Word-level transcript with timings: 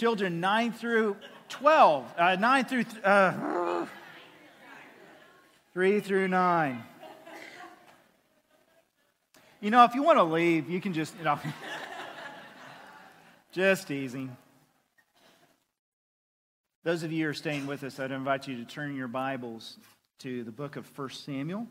children 0.00 0.40
9 0.40 0.72
through 0.72 1.14
12, 1.50 2.14
uh, 2.16 2.36
9 2.36 2.64
through 2.64 2.84
uh, 3.04 3.84
3 5.74 6.00
through 6.00 6.26
9. 6.26 6.84
You 9.60 9.70
know, 9.70 9.84
if 9.84 9.94
you 9.94 10.02
want 10.02 10.16
to 10.16 10.22
leave, 10.22 10.70
you 10.70 10.80
can 10.80 10.94
just, 10.94 11.14
you 11.18 11.24
know, 11.24 11.38
just 13.52 13.90
easy. 13.90 14.30
Those 16.82 17.02
of 17.02 17.12
you 17.12 17.24
who 17.24 17.30
are 17.32 17.34
staying 17.34 17.66
with 17.66 17.84
us, 17.84 18.00
I'd 18.00 18.10
invite 18.10 18.48
you 18.48 18.56
to 18.56 18.64
turn 18.64 18.96
your 18.96 19.06
Bibles 19.06 19.76
to 20.20 20.44
the 20.44 20.50
book 20.50 20.76
of 20.76 20.90
1 20.98 21.10
Samuel 21.10 21.66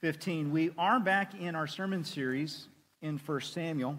15. 0.00 0.52
We 0.52 0.70
are 0.78 1.00
back 1.00 1.34
in 1.34 1.56
our 1.56 1.66
sermon 1.66 2.04
series 2.04 2.68
in 3.00 3.18
1 3.18 3.40
Samuel. 3.40 3.98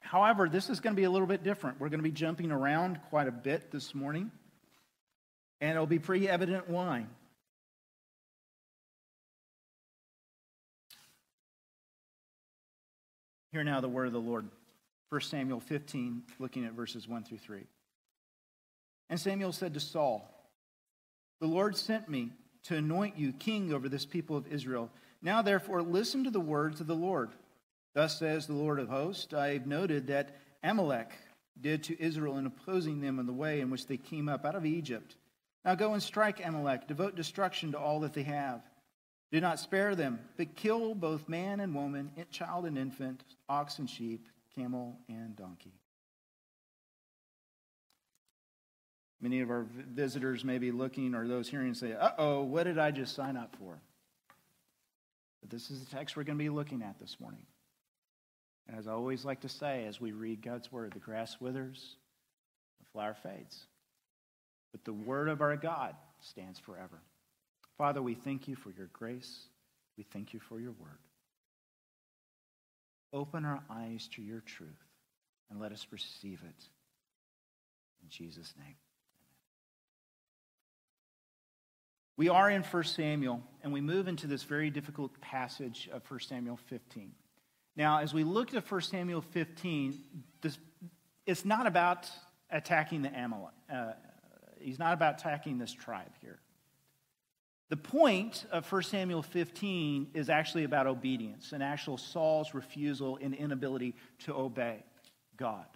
However, 0.00 0.48
this 0.48 0.70
is 0.70 0.80
going 0.80 0.94
to 0.94 1.00
be 1.00 1.04
a 1.04 1.10
little 1.10 1.26
bit 1.26 1.42
different. 1.42 1.80
We're 1.80 1.88
going 1.88 2.00
to 2.00 2.04
be 2.04 2.10
jumping 2.10 2.50
around 2.50 3.00
quite 3.10 3.28
a 3.28 3.32
bit 3.32 3.70
this 3.70 3.94
morning, 3.94 4.30
and 5.60 5.72
it'll 5.72 5.86
be 5.86 5.98
pretty 5.98 6.28
evident 6.28 6.68
why. 6.68 7.06
Hear 13.52 13.64
now 13.64 13.80
the 13.80 13.88
word 13.88 14.06
of 14.06 14.12
the 14.12 14.20
Lord. 14.20 14.46
1 15.08 15.20
Samuel 15.22 15.60
15, 15.60 16.22
looking 16.38 16.66
at 16.66 16.72
verses 16.72 17.08
1 17.08 17.24
through 17.24 17.38
3. 17.38 17.64
And 19.08 19.18
Samuel 19.18 19.52
said 19.52 19.74
to 19.74 19.80
Saul, 19.80 20.28
The 21.40 21.46
Lord 21.46 21.76
sent 21.76 22.08
me 22.08 22.30
to 22.64 22.76
anoint 22.76 23.16
you 23.16 23.32
king 23.32 23.72
over 23.72 23.88
this 23.88 24.04
people 24.04 24.36
of 24.36 24.46
Israel. 24.52 24.90
Now, 25.22 25.40
therefore, 25.40 25.82
listen 25.82 26.24
to 26.24 26.30
the 26.30 26.40
words 26.40 26.80
of 26.80 26.86
the 26.86 26.94
Lord. 26.94 27.30
Thus 27.94 28.18
says 28.18 28.46
the 28.46 28.54
Lord 28.54 28.78
of 28.78 28.88
hosts 28.88 29.32
I 29.32 29.54
have 29.54 29.66
noted 29.66 30.06
that 30.08 30.36
Amalek 30.62 31.10
did 31.60 31.82
to 31.84 32.00
Israel 32.00 32.38
in 32.38 32.46
opposing 32.46 33.00
them 33.00 33.18
in 33.18 33.26
the 33.26 33.32
way 33.32 33.60
in 33.60 33.70
which 33.70 33.86
they 33.86 33.96
came 33.96 34.28
up 34.28 34.44
out 34.44 34.54
of 34.54 34.66
Egypt. 34.66 35.16
Now 35.64 35.74
go 35.74 35.92
and 35.92 36.02
strike 36.02 36.44
Amalek, 36.44 36.86
devote 36.86 37.16
destruction 37.16 37.72
to 37.72 37.78
all 37.78 38.00
that 38.00 38.14
they 38.14 38.22
have. 38.22 38.62
Do 39.30 39.40
not 39.40 39.60
spare 39.60 39.94
them, 39.94 40.20
but 40.36 40.56
kill 40.56 40.94
both 40.94 41.28
man 41.28 41.60
and 41.60 41.74
woman, 41.74 42.10
child 42.30 42.64
and 42.64 42.78
infant, 42.78 43.22
ox 43.48 43.78
and 43.78 43.90
sheep, 43.90 44.26
camel 44.54 44.98
and 45.08 45.36
donkey. 45.36 45.74
Many 49.20 49.40
of 49.40 49.50
our 49.50 49.66
visitors 49.68 50.44
may 50.44 50.58
be 50.58 50.70
looking 50.70 51.14
or 51.14 51.26
those 51.26 51.48
hearing 51.48 51.74
say, 51.74 51.92
uh 51.92 52.12
oh, 52.18 52.42
what 52.42 52.64
did 52.64 52.78
I 52.78 52.92
just 52.92 53.16
sign 53.16 53.36
up 53.36 53.56
for? 53.58 53.80
But 55.40 55.50
this 55.50 55.70
is 55.70 55.84
the 55.84 55.96
text 55.96 56.16
we're 56.16 56.24
going 56.24 56.38
to 56.38 56.44
be 56.44 56.50
looking 56.50 56.82
at 56.82 56.98
this 57.00 57.16
morning. 57.20 57.44
And 58.68 58.78
as 58.78 58.86
I 58.86 58.92
always 58.92 59.24
like 59.24 59.40
to 59.40 59.48
say 59.48 59.86
as 59.86 60.00
we 60.00 60.12
read 60.12 60.42
God's 60.42 60.70
word, 60.70 60.92
the 60.92 60.98
grass 60.98 61.40
withers, 61.40 61.96
the 62.80 62.86
flower 62.92 63.16
fades. 63.22 63.66
But 64.72 64.84
the 64.84 64.92
word 64.92 65.28
of 65.28 65.40
our 65.40 65.56
God 65.56 65.94
stands 66.20 66.58
forever. 66.58 67.00
Father, 67.78 68.02
we 68.02 68.14
thank 68.14 68.46
you 68.46 68.56
for 68.56 68.70
your 68.70 68.90
grace. 68.92 69.46
We 69.96 70.04
thank 70.04 70.34
you 70.34 70.40
for 70.40 70.60
your 70.60 70.72
word. 70.72 70.98
Open 73.12 73.44
our 73.46 73.62
eyes 73.70 74.08
to 74.16 74.22
your 74.22 74.40
truth 74.40 74.68
and 75.50 75.58
let 75.58 75.72
us 75.72 75.86
receive 75.90 76.40
it. 76.44 76.64
In 78.02 78.10
Jesus' 78.10 78.52
name. 78.58 78.76
We 82.18 82.28
are 82.28 82.50
in 82.50 82.62
1 82.62 82.84
Samuel, 82.84 83.42
and 83.62 83.72
we 83.72 83.80
move 83.80 84.08
into 84.08 84.26
this 84.26 84.42
very 84.42 84.70
difficult 84.70 85.18
passage 85.20 85.88
of 85.92 86.02
1 86.10 86.20
Samuel 86.20 86.58
15. 86.66 87.12
Now, 87.78 88.00
as 88.00 88.12
we 88.12 88.24
look 88.24 88.54
at 88.54 88.68
1 88.68 88.80
Samuel 88.80 89.20
15, 89.22 89.94
this, 90.42 90.58
it's 91.26 91.44
not 91.44 91.68
about 91.68 92.10
attacking 92.50 93.02
the 93.02 93.10
Amalek. 93.16 93.54
Uh, 93.72 93.92
he's 94.58 94.80
not 94.80 94.94
about 94.94 95.20
attacking 95.20 95.58
this 95.58 95.72
tribe 95.72 96.10
here. 96.20 96.40
The 97.68 97.76
point 97.76 98.46
of 98.50 98.70
1 98.70 98.82
Samuel 98.82 99.22
15 99.22 100.08
is 100.12 100.28
actually 100.28 100.64
about 100.64 100.88
obedience 100.88 101.52
and 101.52 101.62
actual 101.62 101.96
Saul's 101.96 102.52
refusal 102.52 103.16
and 103.22 103.32
inability 103.32 103.94
to 104.24 104.34
obey 104.34 104.82
God. 105.36 105.66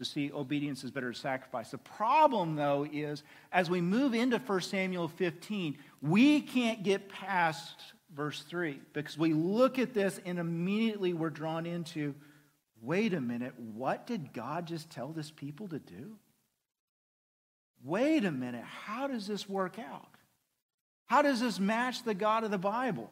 To 0.00 0.04
see 0.04 0.30
obedience 0.32 0.84
is 0.84 0.90
better 0.90 1.06
than 1.06 1.14
sacrifice. 1.14 1.70
The 1.70 1.78
problem, 1.78 2.56
though, 2.56 2.86
is 2.92 3.22
as 3.52 3.70
we 3.70 3.80
move 3.80 4.12
into 4.12 4.38
1 4.38 4.60
Samuel 4.60 5.08
15, 5.08 5.78
we 6.02 6.42
can't 6.42 6.82
get 6.82 7.08
past 7.08 7.94
verse 8.14 8.42
3 8.42 8.80
because 8.92 9.16
we 9.16 9.32
look 9.32 9.78
at 9.78 9.94
this 9.94 10.20
and 10.24 10.38
immediately 10.38 11.12
we're 11.12 11.30
drawn 11.30 11.66
into 11.66 12.14
wait 12.82 13.12
a 13.14 13.20
minute, 13.20 13.52
what 13.58 14.06
did 14.06 14.32
God 14.32 14.66
just 14.66 14.90
tell 14.90 15.08
this 15.08 15.30
people 15.30 15.68
to 15.68 15.78
do? 15.78 16.16
Wait 17.84 18.24
a 18.24 18.30
minute, 18.30 18.64
how 18.64 19.06
does 19.06 19.26
this 19.26 19.48
work 19.48 19.78
out? 19.78 20.08
How 21.06 21.22
does 21.22 21.40
this 21.40 21.58
match 21.58 22.04
the 22.04 22.14
God 22.14 22.44
of 22.44 22.50
the 22.50 22.58
Bible 22.58 23.10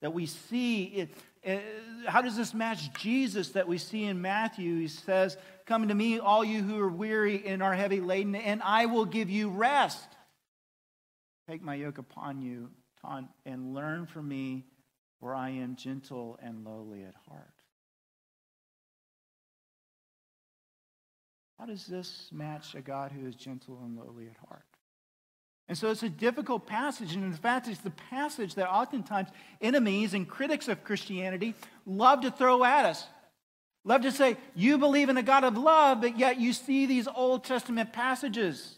that 0.00 0.12
we 0.12 0.26
see? 0.26 0.84
It, 0.84 1.10
it, 1.42 1.62
how 2.06 2.22
does 2.22 2.36
this 2.36 2.54
match 2.54 2.92
Jesus 2.94 3.50
that 3.50 3.68
we 3.68 3.78
see 3.78 4.04
in 4.04 4.20
Matthew? 4.20 4.80
He 4.80 4.88
says, 4.88 5.36
Come 5.66 5.88
to 5.88 5.94
me, 5.94 6.18
all 6.18 6.44
you 6.44 6.62
who 6.62 6.80
are 6.80 6.88
weary 6.88 7.44
and 7.44 7.62
are 7.62 7.74
heavy 7.74 8.00
laden, 8.00 8.36
and 8.36 8.62
I 8.62 8.86
will 8.86 9.04
give 9.04 9.28
you 9.28 9.50
rest. 9.50 10.06
Take 11.48 11.62
my 11.62 11.74
yoke 11.74 11.98
upon 11.98 12.40
you 12.40 12.70
and 13.44 13.74
learn 13.74 14.06
from 14.06 14.28
me, 14.28 14.64
for 15.20 15.34
I 15.34 15.50
am 15.50 15.76
gentle 15.76 16.38
and 16.42 16.64
lowly 16.64 17.02
at 17.02 17.14
heart. 17.28 17.54
How 21.58 21.66
does 21.66 21.86
this 21.86 22.28
match 22.32 22.74
a 22.74 22.82
God 22.82 23.12
who 23.12 23.26
is 23.26 23.34
gentle 23.34 23.80
and 23.82 23.96
lowly 23.96 24.26
at 24.26 24.36
heart? 24.46 24.66
And 25.68 25.76
so 25.76 25.90
it's 25.90 26.02
a 26.02 26.08
difficult 26.08 26.66
passage. 26.66 27.14
And 27.14 27.24
in 27.24 27.32
fact, 27.32 27.66
it's 27.66 27.80
the 27.80 27.90
passage 27.90 28.54
that 28.54 28.70
oftentimes 28.70 29.30
enemies 29.60 30.14
and 30.14 30.28
critics 30.28 30.68
of 30.68 30.84
Christianity 30.84 31.54
love 31.86 32.20
to 32.20 32.30
throw 32.30 32.62
at 32.62 32.84
us. 32.84 33.04
Love 33.84 34.02
to 34.02 34.12
say, 34.12 34.36
you 34.54 34.78
believe 34.78 35.08
in 35.08 35.16
a 35.16 35.22
God 35.22 35.44
of 35.44 35.56
love, 35.56 36.00
but 36.00 36.18
yet 36.18 36.38
you 36.38 36.52
see 36.52 36.86
these 36.86 37.08
Old 37.08 37.44
Testament 37.44 37.92
passages 37.92 38.76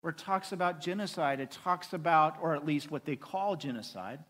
where 0.00 0.12
it 0.12 0.18
talks 0.18 0.52
about 0.52 0.80
genocide. 0.80 1.40
It 1.40 1.50
talks 1.50 1.92
about, 1.92 2.38
or 2.40 2.54
at 2.54 2.64
least 2.64 2.90
what 2.90 3.04
they 3.04 3.16
call 3.16 3.56
genocide. 3.56 4.20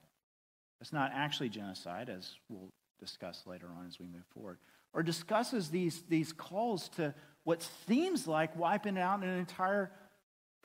It's 0.81 0.92
not 0.92 1.12
actually 1.14 1.50
genocide, 1.50 2.08
as 2.08 2.34
we'll 2.48 2.70
discuss 2.98 3.42
later 3.47 3.66
on 3.78 3.86
as 3.86 3.98
we 3.98 4.06
move 4.06 4.25
forward. 4.34 4.59
Or 4.92 5.03
discusses 5.03 5.70
these, 5.70 6.03
these 6.09 6.32
calls 6.32 6.88
to 6.91 7.14
what 7.44 7.66
seems 7.86 8.26
like 8.26 8.56
wiping 8.56 8.98
out 8.98 9.22
an 9.22 9.28
entire 9.38 9.91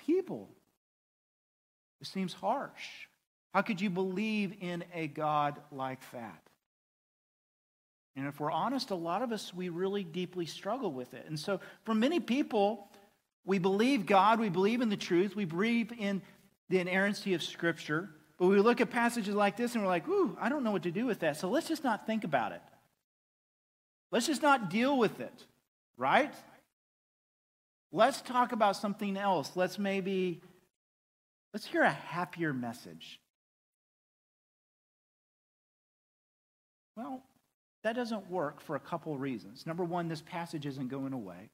people. 0.06 0.50
It 2.02 2.08
seems 2.08 2.34
harsh. 2.34 3.08
How 3.54 3.62
could 3.62 3.80
you 3.80 3.90
believe 3.90 4.54
in 4.62 4.84
a 4.94 5.08
God 5.08 5.60
like 5.72 6.00
that? 6.12 6.42
And 8.16 8.28
if 8.28 8.40
we're 8.40 8.52
honest, 8.52 8.92
a 8.92 8.96
lot 8.96 9.22
of 9.22 9.32
us, 9.32 9.54
we 9.54 9.70
really 9.70 10.04
deeply 10.04 10.46
struggle 10.46 10.92
with 10.92 11.14
it. 11.14 11.26
And 11.28 11.38
so, 11.38 11.60
for 11.84 11.94
many 11.94 12.20
people, 12.20 12.90
we 13.46 13.60
believe 13.60 14.06
God, 14.06 14.40
we 14.40 14.50
believe 14.50 14.82
in 14.82 14.90
the 14.90 14.98
truth, 14.98 15.36
we 15.36 15.46
believe 15.46 15.92
in 15.98 16.22
the 16.70 16.80
inerrancy 16.80 17.34
of 17.34 17.44
Scripture, 17.44 18.10
but 18.38 18.48
we 18.48 18.60
look 18.60 18.82
at 18.82 18.90
passages 18.90 19.36
like 19.36 19.56
this 19.56 19.76
and 19.76 19.84
we're 19.84 19.90
like, 19.90 20.08
ooh, 20.08 20.36
I 20.42 20.50
don't 20.50 20.64
know 20.64 20.72
what 20.72 20.84
to 20.84 20.92
do 20.92 21.06
with 21.06 21.20
that. 21.20 21.38
So 21.38 21.50
let's 21.50 21.68
just 21.68 21.84
not 21.84 22.06
think 22.06 22.24
about 22.24 22.52
it. 22.52 22.62
Let's 24.12 24.28
just 24.28 24.42
not 24.42 24.70
deal 24.70 24.98
with 24.98 25.20
it, 25.20 25.44
right? 25.98 26.34
Let's 27.92 28.22
talk 28.22 28.52
about 28.52 28.76
something 28.76 29.16
else. 29.16 29.52
Let's 29.56 29.78
maybe, 29.78 30.42
let's 31.54 31.66
hear 31.66 31.84
a 31.84 31.92
happier 31.92 32.52
message. 32.52 33.20
Well, 36.98 37.24
that 37.84 37.96
doesn't 37.96 38.30
work 38.30 38.62
for 38.62 38.76
a 38.76 38.80
couple 38.80 39.18
reasons. 39.18 39.66
Number 39.68 39.84
one, 39.84 40.08
this 40.08 40.22
passage 40.22 40.66
isn't 40.66 40.88
going 40.88 41.14
away. 41.14 41.50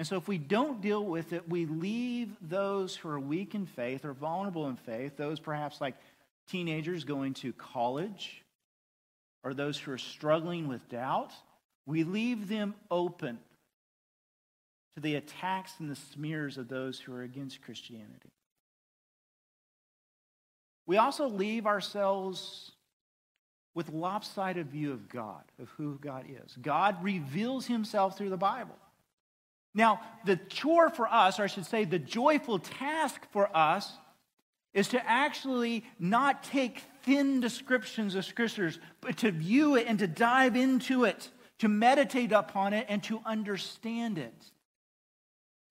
And 0.00 0.06
so, 0.06 0.16
if 0.16 0.28
we 0.28 0.38
don't 0.38 0.80
deal 0.80 1.04
with 1.04 1.34
it, 1.34 1.46
we 1.46 1.66
leave 1.66 2.30
those 2.40 2.96
who 2.96 3.10
are 3.10 3.20
weak 3.20 3.54
in 3.54 3.66
faith 3.66 4.06
or 4.06 4.14
vulnerable 4.14 4.66
in 4.66 4.76
faith, 4.76 5.18
those 5.18 5.38
perhaps 5.38 5.78
like 5.78 5.94
teenagers 6.48 7.04
going 7.04 7.34
to 7.34 7.52
college, 7.52 8.42
or 9.44 9.52
those 9.52 9.76
who 9.76 9.92
are 9.92 9.98
struggling 9.98 10.68
with 10.68 10.88
doubt, 10.88 11.32
we 11.84 12.04
leave 12.04 12.48
them 12.48 12.74
open 12.90 13.38
to 14.94 15.02
the 15.02 15.16
attacks 15.16 15.74
and 15.80 15.90
the 15.90 15.96
smears 15.96 16.56
of 16.56 16.68
those 16.68 16.98
who 16.98 17.12
are 17.12 17.22
against 17.22 17.60
Christianity. 17.60 18.32
We 20.86 20.96
also 20.96 21.28
leave 21.28 21.66
ourselves 21.66 22.72
with 23.74 23.92
lopsided 23.92 24.70
view 24.70 24.92
of 24.92 25.10
God, 25.10 25.44
of 25.60 25.68
who 25.76 25.98
God 26.00 26.24
is. 26.26 26.56
God 26.62 27.04
reveals 27.04 27.66
himself 27.66 28.16
through 28.16 28.30
the 28.30 28.38
Bible. 28.38 28.78
Now, 29.74 30.00
the 30.24 30.36
chore 30.36 30.90
for 30.90 31.06
us, 31.06 31.38
or 31.38 31.44
I 31.44 31.46
should 31.46 31.66
say, 31.66 31.84
the 31.84 31.98
joyful 31.98 32.58
task 32.58 33.26
for 33.30 33.54
us, 33.56 33.92
is 34.74 34.88
to 34.88 35.08
actually 35.08 35.84
not 35.98 36.42
take 36.42 36.82
thin 37.02 37.40
descriptions 37.40 38.14
of 38.14 38.24
scriptures, 38.24 38.78
but 39.00 39.18
to 39.18 39.30
view 39.30 39.76
it 39.76 39.86
and 39.86 39.98
to 39.98 40.06
dive 40.06 40.56
into 40.56 41.04
it, 41.04 41.28
to 41.58 41.68
meditate 41.68 42.32
upon 42.32 42.72
it, 42.72 42.86
and 42.88 43.02
to 43.04 43.20
understand 43.24 44.18
it. 44.18 44.34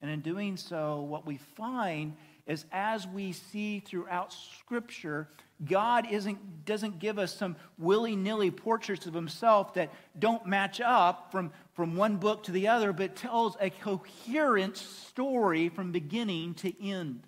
And 0.01 0.09
in 0.09 0.21
doing 0.21 0.57
so, 0.57 1.01
what 1.01 1.25
we 1.25 1.37
find 1.37 2.15
is 2.47 2.65
as 2.71 3.07
we 3.07 3.31
see 3.31 3.79
throughout 3.79 4.33
Scripture, 4.33 5.27
God 5.63 6.07
isn't, 6.09 6.65
doesn't 6.65 6.99
give 6.99 7.19
us 7.19 7.33
some 7.33 7.55
willy 7.77 8.15
nilly 8.15 8.49
portraits 8.49 9.05
of 9.05 9.13
himself 9.13 9.73
that 9.75 9.93
don't 10.17 10.45
match 10.45 10.81
up 10.81 11.31
from, 11.31 11.51
from 11.79 11.95
one 11.95 12.17
book 12.17 12.43
to 12.43 12.51
the 12.51 12.67
other, 12.67 12.91
but 12.91 13.15
tells 13.15 13.55
a 13.61 13.69
coherent 13.69 14.75
story 14.75 15.69
from 15.69 15.93
beginning 15.93 16.53
to 16.53 16.85
end. 16.85 17.23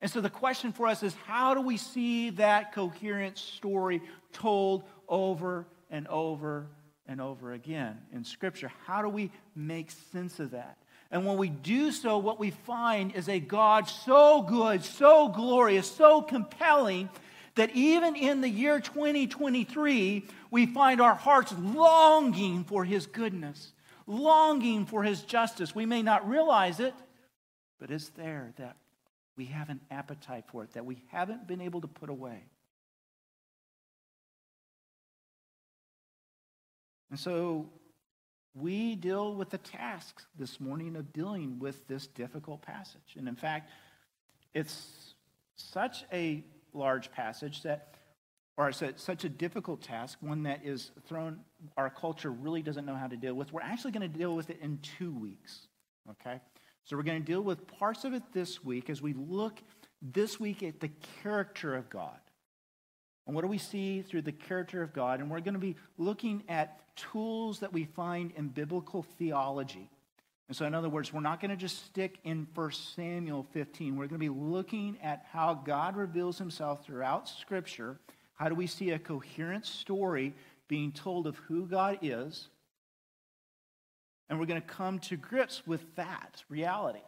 And 0.00 0.10
so 0.10 0.20
the 0.20 0.28
question 0.28 0.72
for 0.72 0.88
us 0.88 1.04
is 1.04 1.14
how 1.28 1.54
do 1.54 1.60
we 1.60 1.76
see 1.76 2.30
that 2.30 2.72
coherent 2.72 3.38
story 3.38 4.02
told 4.32 4.82
over 5.08 5.68
and 5.88 6.08
over 6.08 6.66
and 7.06 7.20
over 7.20 7.52
again 7.52 7.96
in 8.12 8.24
Scripture? 8.24 8.72
How 8.86 9.02
do 9.02 9.08
we 9.08 9.30
make 9.54 9.92
sense 10.12 10.40
of 10.40 10.50
that? 10.50 10.78
And 11.12 11.24
when 11.26 11.36
we 11.36 11.48
do 11.48 11.92
so, 11.92 12.18
what 12.18 12.40
we 12.40 12.50
find 12.50 13.14
is 13.14 13.28
a 13.28 13.38
God 13.38 13.88
so 13.88 14.42
good, 14.42 14.82
so 14.82 15.28
glorious, 15.28 15.88
so 15.88 16.22
compelling 16.22 17.08
that 17.56 17.74
even 17.74 18.16
in 18.16 18.40
the 18.42 18.48
year 18.48 18.80
2023, 18.80 20.24
we 20.56 20.64
find 20.64 21.02
our 21.02 21.14
hearts 21.14 21.52
longing 21.60 22.64
for 22.64 22.82
His 22.82 23.04
goodness, 23.04 23.74
longing 24.06 24.86
for 24.86 25.02
His 25.02 25.20
justice. 25.20 25.74
We 25.74 25.84
may 25.84 26.00
not 26.00 26.26
realize 26.26 26.80
it, 26.80 26.94
but 27.78 27.90
it's 27.90 28.08
there 28.08 28.54
that 28.56 28.78
we 29.36 29.44
have 29.44 29.68
an 29.68 29.82
appetite 29.90 30.44
for 30.50 30.64
it, 30.64 30.72
that 30.72 30.86
we 30.86 31.02
haven't 31.08 31.46
been 31.46 31.60
able 31.60 31.82
to 31.82 31.86
put 31.86 32.08
away. 32.08 32.42
And 37.10 37.20
so 37.20 37.68
we 38.54 38.96
deal 38.96 39.34
with 39.34 39.50
the 39.50 39.58
task 39.58 40.22
this 40.38 40.58
morning 40.58 40.96
of 40.96 41.12
dealing 41.12 41.58
with 41.58 41.86
this 41.86 42.06
difficult 42.06 42.62
passage. 42.62 43.16
And 43.18 43.28
in 43.28 43.36
fact, 43.36 43.68
it's 44.54 45.12
such 45.54 46.06
a 46.10 46.42
large 46.72 47.12
passage 47.12 47.62
that, 47.64 47.95
or 48.56 48.72
such 48.72 49.24
a 49.24 49.28
difficult 49.28 49.82
task, 49.82 50.18
one 50.20 50.44
that 50.44 50.64
is 50.64 50.90
thrown, 51.06 51.40
our 51.76 51.90
culture 51.90 52.30
really 52.30 52.62
doesn't 52.62 52.86
know 52.86 52.94
how 52.94 53.06
to 53.06 53.16
deal 53.16 53.34
with. 53.34 53.52
We're 53.52 53.60
actually 53.60 53.92
going 53.92 54.10
to 54.10 54.18
deal 54.18 54.34
with 54.34 54.48
it 54.48 54.58
in 54.62 54.78
two 54.98 55.12
weeks, 55.12 55.68
okay? 56.10 56.40
So 56.84 56.96
we're 56.96 57.02
going 57.02 57.20
to 57.20 57.26
deal 57.26 57.42
with 57.42 57.66
parts 57.66 58.04
of 58.04 58.14
it 58.14 58.22
this 58.32 58.64
week 58.64 58.88
as 58.88 59.02
we 59.02 59.12
look 59.12 59.60
this 60.00 60.40
week 60.40 60.62
at 60.62 60.80
the 60.80 60.90
character 61.22 61.74
of 61.74 61.90
God. 61.90 62.18
And 63.26 63.34
what 63.34 63.42
do 63.42 63.48
we 63.48 63.58
see 63.58 64.02
through 64.02 64.22
the 64.22 64.32
character 64.32 64.82
of 64.82 64.92
God? 64.92 65.20
And 65.20 65.30
we're 65.30 65.40
going 65.40 65.54
to 65.54 65.60
be 65.60 65.76
looking 65.98 66.44
at 66.48 66.80
tools 66.96 67.58
that 67.58 67.72
we 67.72 67.84
find 67.84 68.32
in 68.36 68.48
biblical 68.48 69.02
theology. 69.02 69.90
And 70.48 70.56
so, 70.56 70.64
in 70.64 70.74
other 70.74 70.88
words, 70.88 71.12
we're 71.12 71.20
not 71.20 71.40
going 71.40 71.50
to 71.50 71.56
just 71.56 71.84
stick 71.86 72.20
in 72.22 72.46
1 72.54 72.72
Samuel 72.72 73.44
15. 73.52 73.96
We're 73.96 74.06
going 74.06 74.10
to 74.10 74.18
be 74.18 74.28
looking 74.28 74.96
at 75.02 75.26
how 75.32 75.54
God 75.54 75.96
reveals 75.96 76.38
himself 76.38 76.84
throughout 76.84 77.28
Scripture. 77.28 77.98
How 78.36 78.48
do 78.48 78.54
we 78.54 78.66
see 78.66 78.90
a 78.90 78.98
coherent 78.98 79.66
story 79.66 80.34
being 80.68 80.92
told 80.92 81.26
of 81.26 81.36
who 81.48 81.66
God 81.66 81.98
is? 82.02 82.48
And 84.28 84.38
we're 84.38 84.46
going 84.46 84.60
to 84.60 84.66
come 84.66 84.98
to 85.00 85.16
grips 85.16 85.66
with 85.66 85.82
that 85.96 86.42
reality. 86.48 87.00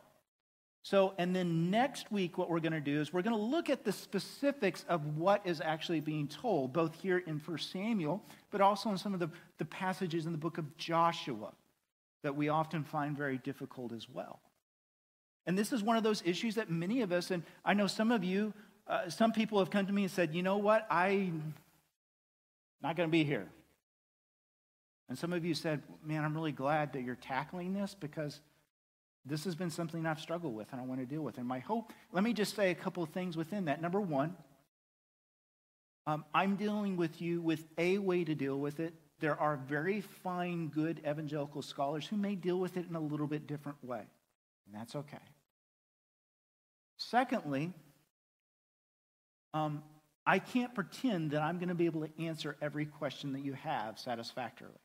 So, 0.83 1.13
and 1.19 1.37
then 1.37 1.71
next 1.71 2.11
week, 2.11 2.39
what 2.39 2.49
we're 2.49 2.61
going 2.61 2.73
to 2.73 2.81
do 2.81 3.01
is 3.01 3.13
we're 3.13 3.23
going 3.23 3.37
to 3.37 3.43
look 3.43 3.69
at 3.69 3.85
the 3.85 3.93
specifics 3.93 4.85
of 4.89 5.19
what 5.19 5.43
is 5.45 5.61
actually 5.61 6.01
being 6.01 6.29
told, 6.29 6.73
both 6.73 6.95
here 6.95 7.19
in 7.19 7.39
1 7.39 7.59
Samuel, 7.59 8.25
but 8.51 8.61
also 8.61 8.91
in 8.91 8.97
some 8.97 9.13
of 9.13 9.21
the, 9.21 9.29
the 9.59 9.65
passages 9.65 10.25
in 10.25 10.33
the 10.33 10.39
book 10.39 10.57
of 10.57 10.77
Joshua 10.77 11.53
that 12.23 12.37
we 12.37 12.49
often 12.49 12.85
find 12.85 13.17
very 13.17 13.39
difficult 13.39 13.93
as 13.93 14.09
well. 14.09 14.41
And 15.47 15.59
this 15.59 15.73
is 15.73 15.83
one 15.83 15.97
of 15.97 16.03
those 16.03 16.23
issues 16.25 16.55
that 16.55 16.71
many 16.71 17.03
of 17.03 17.13
us, 17.13 17.31
and 17.31 17.43
I 17.65 17.75
know 17.75 17.87
some 17.87 18.13
of 18.13 18.25
you, 18.25 18.55
uh, 18.89 19.11
some 19.11 19.33
people 19.33 19.59
have 19.59 19.71
come 19.71 19.87
to 19.87 19.93
me 19.93 20.03
and 20.03 20.11
said, 20.11 20.35
you 20.35 20.43
know 20.43 20.57
what, 20.57 20.87
I'm 20.91 21.55
not 22.83 22.97
going 22.97 23.09
to 23.09 23.13
be 23.13 23.25
here. 23.25 23.47
And 25.09 25.19
some 25.19 25.33
of 25.33 25.45
you 25.45 25.55
said, 25.55 25.83
man, 26.05 26.25
I'm 26.25 26.35
really 26.35 26.53
glad 26.53 26.93
that 26.93 27.03
you're 27.03 27.15
tackling 27.15 27.75
this 27.75 27.95
because 27.99 28.41
this 29.25 29.45
has 29.45 29.55
been 29.55 29.71
something 29.71 30.07
I've 30.07 30.21
struggled 30.21 30.55
with 30.55 30.69
and 30.73 30.81
I 30.81 30.85
want 30.85 31.01
to 31.01 31.07
deal 31.07 31.23
with. 31.23 31.39
And 31.39 31.47
my 31.47 31.59
hope, 31.59 31.93
let 32.13 32.25
me 32.25 32.33
just 32.33 32.57
say 32.57 32.71
a 32.71 32.75
couple 32.75 33.03
of 33.03 33.11
things 33.11 33.37
within 33.37 33.67
that. 33.67 33.81
Number 33.81 34.01
one, 34.01 34.37
um, 36.07 36.25
I'm 36.35 36.57
dealing 36.57 36.97
with 36.97 37.21
you 37.21 37.43
with 37.43 37.65
a 37.77 37.99
way 37.99 38.25
to 38.25 38.35
deal 38.35 38.59
with 38.59 38.81
it. 38.81 38.95
There 39.21 39.39
are 39.39 39.57
very 39.57 40.01
fine, 40.01 40.69
good 40.69 41.01
evangelical 41.07 41.61
scholars 41.61 42.07
who 42.07 42.17
may 42.17 42.35
deal 42.35 42.59
with 42.59 42.77
it 42.77 42.87
in 42.89 42.97
a 42.97 43.01
little 43.01 43.27
bit 43.27 43.47
different 43.47 43.83
way, 43.85 44.03
and 44.67 44.75
that's 44.75 44.95
okay. 44.95 45.19
Secondly, 46.97 47.73
um, 49.55 49.83
I 50.27 50.39
can't 50.39 50.75
pretend 50.75 51.31
that 51.31 51.43
I'm 51.43 51.59
going 51.59 51.71
to 51.71 51.75
be 51.75 51.87
able 51.87 52.07
to 52.07 52.25
answer 52.25 52.57
every 52.61 52.85
question 52.85 53.33
that 53.33 53.45
you 53.45 53.55
have 53.55 53.99
satisfactorily. 53.99 54.77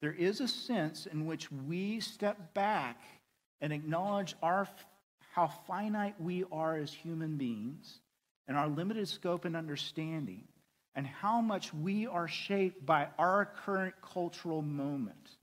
There 0.00 0.12
is 0.12 0.40
a 0.40 0.48
sense 0.48 1.06
in 1.06 1.26
which 1.26 1.52
we 1.52 2.00
step 2.00 2.54
back 2.54 3.02
and 3.60 3.72
acknowledge 3.72 4.34
our, 4.42 4.66
how 5.34 5.48
finite 5.66 6.18
we 6.18 6.44
are 6.50 6.76
as 6.76 6.92
human 6.92 7.36
beings 7.36 8.00
and 8.48 8.56
our 8.56 8.68
limited 8.68 9.06
scope 9.08 9.44
and 9.44 9.54
understanding, 9.54 10.42
and 10.96 11.06
how 11.06 11.40
much 11.40 11.72
we 11.72 12.06
are 12.06 12.26
shaped 12.26 12.84
by 12.84 13.06
our 13.18 13.44
current 13.64 13.94
cultural 14.02 14.60
moment. 14.60 15.36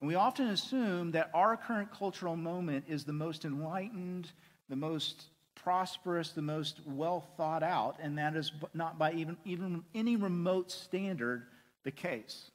And 0.00 0.06
we 0.08 0.14
often 0.14 0.48
assume 0.48 1.12
that 1.12 1.30
our 1.34 1.56
current 1.56 1.90
cultural 1.90 2.36
moment 2.36 2.84
is 2.88 3.04
the 3.04 3.12
most 3.12 3.44
enlightened, 3.44 4.30
the 4.68 4.76
most 4.76 5.30
prosperous, 5.62 6.30
the 6.30 6.42
most 6.42 6.80
well 6.86 7.20
thought 7.36 7.62
out, 7.62 7.96
and 8.00 8.18
that 8.18 8.36
is 8.36 8.52
not 8.74 8.98
by 8.98 9.12
even, 9.12 9.36
even 9.44 9.84
any 9.94 10.16
remote 10.16 10.70
standard 10.70 11.46
the 11.84 11.90
case. 11.90 12.50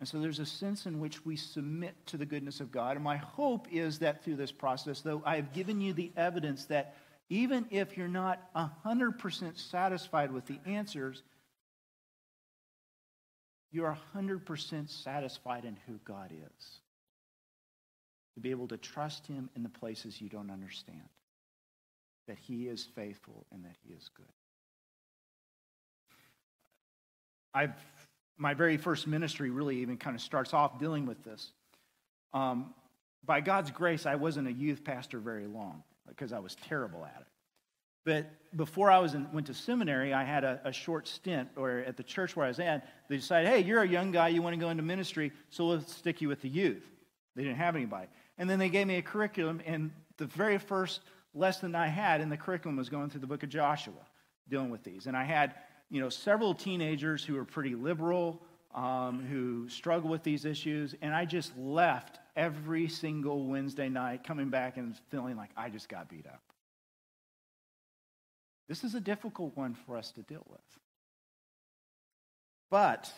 And 0.00 0.08
so 0.08 0.20
there's 0.20 0.40
a 0.40 0.46
sense 0.46 0.86
in 0.86 1.00
which 1.00 1.24
we 1.24 1.36
submit 1.36 1.94
to 2.06 2.16
the 2.16 2.26
goodness 2.26 2.60
of 2.60 2.70
God. 2.70 2.96
And 2.96 3.04
my 3.04 3.16
hope 3.16 3.68
is 3.72 4.00
that 4.00 4.22
through 4.22 4.36
this 4.36 4.52
process, 4.52 5.00
though 5.00 5.22
I 5.24 5.36
have 5.36 5.52
given 5.52 5.80
you 5.80 5.92
the 5.92 6.12
evidence 6.16 6.66
that 6.66 6.96
even 7.30 7.66
if 7.70 7.96
you're 7.96 8.06
not 8.06 8.52
100% 8.54 9.58
satisfied 9.58 10.30
with 10.30 10.46
the 10.46 10.58
answers, 10.66 11.22
you're 13.72 13.96
100% 14.14 14.90
satisfied 14.90 15.64
in 15.64 15.76
who 15.86 15.94
God 16.04 16.32
is. 16.32 16.80
To 18.34 18.40
be 18.40 18.50
able 18.50 18.68
to 18.68 18.76
trust 18.76 19.26
Him 19.26 19.48
in 19.54 19.62
the 19.62 19.68
places 19.68 20.20
you 20.20 20.28
don't 20.28 20.50
understand, 20.50 21.08
that 22.26 22.38
He 22.38 22.68
is 22.68 22.84
faithful 22.94 23.46
and 23.52 23.64
that 23.64 23.76
He 23.84 23.92
is 23.92 24.10
good. 24.16 24.26
I've 27.54 27.74
my 28.36 28.54
very 28.54 28.76
first 28.76 29.06
ministry 29.06 29.50
really 29.50 29.76
even 29.78 29.96
kind 29.96 30.16
of 30.16 30.22
starts 30.22 30.52
off 30.52 30.78
dealing 30.78 31.06
with 31.06 31.22
this. 31.22 31.52
Um, 32.32 32.74
by 33.24 33.40
God's 33.40 33.70
grace, 33.70 34.06
I 34.06 34.16
wasn't 34.16 34.48
a 34.48 34.52
youth 34.52 34.84
pastor 34.84 35.18
very 35.18 35.46
long 35.46 35.82
because 36.08 36.32
I 36.32 36.40
was 36.40 36.56
terrible 36.56 37.04
at 37.04 37.20
it. 37.20 37.26
But 38.04 38.26
before 38.56 38.90
I 38.90 38.98
was 38.98 39.14
in, 39.14 39.30
went 39.32 39.46
to 39.46 39.54
seminary, 39.54 40.12
I 40.12 40.24
had 40.24 40.44
a, 40.44 40.60
a, 40.64 40.72
short 40.72 41.08
stint, 41.08 41.48
or 41.56 41.78
at 41.86 41.96
the 41.96 42.02
church 42.02 42.36
where 42.36 42.44
I 42.44 42.48
was 42.48 42.60
at, 42.60 42.86
they 43.08 43.16
decided, 43.16 43.48
hey, 43.48 43.60
you're 43.60 43.80
a 43.80 43.88
young 43.88 44.12
guy, 44.12 44.28
you 44.28 44.42
want 44.42 44.52
to 44.52 44.60
go 44.60 44.68
into 44.68 44.82
ministry, 44.82 45.32
so 45.48 45.66
let's 45.66 45.94
stick 45.94 46.20
you 46.20 46.28
with 46.28 46.42
the 46.42 46.48
youth. 46.48 46.84
They 47.34 47.44
didn't 47.44 47.56
have 47.56 47.76
anybody. 47.76 48.08
And 48.38 48.48
then 48.48 48.58
they 48.58 48.68
gave 48.68 48.86
me 48.86 48.96
a 48.96 49.02
curriculum, 49.02 49.60
and 49.64 49.92
the 50.16 50.26
very 50.26 50.58
first 50.58 51.00
lesson 51.34 51.74
I 51.74 51.86
had 51.88 52.20
in 52.20 52.28
the 52.28 52.36
curriculum 52.36 52.76
was 52.76 52.88
going 52.88 53.10
through 53.10 53.20
the 53.20 53.26
book 53.26 53.42
of 53.42 53.48
Joshua, 53.48 53.94
dealing 54.48 54.70
with 54.70 54.82
these. 54.82 55.06
And 55.06 55.16
I 55.16 55.24
had 55.24 55.54
you 55.90 56.00
know, 56.00 56.08
several 56.08 56.54
teenagers 56.54 57.24
who 57.24 57.34
were 57.34 57.44
pretty 57.44 57.74
liberal, 57.74 58.42
um, 58.74 59.24
who 59.24 59.68
struggle 59.68 60.10
with 60.10 60.22
these 60.22 60.44
issues, 60.44 60.94
and 61.02 61.14
I 61.14 61.24
just 61.24 61.56
left 61.56 62.18
every 62.36 62.88
single 62.88 63.46
Wednesday 63.46 63.88
night 63.88 64.24
coming 64.24 64.48
back 64.48 64.76
and 64.76 64.96
feeling 65.10 65.36
like 65.36 65.50
I 65.56 65.68
just 65.70 65.88
got 65.88 66.08
beat 66.08 66.26
up. 66.26 66.42
This 68.68 68.82
is 68.82 68.94
a 68.94 69.00
difficult 69.00 69.56
one 69.56 69.74
for 69.74 69.96
us 69.96 70.10
to 70.12 70.22
deal 70.22 70.44
with. 70.48 70.60
But 72.70 73.12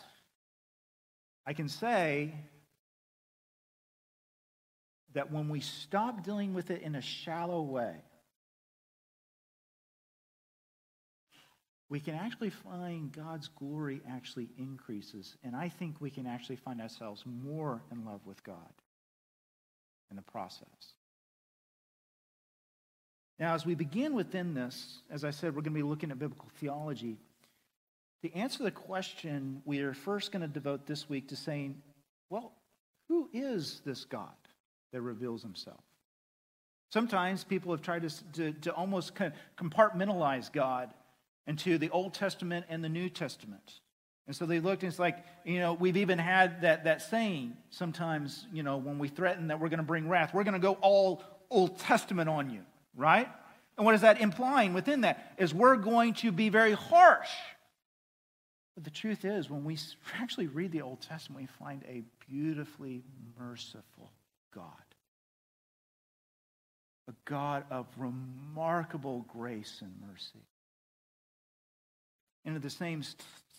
I 1.46 1.54
can 1.54 1.68
say 1.68 2.34
that 5.16 5.32
when 5.32 5.48
we 5.48 5.60
stop 5.60 6.22
dealing 6.22 6.52
with 6.52 6.70
it 6.70 6.82
in 6.82 6.94
a 6.94 7.00
shallow 7.00 7.62
way, 7.62 7.94
we 11.88 12.00
can 12.00 12.14
actually 12.14 12.50
find 12.50 13.10
God's 13.12 13.48
glory 13.48 14.02
actually 14.06 14.50
increases. 14.58 15.34
And 15.42 15.56
I 15.56 15.70
think 15.70 16.02
we 16.02 16.10
can 16.10 16.26
actually 16.26 16.56
find 16.56 16.82
ourselves 16.82 17.24
more 17.24 17.80
in 17.90 18.04
love 18.04 18.20
with 18.26 18.44
God 18.44 18.58
in 20.10 20.16
the 20.16 20.22
process. 20.22 20.66
Now, 23.38 23.54
as 23.54 23.64
we 23.64 23.74
begin 23.74 24.12
within 24.12 24.52
this, 24.52 24.98
as 25.10 25.24
I 25.24 25.30
said, 25.30 25.56
we're 25.56 25.62
going 25.62 25.72
to 25.72 25.78
be 25.78 25.82
looking 25.82 26.10
at 26.10 26.18
biblical 26.18 26.50
theology. 26.60 27.16
to 28.20 28.34
answer 28.34 28.64
the 28.64 28.70
question, 28.70 29.62
we 29.64 29.78
are 29.80 29.94
first 29.94 30.30
going 30.30 30.42
to 30.42 30.48
devote 30.48 30.86
this 30.86 31.08
week 31.08 31.28
to 31.28 31.36
saying, 31.36 31.80
well, 32.28 32.52
who 33.08 33.30
is 33.32 33.80
this 33.86 34.04
God 34.04 34.34
that 34.92 35.00
reveals 35.00 35.42
himself? 35.42 35.80
Sometimes 36.90 37.44
people 37.44 37.72
have 37.72 37.82
tried 37.82 38.08
to, 38.08 38.32
to, 38.32 38.52
to 38.52 38.72
almost 38.72 39.12
compartmentalize 39.58 40.52
God 40.52 40.90
into 41.46 41.78
the 41.78 41.90
Old 41.90 42.14
Testament 42.14 42.66
and 42.68 42.82
the 42.82 42.88
New 42.88 43.08
Testament. 43.08 43.80
And 44.26 44.34
so 44.34 44.46
they 44.46 44.60
looked 44.60 44.82
and 44.82 44.90
it's 44.90 44.98
like, 44.98 45.24
you 45.44 45.60
know, 45.60 45.74
we've 45.74 45.96
even 45.96 46.18
had 46.18 46.62
that, 46.62 46.84
that 46.84 47.02
saying 47.02 47.56
sometimes, 47.70 48.46
you 48.52 48.62
know, 48.62 48.76
when 48.76 48.98
we 48.98 49.08
threaten 49.08 49.48
that 49.48 49.60
we're 49.60 49.68
going 49.68 49.78
to 49.78 49.84
bring 49.84 50.08
wrath, 50.08 50.34
we're 50.34 50.44
going 50.44 50.54
to 50.54 50.60
go 50.60 50.74
all 50.80 51.22
Old 51.50 51.78
Testament 51.78 52.28
on 52.28 52.50
you, 52.50 52.62
right? 52.96 53.28
And 53.76 53.84
what 53.84 53.94
is 53.94 54.00
that 54.00 54.20
implying 54.20 54.74
within 54.74 55.02
that? 55.02 55.34
Is 55.38 55.54
we're 55.54 55.76
going 55.76 56.14
to 56.14 56.32
be 56.32 56.48
very 56.48 56.72
harsh. 56.72 57.30
But 58.74 58.84
the 58.84 58.90
truth 58.90 59.24
is, 59.24 59.48
when 59.48 59.64
we 59.64 59.78
actually 60.20 60.48
read 60.48 60.72
the 60.72 60.82
Old 60.82 61.00
Testament, 61.00 61.42
we 61.42 61.64
find 61.64 61.84
a 61.88 62.02
beautifully 62.28 63.04
merciful 63.38 64.10
God. 64.56 64.64
A 67.08 67.12
God 67.24 67.64
of 67.70 67.86
remarkable 67.96 69.24
grace 69.28 69.82
and 69.82 69.92
mercy. 70.10 70.44
And 72.44 72.56
at 72.56 72.62
the 72.62 72.70
same 72.70 73.02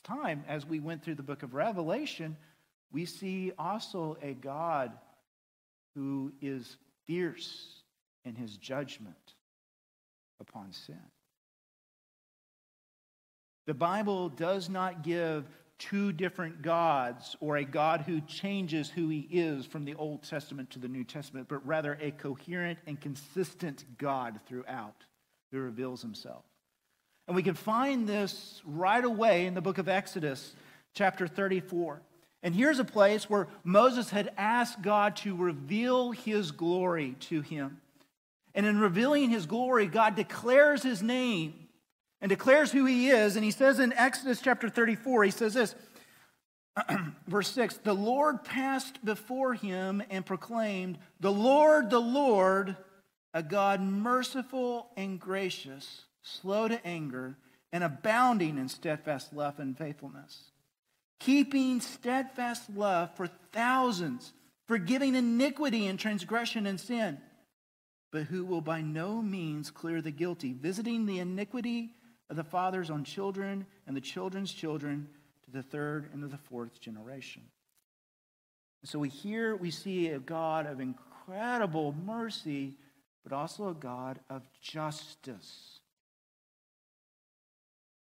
time, 0.04 0.44
as 0.48 0.66
we 0.66 0.80
went 0.80 1.04
through 1.04 1.16
the 1.16 1.24
book 1.24 1.44
of 1.44 1.54
Revelation, 1.54 2.36
we 2.92 3.06
see 3.06 3.52
also 3.58 4.18
a 4.22 4.34
God 4.34 4.92
who 5.96 6.34
is 6.42 6.78
fierce 7.06 7.84
in 8.26 8.36
his 8.36 8.58
judgment 8.58 9.16
upon 10.40 10.74
sin. 10.74 11.00
The 13.66 13.74
Bible 13.74 14.30
does 14.30 14.70
not 14.70 15.04
give 15.04 15.46
two 15.80 16.12
different 16.12 16.62
gods 16.62 17.36
or 17.40 17.58
a 17.58 17.64
God 17.64 18.02
who 18.02 18.22
changes 18.22 18.90
who 18.90 19.10
he 19.10 19.28
is 19.32 19.66
from 19.66 19.86
the 19.86 19.96
Old 19.96 20.24
Testament 20.24 20.72
to 20.72 20.80
the 20.80 20.88
New 20.88 21.04
Testament, 21.04 21.48
but 21.48 21.66
rather 21.66 21.98
a 22.02 22.12
coherent 22.12 22.80
and 22.88 23.00
consistent 23.00 23.86
God 23.98 24.40
throughout 24.48 25.04
who 25.52 25.60
reveals 25.60 26.02
himself. 26.02 26.44
And 27.28 27.36
we 27.36 27.44
can 27.44 27.56
find 27.56 28.08
this 28.08 28.62
right 28.66 29.04
away 29.04 29.46
in 29.46 29.54
the 29.54 29.62
book 29.62 29.78
of 29.78 29.90
Exodus, 29.90 30.56
chapter 30.94 31.28
34. 31.28 32.02
And 32.42 32.56
here's 32.56 32.80
a 32.80 32.86
place 32.86 33.30
where 33.30 33.48
Moses 33.64 34.10
had 34.10 34.32
asked 34.38 34.82
God 34.82 35.18
to 35.18 35.36
reveal 35.36 36.12
his 36.12 36.52
glory 36.52 37.16
to 37.22 37.42
him. 37.42 37.82
And 38.56 38.66
in 38.66 38.80
revealing 38.80 39.30
his 39.30 39.46
glory, 39.46 39.88
God 39.88 40.16
declares 40.16 40.82
his 40.82 41.04
name 41.04 41.67
and 42.22 42.30
declares 42.30 42.72
who 42.72 42.86
he 42.86 43.10
is. 43.10 43.36
And 43.36 43.46
he 43.46 43.52
says 43.52 43.80
in 43.80 43.94
Exodus 43.94 44.42
chapter 44.42 44.70
34, 44.70 45.24
he 45.26 45.32
says 45.32 45.54
this, 45.54 45.76
verse 47.28 47.50
6 47.52 47.78
The 47.78 47.94
Lord 47.94 48.44
passed 48.44 49.04
before 49.04 49.54
him 49.54 50.04
and 50.10 50.26
proclaimed, 50.26 50.98
The 51.20 51.32
Lord, 51.32 51.90
the 51.90 52.02
Lord, 52.02 52.76
a 53.34 53.44
God 53.44 53.82
merciful 53.82 54.90
and 54.96 55.20
gracious 55.20 56.04
slow 56.28 56.68
to 56.68 56.86
anger, 56.86 57.38
and 57.72 57.84
abounding 57.84 58.58
in 58.58 58.70
steadfast 58.70 59.34
love 59.34 59.60
and 59.60 59.78
faithfulness, 59.78 60.52
keeping 61.20 61.82
steadfast 61.82 62.70
love 62.70 63.16
for 63.16 63.28
thousands, 63.52 64.34
forgiving 64.68 65.16
iniquity 65.16 65.88
and 65.88 66.00
transgression 66.00 66.66
and 66.66 66.80
sin, 66.80 67.18
but 68.12 68.24
who 68.24 68.46
will 68.46 68.62
by 68.62 68.82
no 68.82 69.22
means 69.22 69.72
clear 69.72 70.02
the 70.02 70.12
guilty, 70.12 70.54
visiting 70.54 71.06
the 71.06 71.20
iniquity 71.20 71.94
of 72.30 72.36
the 72.36 72.44
fathers 72.44 72.90
on 72.90 73.04
children 73.04 73.66
and 73.86 73.96
the 73.96 74.02
children's 74.02 74.52
children 74.52 75.08
to 75.46 75.52
the 75.52 75.64
third 75.64 76.10
and 76.14 76.22
to 76.22 76.28
the 76.28 76.38
fourth 76.38 76.80
generation. 76.80 77.44
So 78.84 79.00
we 79.00 79.10
hear, 79.10 79.56
we 79.56 79.72
see 79.72 80.10
a 80.10 80.20
God 80.20 80.66
of 80.66 80.80
incredible 80.80 81.94
mercy, 82.06 82.76
but 83.24 83.34
also 83.34 83.70
a 83.70 83.74
God 83.74 84.20
of 84.30 84.44
justice. 84.62 85.80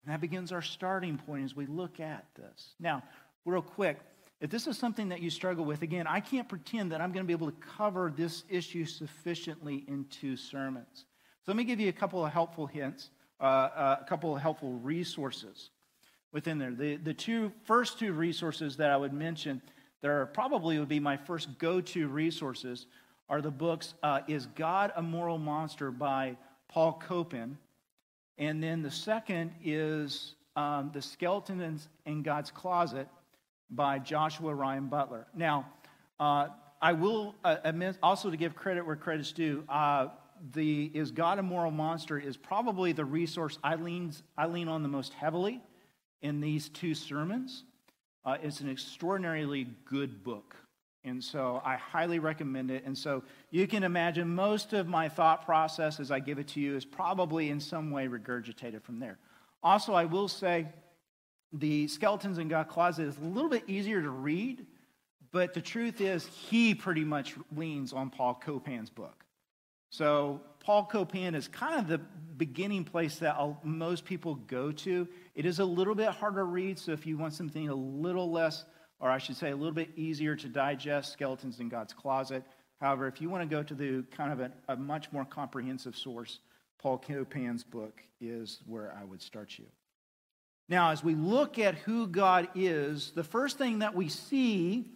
And 0.04 0.12
that 0.12 0.20
begins 0.20 0.52
our 0.52 0.62
starting 0.62 1.16
point 1.16 1.44
as 1.44 1.56
we 1.56 1.66
look 1.66 1.98
at 1.98 2.26
this. 2.36 2.74
Now, 2.78 3.02
real 3.44 3.62
quick, 3.62 3.98
if 4.40 4.50
this 4.50 4.66
is 4.66 4.76
something 4.76 5.08
that 5.08 5.22
you 5.22 5.30
struggle 5.30 5.64
with, 5.64 5.80
again, 5.80 6.06
I 6.06 6.20
can't 6.20 6.48
pretend 6.48 6.92
that 6.92 7.00
I'm 7.00 7.10
going 7.10 7.24
to 7.24 7.26
be 7.26 7.32
able 7.32 7.50
to 7.50 7.56
cover 7.76 8.12
this 8.14 8.44
issue 8.50 8.84
sufficiently 8.84 9.84
in 9.88 10.04
two 10.10 10.36
sermons. 10.36 11.06
So 11.42 11.52
let 11.52 11.56
me 11.56 11.64
give 11.64 11.80
you 11.80 11.88
a 11.88 11.92
couple 11.92 12.24
of 12.24 12.32
helpful 12.32 12.66
hints, 12.66 13.10
uh, 13.40 13.44
uh, 13.44 13.96
a 14.00 14.04
couple 14.04 14.34
of 14.34 14.42
helpful 14.42 14.72
resources 14.72 15.70
within 16.32 16.58
there. 16.58 16.72
The, 16.72 16.96
the 16.96 17.14
two 17.14 17.52
first 17.64 17.98
two 17.98 18.12
resources 18.12 18.76
that 18.76 18.90
I 18.90 18.96
would 18.96 19.12
mention 19.12 19.62
that 20.02 20.10
are 20.10 20.26
probably 20.26 20.78
would 20.78 20.88
be 20.88 21.00
my 21.00 21.16
first 21.16 21.58
go-to 21.58 22.08
resources 22.08 22.86
are 23.28 23.40
the 23.40 23.50
books 23.50 23.94
uh, 24.02 24.20
Is 24.28 24.46
God 24.46 24.92
a 24.96 25.02
Moral 25.02 25.38
Monster 25.38 25.90
by 25.90 26.36
Paul 26.68 27.00
Copan 27.06 27.58
and 28.38 28.62
then 28.62 28.82
the 28.82 28.90
second 28.90 29.52
is 29.64 30.34
um, 30.56 30.90
The 30.92 31.00
Skeletons 31.00 31.88
in 32.04 32.22
God's 32.22 32.50
Closet 32.50 33.08
by 33.70 33.98
Joshua 33.98 34.54
Ryan 34.54 34.86
Butler. 34.86 35.26
Now, 35.34 35.66
uh, 36.20 36.48
I 36.80 36.92
will 36.92 37.34
uh, 37.42 37.56
admit 37.64 37.96
also 38.02 38.30
to 38.30 38.36
give 38.36 38.54
credit 38.54 38.84
where 38.84 38.96
credit's 38.96 39.32
due. 39.32 39.64
The 40.52 40.90
Is 40.94 41.10
God 41.10 41.38
a 41.38 41.42
Moral 41.42 41.70
Monster 41.70 42.18
is 42.18 42.36
probably 42.36 42.92
the 42.92 43.04
resource 43.04 43.58
I 43.62 43.76
lean, 43.76 44.12
I 44.36 44.46
lean 44.46 44.68
on 44.68 44.82
the 44.82 44.88
most 44.88 45.12
heavily 45.12 45.60
in 46.22 46.40
these 46.40 46.68
two 46.68 46.94
sermons. 46.94 47.64
Uh, 48.24 48.36
it's 48.42 48.60
an 48.60 48.70
extraordinarily 48.70 49.68
good 49.84 50.24
book. 50.24 50.56
And 51.04 51.22
so 51.22 51.62
I 51.64 51.76
highly 51.76 52.18
recommend 52.18 52.72
it. 52.72 52.84
And 52.84 52.98
so 52.98 53.22
you 53.50 53.68
can 53.68 53.84
imagine 53.84 54.28
most 54.34 54.72
of 54.72 54.88
my 54.88 55.08
thought 55.08 55.44
process 55.44 56.00
as 56.00 56.10
I 56.10 56.18
give 56.18 56.40
it 56.40 56.48
to 56.48 56.60
you 56.60 56.74
is 56.74 56.84
probably 56.84 57.50
in 57.50 57.60
some 57.60 57.92
way 57.92 58.08
regurgitated 58.08 58.82
from 58.82 58.98
there. 58.98 59.18
Also, 59.62 59.94
I 59.94 60.04
will 60.04 60.26
say 60.26 60.66
the 61.52 61.86
Skeletons 61.86 62.38
in 62.38 62.48
God 62.48 62.68
Closet 62.68 63.06
is 63.06 63.16
a 63.18 63.24
little 63.24 63.48
bit 63.48 63.62
easier 63.68 64.02
to 64.02 64.10
read, 64.10 64.66
but 65.30 65.54
the 65.54 65.60
truth 65.60 66.00
is 66.00 66.26
he 66.26 66.74
pretty 66.74 67.04
much 67.04 67.36
leans 67.54 67.92
on 67.92 68.10
Paul 68.10 68.34
Copan's 68.34 68.90
book. 68.90 69.25
So 69.90 70.40
Paul 70.60 70.86
Copan 70.86 71.34
is 71.34 71.48
kind 71.48 71.78
of 71.78 71.88
the 71.88 71.98
beginning 72.36 72.84
place 72.84 73.18
that 73.20 73.36
most 73.64 74.04
people 74.04 74.34
go 74.34 74.72
to. 74.72 75.08
It 75.34 75.46
is 75.46 75.58
a 75.58 75.64
little 75.64 75.94
bit 75.94 76.08
harder 76.08 76.40
to 76.40 76.44
read, 76.44 76.78
so 76.78 76.92
if 76.92 77.06
you 77.06 77.16
want 77.16 77.34
something 77.34 77.68
a 77.68 77.74
little 77.74 78.30
less 78.30 78.64
or 79.00 79.10
I 79.10 79.18
should 79.18 79.36
say, 79.36 79.50
a 79.50 79.56
little 79.56 79.74
bit 79.74 79.90
easier 79.96 80.36
to 80.36 80.48
digest 80.48 81.12
Skeletons 81.12 81.60
in 81.60 81.68
God's 81.68 81.92
Closet. 81.92 82.44
However, 82.80 83.06
if 83.06 83.20
you 83.20 83.28
want 83.28 83.48
to 83.48 83.54
go 83.54 83.62
to 83.62 83.74
the 83.74 84.02
kind 84.10 84.32
of 84.32 84.40
a, 84.40 84.52
a 84.68 84.76
much 84.76 85.12
more 85.12 85.24
comprehensive 85.24 85.96
source, 85.96 86.40
Paul 86.78 86.98
Copan's 86.98 87.64
book 87.64 88.02
is 88.20 88.60
where 88.66 88.94
I 88.98 89.04
would 89.04 89.22
start 89.22 89.58
you. 89.58 89.66
Now, 90.68 90.90
as 90.90 91.04
we 91.04 91.14
look 91.14 91.58
at 91.58 91.76
who 91.76 92.06
God 92.06 92.48
is, 92.54 93.12
the 93.14 93.22
first 93.22 93.58
thing 93.58 93.80
that 93.80 93.94
we 93.94 94.08
see 94.08 94.86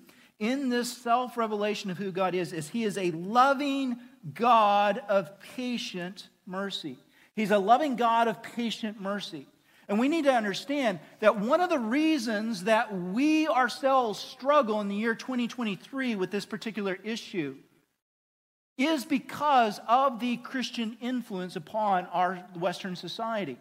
in 0.40 0.70
this 0.70 0.90
self 0.90 1.36
revelation 1.36 1.90
of 1.90 1.98
who 1.98 2.10
God 2.10 2.34
is 2.34 2.52
is 2.52 2.70
He 2.70 2.82
is 2.82 2.98
a 2.98 3.12
loving 3.12 3.98
God 4.34 5.00
of 5.08 5.38
patient 5.56 6.28
mercy. 6.46 6.96
He's 7.36 7.52
a 7.52 7.58
loving 7.58 7.94
God 7.94 8.26
of 8.26 8.42
patient 8.42 9.00
mercy. 9.00 9.46
And 9.88 9.98
we 9.98 10.08
need 10.08 10.24
to 10.24 10.32
understand 10.32 11.00
that 11.18 11.38
one 11.38 11.60
of 11.60 11.68
the 11.68 11.78
reasons 11.78 12.64
that 12.64 12.96
we 12.96 13.48
ourselves 13.48 14.18
struggle 14.18 14.80
in 14.80 14.88
the 14.88 14.94
year 14.94 15.14
2023 15.14 16.14
with 16.14 16.30
this 16.30 16.46
particular 16.46 16.96
issue 17.02 17.56
is 18.78 19.04
because 19.04 19.80
of 19.88 20.20
the 20.20 20.36
Christian 20.38 20.96
influence 21.00 21.56
upon 21.56 22.06
our 22.06 22.36
Western 22.56 22.94
society. 22.94 23.58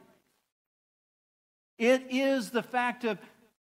It 1.79 2.03
is 2.09 2.51
the 2.51 2.63
fact 2.63 3.05
of 3.05 3.17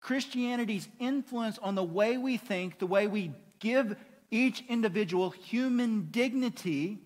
Christianity's 0.06 0.88
influence 1.00 1.58
on 1.58 1.74
the 1.74 1.84
way 1.84 2.16
we 2.16 2.38
think, 2.38 2.78
the 2.78 2.86
way 2.86 3.08
we 3.08 3.32
give 3.58 3.98
each 4.30 4.64
individual 4.70 5.32
human 5.32 6.10
dignity, 6.12 7.00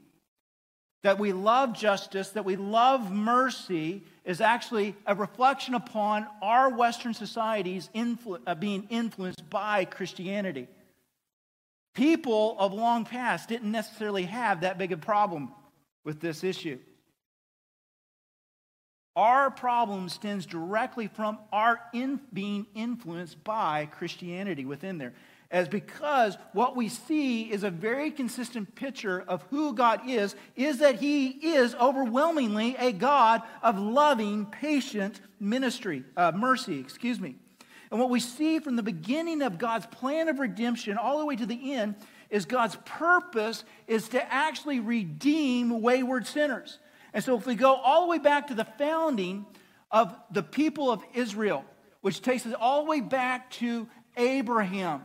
that 1.03 1.17
we 1.17 1.31
love 1.31 1.73
justice, 1.73 2.31
that 2.31 2.43
we 2.43 2.57
love 2.57 3.09
mercy, 3.09 4.03
is 4.25 4.41
actually 4.41 4.97
a 5.05 5.15
reflection 5.15 5.75
upon 5.75 6.27
our 6.41 6.75
Western 6.75 7.13
societies 7.13 7.89
influ- 7.95 8.41
uh, 8.45 8.53
being 8.53 8.85
influenced 8.89 9.49
by 9.49 9.85
Christianity. 9.85 10.67
People 11.95 12.57
of 12.59 12.73
long 12.73 13.05
past 13.05 13.47
didn't 13.47 13.71
necessarily 13.71 14.23
have 14.23 14.59
that 14.59 14.77
big 14.77 14.91
a 14.91 14.97
problem 14.97 15.53
with 16.03 16.19
this 16.19 16.43
issue. 16.43 16.77
Our 19.19 19.51
problem 19.51 20.07
stems 20.07 20.45
directly 20.45 21.07
from 21.07 21.39
our 21.51 21.81
in, 21.91 22.21
being 22.31 22.67
influenced 22.73 23.43
by 23.43 23.89
Christianity 23.91 24.63
within 24.63 24.97
there. 24.97 25.11
as 25.51 25.67
because 25.67 26.37
what 26.53 26.77
we 26.77 26.87
see 26.87 27.51
is 27.51 27.63
a 27.63 27.69
very 27.69 28.11
consistent 28.11 28.75
picture 28.75 29.25
of 29.27 29.41
who 29.49 29.73
God 29.73 30.07
is, 30.07 30.37
is 30.55 30.77
that 30.77 31.01
He 31.01 31.31
is 31.31 31.75
overwhelmingly 31.75 32.77
a 32.79 32.93
God 32.93 33.41
of 33.61 33.77
loving, 33.77 34.45
patient 34.45 35.19
ministry, 35.37 36.05
uh, 36.15 36.31
mercy, 36.33 36.79
excuse 36.79 37.19
me. 37.19 37.35
And 37.91 37.99
what 37.99 38.09
we 38.09 38.21
see 38.21 38.59
from 38.59 38.77
the 38.77 38.83
beginning 38.83 39.41
of 39.41 39.57
God's 39.57 39.87
plan 39.87 40.29
of 40.29 40.39
redemption 40.39 40.97
all 40.97 41.19
the 41.19 41.25
way 41.25 41.35
to 41.35 41.45
the 41.45 41.73
end 41.73 41.95
is 42.29 42.45
God's 42.45 42.77
purpose 42.85 43.65
is 43.85 44.07
to 44.09 44.33
actually 44.33 44.79
redeem 44.79 45.81
wayward 45.81 46.25
sinners. 46.25 46.79
And 47.13 47.23
so 47.23 47.37
if 47.37 47.45
we 47.45 47.55
go 47.55 47.73
all 47.73 48.03
the 48.03 48.09
way 48.09 48.19
back 48.19 48.47
to 48.47 48.53
the 48.53 48.65
founding 48.65 49.45
of 49.91 50.15
the 50.31 50.43
people 50.43 50.91
of 50.91 51.03
Israel, 51.13 51.65
which 52.01 52.21
takes 52.21 52.45
us 52.45 52.53
all 52.59 52.83
the 52.83 52.89
way 52.89 53.01
back 53.01 53.49
to 53.51 53.87
Abraham. 54.15 55.03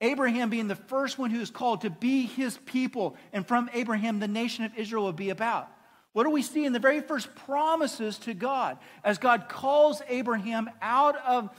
Abraham 0.00 0.50
being 0.50 0.68
the 0.68 0.76
first 0.76 1.18
one 1.18 1.30
who 1.30 1.40
is 1.40 1.50
called 1.50 1.80
to 1.80 1.90
be 1.90 2.26
his 2.26 2.56
people, 2.66 3.16
and 3.32 3.46
from 3.46 3.68
Abraham, 3.72 4.20
the 4.20 4.28
nation 4.28 4.64
of 4.64 4.76
Israel 4.76 5.04
will 5.04 5.12
be 5.12 5.30
about. 5.30 5.68
What 6.12 6.24
do 6.24 6.30
we 6.30 6.42
see 6.42 6.64
in 6.64 6.72
the 6.72 6.78
very 6.78 7.00
first 7.00 7.34
promises 7.34 8.18
to 8.20 8.34
God 8.34 8.78
as 9.04 9.18
God 9.18 9.48
calls 9.48 10.02
Abraham 10.08 10.70
out 10.80 11.16
of, 11.16 11.50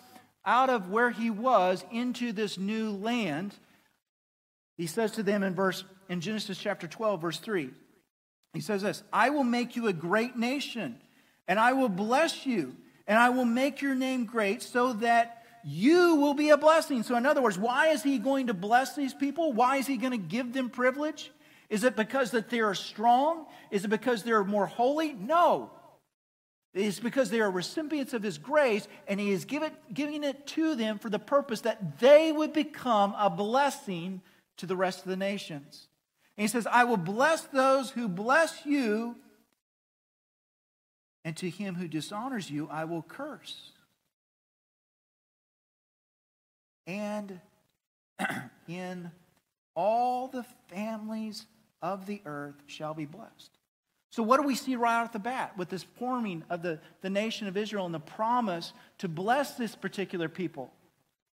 out 0.46 0.70
of 0.70 0.90
where 0.90 1.12
he 1.12 1.30
was 1.30 1.84
into 1.92 2.32
this 2.32 2.58
new 2.58 2.92
land? 2.92 3.54
He 4.78 4.88
says 4.88 5.12
to 5.14 5.24
them 5.24 5.44
in 5.44 5.54
verse 5.54 5.84
in 6.08 6.22
Genesis 6.22 6.58
chapter 6.58 6.88
12, 6.88 7.22
verse 7.22 7.38
3. 7.40 7.70
He 8.54 8.62
says 8.62 8.82
this 8.82 9.04
I 9.12 9.30
will 9.30 9.44
make 9.44 9.76
you 9.76 9.88
a 9.88 9.94
great 9.94 10.36
nation, 10.36 11.00
and 11.48 11.60
I 11.60 11.74
will 11.74 11.90
bless 11.90 12.46
you, 12.46 12.76
and 13.08 13.18
I 13.18 13.30
will 13.30 13.46
make 13.46 13.82
your 13.82 13.96
name 13.96 14.26
great 14.26 14.62
so 14.62 14.94
that 14.94 15.44
you 15.64 16.16
will 16.16 16.34
be 16.34 16.50
a 16.50 16.58
blessing. 16.58 17.04
So, 17.04 17.16
in 17.16 17.26
other 17.26 17.42
words, 17.42 17.58
why 17.58 17.90
is 17.90 18.02
he 18.02 18.18
going 18.18 18.48
to 18.48 18.54
bless 18.54 18.96
these 18.96 19.14
people? 19.14 19.52
Why 19.52 19.78
is 19.78 19.88
he 19.88 19.98
going 19.98 20.12
to 20.12 20.18
give 20.18 20.54
them 20.54 20.70
privilege? 20.70 21.32
Is 21.70 21.84
it 21.84 21.96
because 21.96 22.32
that 22.32 22.50
they 22.50 22.62
are 22.62 22.74
strong? 22.74 23.46
Is 23.70 23.86
it 23.86 23.90
because 23.90 24.24
they're 24.24 24.44
more 24.44 24.66
holy? 24.66 25.14
No. 25.14 25.72
It's 26.74 27.00
because 27.00 27.30
they 27.30 27.42
are 27.42 27.52
recipients 27.52 28.14
of 28.14 28.24
his 28.24 28.38
grace, 28.38 28.88
and 29.08 29.20
he 29.20 29.32
is 29.32 29.46
giving 29.46 30.24
it 30.24 30.48
to 30.48 30.76
them 30.76 30.98
for 30.98 31.10
the 31.10 31.20
purpose 31.20 31.62
that 31.62 32.00
they 32.00 32.32
would 32.32 32.54
become 32.54 33.14
a 33.18 33.30
blessing 33.30 34.22
to 34.58 34.66
the 34.66 34.76
rest 34.76 35.04
of 35.04 35.10
the 35.10 35.18
nations. 35.18 35.89
And 36.40 36.44
he 36.44 36.48
says, 36.48 36.66
I 36.66 36.86
will 36.86 36.98
bless 36.98 37.42
those 37.42 37.92
who 37.92 38.08
bless 38.08 38.66
you, 38.66 39.18
and 41.24 41.38
to 41.38 41.50
him 41.50 41.76
who 41.76 41.88
dishonors 41.88 42.50
you, 42.50 42.68
I 42.72 42.86
will 42.86 43.04
curse. 43.04 43.74
and 46.90 47.40
in 48.68 49.12
all 49.76 50.28
the 50.28 50.44
families 50.68 51.46
of 51.84 52.08
the 52.08 52.20
earth 52.26 52.56
shall 52.66 52.96
be 52.96 53.06
blessed. 53.06 53.52
So, 54.10 54.24
what 54.24 54.42
do 54.42 54.48
we 54.48 54.56
see 54.56 54.76
right 54.76 55.04
off 55.04 55.12
the 55.12 55.20
bat 55.20 55.56
with 55.56 55.70
this 55.70 55.84
forming 55.84 56.44
of 56.50 56.64
the, 56.64 56.80
the 57.02 57.12
nation 57.12 57.48
of 57.48 57.56
Israel 57.56 57.86
and 57.86 57.94
the 57.94 58.00
promise 58.00 58.74
to 58.98 59.08
bless 59.08 59.54
this 59.54 59.76
particular 59.76 60.28
people? 60.28 60.74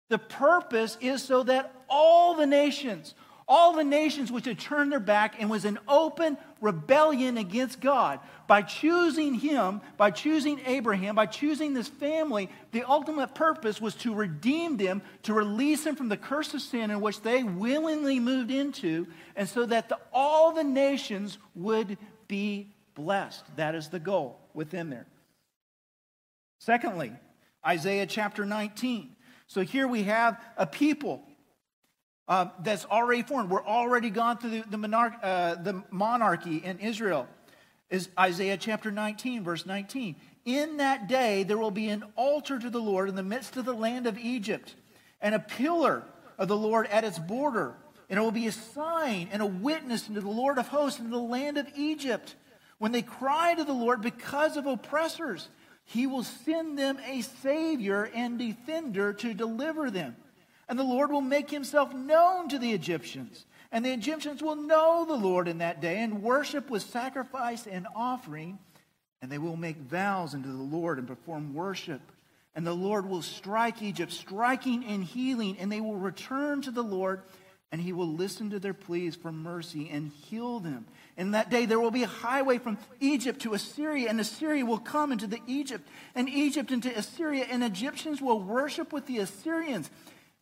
The 0.09 0.19
purpose 0.19 0.95
is 1.01 1.23
so 1.23 1.41
that 1.43 1.73
all 1.89 2.35
the 2.35 2.45
nations, 2.45 3.15
all 3.47 3.73
the 3.73 3.83
nations 3.83 4.31
which 4.31 4.45
had 4.45 4.59
turned 4.59 4.91
their 4.91 4.99
back 4.99 5.35
and 5.39 5.49
was 5.49 5.63
in 5.63 5.79
open 5.87 6.37
rebellion 6.59 7.37
against 7.37 7.79
God. 7.79 8.19
By 8.45 8.61
choosing 8.61 9.35
him, 9.35 9.81
by 9.95 10.11
choosing 10.11 10.59
Abraham, 10.65 11.15
by 11.15 11.27
choosing 11.27 11.73
this 11.73 11.87
family, 11.87 12.49
the 12.71 12.83
ultimate 12.83 13.35
purpose 13.35 13.79
was 13.79 13.95
to 13.95 14.13
redeem 14.13 14.77
them, 14.77 15.01
to 15.23 15.33
release 15.33 15.83
them 15.83 15.95
from 15.95 16.09
the 16.09 16.17
curse 16.17 16.53
of 16.53 16.61
sin 16.61 16.91
in 16.91 16.99
which 16.99 17.21
they 17.21 17.43
willingly 17.43 18.19
moved 18.19 18.51
into, 18.51 19.07
and 19.35 19.47
so 19.47 19.65
that 19.65 19.89
the, 19.89 19.97
all 20.11 20.51
the 20.51 20.63
nations 20.63 21.37
would 21.55 21.97
be 22.27 22.73
blessed. 22.95 23.43
That 23.55 23.75
is 23.75 23.87
the 23.89 23.99
goal 23.99 24.39
within 24.53 24.89
there. 24.89 25.07
Secondly, 26.59 27.13
Isaiah 27.65 28.07
chapter 28.07 28.45
19. 28.45 29.15
So 29.47 29.61
here 29.61 29.87
we 29.87 30.03
have 30.03 30.41
a 30.57 30.67
people 30.67 31.23
uh, 32.27 32.47
that's 32.59 32.85
already 32.85 33.23
formed. 33.23 33.49
We're 33.49 33.65
already 33.65 34.09
gone 34.09 34.37
through 34.37 34.49
the, 34.51 34.63
the, 34.69 34.77
monarch, 34.77 35.13
uh, 35.23 35.55
the 35.55 35.83
monarchy 35.91 36.57
in 36.57 36.79
Israel. 36.79 37.27
Is 37.89 38.09
Isaiah 38.19 38.57
chapter 38.57 38.91
19, 38.91 39.43
verse 39.43 39.65
19. 39.65 40.15
In 40.45 40.77
that 40.77 41.07
day 41.07 41.43
there 41.43 41.57
will 41.57 41.71
be 41.71 41.87
an 41.87 42.03
altar 42.15 42.59
to 42.59 42.69
the 42.69 42.81
Lord 42.81 43.07
in 43.07 43.15
the 43.15 43.23
midst 43.23 43.55
of 43.55 43.65
the 43.65 43.73
land 43.73 44.07
of 44.07 44.17
Egypt, 44.17 44.75
and 45.21 45.33
a 45.33 45.39
pillar 45.39 46.03
of 46.37 46.47
the 46.47 46.57
Lord 46.57 46.87
at 46.87 47.03
its 47.03 47.17
border. 47.17 47.75
And 48.09 48.17
it 48.17 48.21
will 48.21 48.31
be 48.31 48.47
a 48.47 48.51
sign 48.51 49.29
and 49.31 49.41
a 49.41 49.45
witness 49.45 50.07
unto 50.07 50.21
the 50.21 50.29
Lord 50.29 50.57
of 50.57 50.67
hosts 50.67 50.99
in 50.99 51.09
the 51.09 51.17
land 51.17 51.57
of 51.57 51.67
Egypt. 51.75 52.35
When 52.77 52.91
they 52.91 53.01
cry 53.01 53.53
to 53.55 53.63
the 53.63 53.73
Lord 53.73 54.01
because 54.01 54.55
of 54.55 54.65
oppressors, 54.65 55.49
he 55.83 56.07
will 56.07 56.23
send 56.23 56.77
them 56.77 56.97
a 57.05 57.21
Savior 57.21 58.09
and 58.13 58.37
defender 58.37 59.13
to 59.13 59.33
deliver 59.33 59.89
them. 59.89 60.15
And 60.69 60.77
the 60.77 60.83
Lord 60.83 61.11
will 61.11 61.21
make 61.21 61.49
himself 61.49 61.93
known 61.93 62.49
to 62.49 62.59
the 62.59 62.71
Egyptians. 62.73 63.45
And 63.71 63.85
the 63.85 63.93
Egyptians 63.93 64.41
will 64.41 64.55
know 64.55 65.05
the 65.05 65.15
Lord 65.15 65.47
in 65.47 65.59
that 65.59 65.81
day 65.81 66.01
and 66.01 66.21
worship 66.21 66.69
with 66.69 66.83
sacrifice 66.83 67.67
and 67.67 67.87
offering. 67.95 68.59
And 69.21 69.31
they 69.31 69.37
will 69.37 69.55
make 69.55 69.77
vows 69.77 70.33
unto 70.33 70.49
the 70.49 70.63
Lord 70.63 70.99
and 70.99 71.07
perform 71.07 71.53
worship. 71.53 72.01
And 72.53 72.65
the 72.65 72.73
Lord 72.73 73.07
will 73.07 73.21
strike 73.21 73.81
Egypt, 73.81 74.11
striking 74.11 74.83
and 74.85 75.03
healing. 75.03 75.57
And 75.59 75.71
they 75.71 75.81
will 75.81 75.95
return 75.95 76.61
to 76.63 76.71
the 76.71 76.83
Lord, 76.83 77.21
and 77.71 77.81
he 77.81 77.93
will 77.93 78.13
listen 78.13 78.49
to 78.49 78.59
their 78.59 78.73
pleas 78.73 79.15
for 79.15 79.31
mercy 79.31 79.89
and 79.89 80.09
heal 80.09 80.59
them. 80.59 80.85
In 81.17 81.31
that 81.31 81.49
day 81.49 81.65
there 81.65 81.79
will 81.79 81.91
be 81.91 82.03
a 82.03 82.07
highway 82.07 82.57
from 82.57 82.77
Egypt 82.99 83.41
to 83.41 83.53
Assyria, 83.53 84.09
and 84.09 84.19
Assyria 84.19 84.65
will 84.65 84.77
come 84.77 85.11
into 85.11 85.27
the 85.27 85.41
Egypt, 85.47 85.87
and 86.15 86.29
Egypt 86.29 86.71
into 86.71 86.95
Assyria, 86.95 87.45
and 87.49 87.63
Egyptians 87.63 88.21
will 88.21 88.39
worship 88.39 88.93
with 88.93 89.05
the 89.05 89.17
Assyrians. 89.19 89.89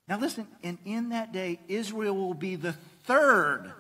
Now, 0.08 0.20
listen, 0.20 0.48
and 0.64 0.78
in 0.86 1.10
that 1.10 1.32
day, 1.32 1.60
Israel 1.68 2.16
will 2.16 2.36
be 2.36 2.56
the 2.56 2.76
third 3.06 3.72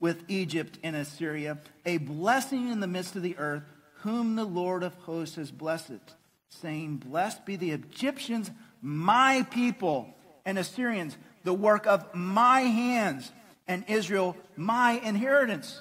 with 0.00 0.24
Egypt 0.28 0.78
and 0.82 0.96
Assyria, 0.96 1.58
a 1.86 1.98
blessing 1.98 2.68
in 2.68 2.80
the 2.80 2.86
midst 2.86 3.16
of 3.16 3.22
the 3.22 3.36
earth, 3.38 3.62
whom 4.00 4.36
the 4.36 4.44
Lord 4.44 4.82
of 4.82 4.94
hosts 4.94 5.36
has 5.36 5.50
blessed, 5.50 6.00
saying, 6.48 6.96
Blessed 6.96 7.44
be 7.44 7.56
the 7.56 7.70
Egyptians, 7.70 8.50
my 8.80 9.46
people, 9.50 10.14
and 10.44 10.58
Assyrians, 10.58 11.16
the 11.44 11.54
work 11.54 11.86
of 11.86 12.14
my 12.14 12.60
hands, 12.60 13.30
and 13.66 13.84
Israel, 13.88 14.36
my 14.56 14.92
inheritance. 15.04 15.80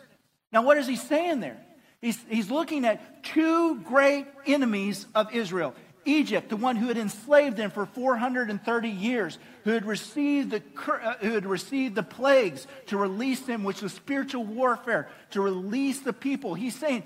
Now, 0.52 0.64
what 0.64 0.78
is 0.78 0.88
he 0.88 0.96
saying 0.96 1.40
there? 1.40 1.58
He's, 2.02 2.20
he's 2.30 2.52
looking 2.52 2.86
at 2.86 3.24
two 3.24 3.80
great 3.82 4.28
enemies 4.46 5.08
of 5.16 5.34
Israel 5.34 5.74
Egypt, 6.08 6.50
the 6.50 6.56
one 6.56 6.78
who 6.78 6.88
had 6.88 6.98
enslaved 6.98 7.58
them 7.58 7.70
for 7.70 7.86
430 7.86 8.90
years, 8.90 9.38
who 9.66 9.72
had 9.72 9.86
received 9.86 10.52
the, 10.52 10.64
uh, 10.88 11.16
who 11.20 11.34
had 11.34 11.46
received 11.46 11.96
the 11.96 12.04
plagues 12.04 12.66
to 12.88 12.98
release 12.98 13.42
them, 13.42 13.64
which 13.64 13.82
was 13.82 13.94
spiritual 13.94 14.46
warfare, 14.46 15.10
to 15.32 15.42
release 15.42 16.00
the 16.00 16.14
people. 16.14 16.54
He's 16.54 16.76
saying, 16.76 17.04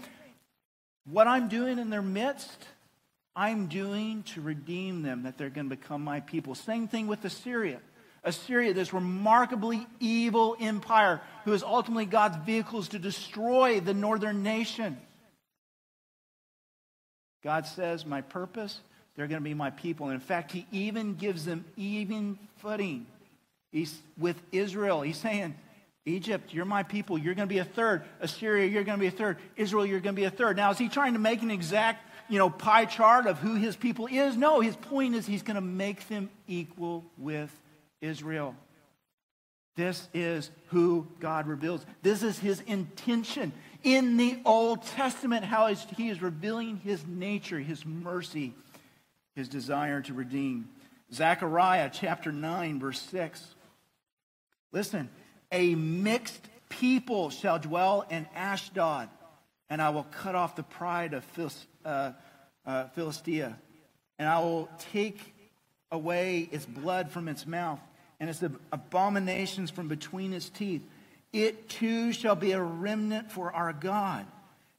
What 1.06 1.28
I'm 1.28 1.50
doing 1.50 1.80
in 1.80 1.90
their 1.90 2.04
midst, 2.04 2.68
I'm 3.36 3.68
doing 3.68 4.24
to 4.34 4.42
redeem 4.42 5.02
them, 5.02 5.24
that 5.24 5.38
they're 5.38 5.50
going 5.50 5.70
to 5.70 5.76
become 5.76 6.04
my 6.04 6.20
people. 6.20 6.54
Same 6.54 6.88
thing 6.88 7.08
with 7.08 7.26
Assyria. 7.26 7.80
Assyria, 8.24 8.76
this 8.76 8.94
remarkably 8.94 9.88
evil 10.00 10.56
empire, 10.60 11.22
who 11.44 11.54
is 11.54 11.64
ultimately 11.64 12.06
God's 12.06 12.38
vehicles 12.46 12.90
to 12.90 13.00
destroy 13.00 13.80
the 13.80 13.96
northern 13.96 14.44
nation. 14.44 14.98
God 17.44 17.66
says, 17.66 18.06
My 18.06 18.22
purpose 18.22 18.80
they're 19.16 19.28
going 19.28 19.42
to 19.42 19.44
be 19.44 19.54
my 19.54 19.70
people. 19.70 20.08
And 20.08 20.16
in 20.16 20.22
fact, 20.22 20.52
he 20.52 20.66
even 20.72 21.16
gives 21.16 21.46
them 21.46 21.66
even 21.76 22.40
footing. 22.58 23.06
He's 23.72 23.98
with 24.18 24.42
Israel. 24.52 25.02
He's 25.02 25.18
saying, 25.18 25.56
Egypt, 26.06 26.54
you're 26.54 26.66
my 26.66 26.84
people. 26.84 27.18
You're 27.18 27.36
going 27.36 27.48
to 27.48 27.54
be 27.54 27.60
a 27.60 27.66
third. 27.66 28.04
Assyria, 28.20 28.68
you're 28.68 28.84
going 28.84 28.98
to 28.98 29.02
be 29.02 29.08
a 29.08 29.12
third. 29.12 29.38
Israel, 29.56 29.86
you're 29.86 30.00
going 30.00 30.16
to 30.16 30.20
be 30.20 30.26
a 30.26 30.32
third. 30.32 30.58
Now, 30.58 30.72
is 30.72 30.78
he 30.78 30.90
trying 30.90 31.14
to 31.14 31.20
make 31.20 31.42
an 31.42 31.52
exact, 31.52 32.04
you 32.28 32.40
know, 32.40 32.50
pie 32.50 32.86
chart 32.86 33.28
of 33.28 33.38
who 33.38 33.56
his 33.56 33.76
people 33.76 34.08
is? 34.10 34.36
No, 34.36 34.62
his 34.62 34.76
point 34.76 35.16
is 35.16 35.28
he's 35.28 35.44
going 35.44 35.56
to 35.56 35.62
make 35.62 36.08
them 36.08 36.30
equal 36.48 37.06
with 37.18 37.56
Israel. 38.02 38.56
This 39.76 40.08
is 40.14 40.50
who 40.68 41.08
God 41.20 41.48
reveals. 41.48 41.86
This 42.02 42.24
is 42.24 42.38
his 42.40 42.62
intention 42.62 43.54
in 43.84 44.18
the 44.18 44.40
Old 44.46 44.84
Testament, 44.84 45.46
how 45.46 45.68
he 45.68 46.10
is 46.10 46.22
revealing 46.22 46.78
his 46.78 47.06
nature, 47.08 47.60
his 47.60 47.86
mercy, 47.86 48.54
his 49.36 49.48
desire 49.48 50.02
to 50.02 50.14
redeem. 50.14 50.70
Zechariah 51.14 51.90
chapter 51.92 52.32
9, 52.32 52.80
verse 52.80 53.02
6. 53.02 53.56
Listen, 54.72 55.10
a 55.52 55.76
mixed 55.76 56.48
people 56.70 57.30
shall 57.30 57.60
dwell 57.60 58.06
in 58.10 58.26
Ashdod, 58.36 59.10
and 59.70 59.82
I 59.82 59.90
will 59.90 60.06
cut 60.06 60.36
off 60.36 60.56
the 60.56 60.64
pride 60.64 61.14
of 61.14 61.26
uh, 61.84 62.12
uh, 62.66 62.86
Philistia, 62.96 63.58
and 64.18 64.30
I 64.30 64.40
will 64.40 64.70
take 64.92 65.34
away 65.92 66.48
its 66.52 66.66
blood 66.66 67.12
from 67.12 67.28
its 67.28 67.46
mouth, 67.46 67.80
and 68.20 68.30
its 68.30 68.42
abominations 68.72 69.72
from 69.72 69.88
between 69.88 70.32
its 70.32 70.50
teeth. 70.50 70.84
It 71.34 71.70
too 71.70 72.14
shall 72.14 72.36
be 72.36 72.52
a 72.52 72.62
remnant 72.62 73.32
for 73.32 73.52
our 73.52 73.74
God. 73.74 74.26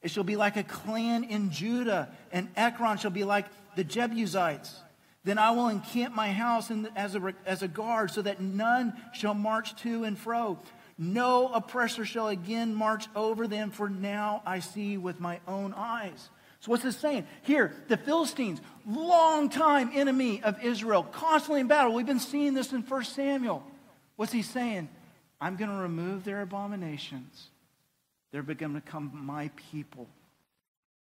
It 0.03 0.11
shall 0.11 0.25
be 0.25 0.35
like 0.35 0.57
a 0.57 0.63
clan 0.63 1.23
in 1.23 1.49
Judah, 1.49 2.09
and 2.31 2.49
Ekron 2.55 2.97
shall 2.97 3.11
be 3.11 3.23
like 3.23 3.45
the 3.75 3.85
Jebusites. 3.85 4.81
Then 5.23 5.37
I 5.37 5.51
will 5.51 5.69
encamp 5.69 6.13
my 6.13 6.31
house 6.31 6.69
in, 6.69 6.89
as, 6.97 7.15
a, 7.15 7.33
as 7.45 7.63
a 7.63 7.69
guard, 7.69 8.11
so 8.11 8.21
that 8.21 8.41
none 8.41 8.93
shall 9.13 9.33
march 9.33 9.75
to 9.83 10.03
and 10.03 10.17
fro. 10.17 10.59
No 10.97 11.47
oppressor 11.47 12.03
shall 12.03 12.27
again 12.27 12.75
march 12.75 13.07
over 13.15 13.47
them, 13.47 13.71
for 13.71 13.89
now 13.89 14.43
I 14.45 14.59
see 14.59 14.97
with 14.97 15.21
my 15.21 15.39
own 15.47 15.73
eyes. 15.73 16.29
So, 16.59 16.71
what's 16.71 16.83
this 16.83 16.97
saying? 16.97 17.25
Here, 17.41 17.73
the 17.87 17.97
Philistines, 17.97 18.61
long-time 18.85 19.91
enemy 19.93 20.43
of 20.43 20.63
Israel, 20.63 21.03
constantly 21.03 21.61
in 21.61 21.67
battle. 21.67 21.93
We've 21.93 22.05
been 22.05 22.19
seeing 22.19 22.53
this 22.53 22.71
in 22.73 22.81
1 22.81 23.03
Samuel. 23.05 23.63
What's 24.17 24.31
he 24.31 24.43
saying? 24.43 24.89
I'm 25.41 25.55
going 25.55 25.71
to 25.71 25.77
remove 25.77 26.23
their 26.23 26.41
abominations. 26.41 27.49
They're 28.33 28.41
going 28.41 28.73
to 28.73 28.81
become 28.81 29.11
my 29.13 29.49
people. 29.71 30.09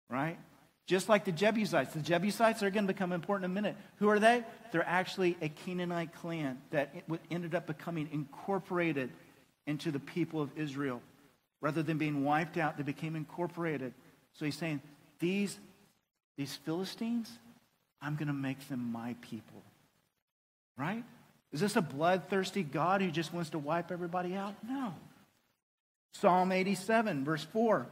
Right? 0.09 0.39
Just 0.87 1.09
like 1.09 1.25
the 1.25 1.31
Jebusites. 1.31 1.95
The 1.95 2.01
Jebusites 2.01 2.65
are 2.65 2.71
going 2.71 2.89
to 2.89 2.93
become 2.93 3.13
important 3.13 3.45
in 3.45 3.53
a 3.53 3.55
minute. 3.55 3.77
Who 3.99 4.09
are 4.09 4.19
they? 4.19 4.43
They're 4.73 4.85
actually 4.85 5.37
a 5.41 5.49
Canaanite 5.49 6.15
clan 6.15 6.61
that 6.73 6.93
ended 7.31 7.55
up 7.55 7.69
becoming 7.69 8.09
incorporated 8.11 9.11
into 9.69 9.93
the 9.93 10.01
people 10.01 10.41
of 10.41 10.51
Israel. 10.57 11.01
Rather 11.61 11.85
than 11.85 11.99
being 11.99 12.25
wiped 12.25 12.57
out, 12.57 12.77
they 12.77 12.83
became 12.83 13.15
incorporated. 13.15 13.93
So 14.33 14.47
he's 14.47 14.57
saying, 14.57 14.81
these, 15.21 15.57
these 16.37 16.57
Philistines, 16.57 17.31
I'm 18.01 18.17
going 18.17 18.29
to 18.29 18.33
make 18.33 18.67
them 18.69 18.91
my 18.91 19.15
people. 19.21 19.63
Right? 20.77 21.05
Is 21.53 21.61
this 21.61 21.77
a 21.77 21.83
bloodthirsty 21.83 22.63
God 22.63 23.03
who 23.03 23.11
just 23.11 23.35
wants 23.35 23.51
to 23.51 23.59
wipe 23.59 23.93
everybody 23.93 24.35
out? 24.35 24.55
No. 24.67 24.95
Psalm 26.13 26.53
87, 26.53 27.25
verse 27.25 27.45
4. 27.45 27.87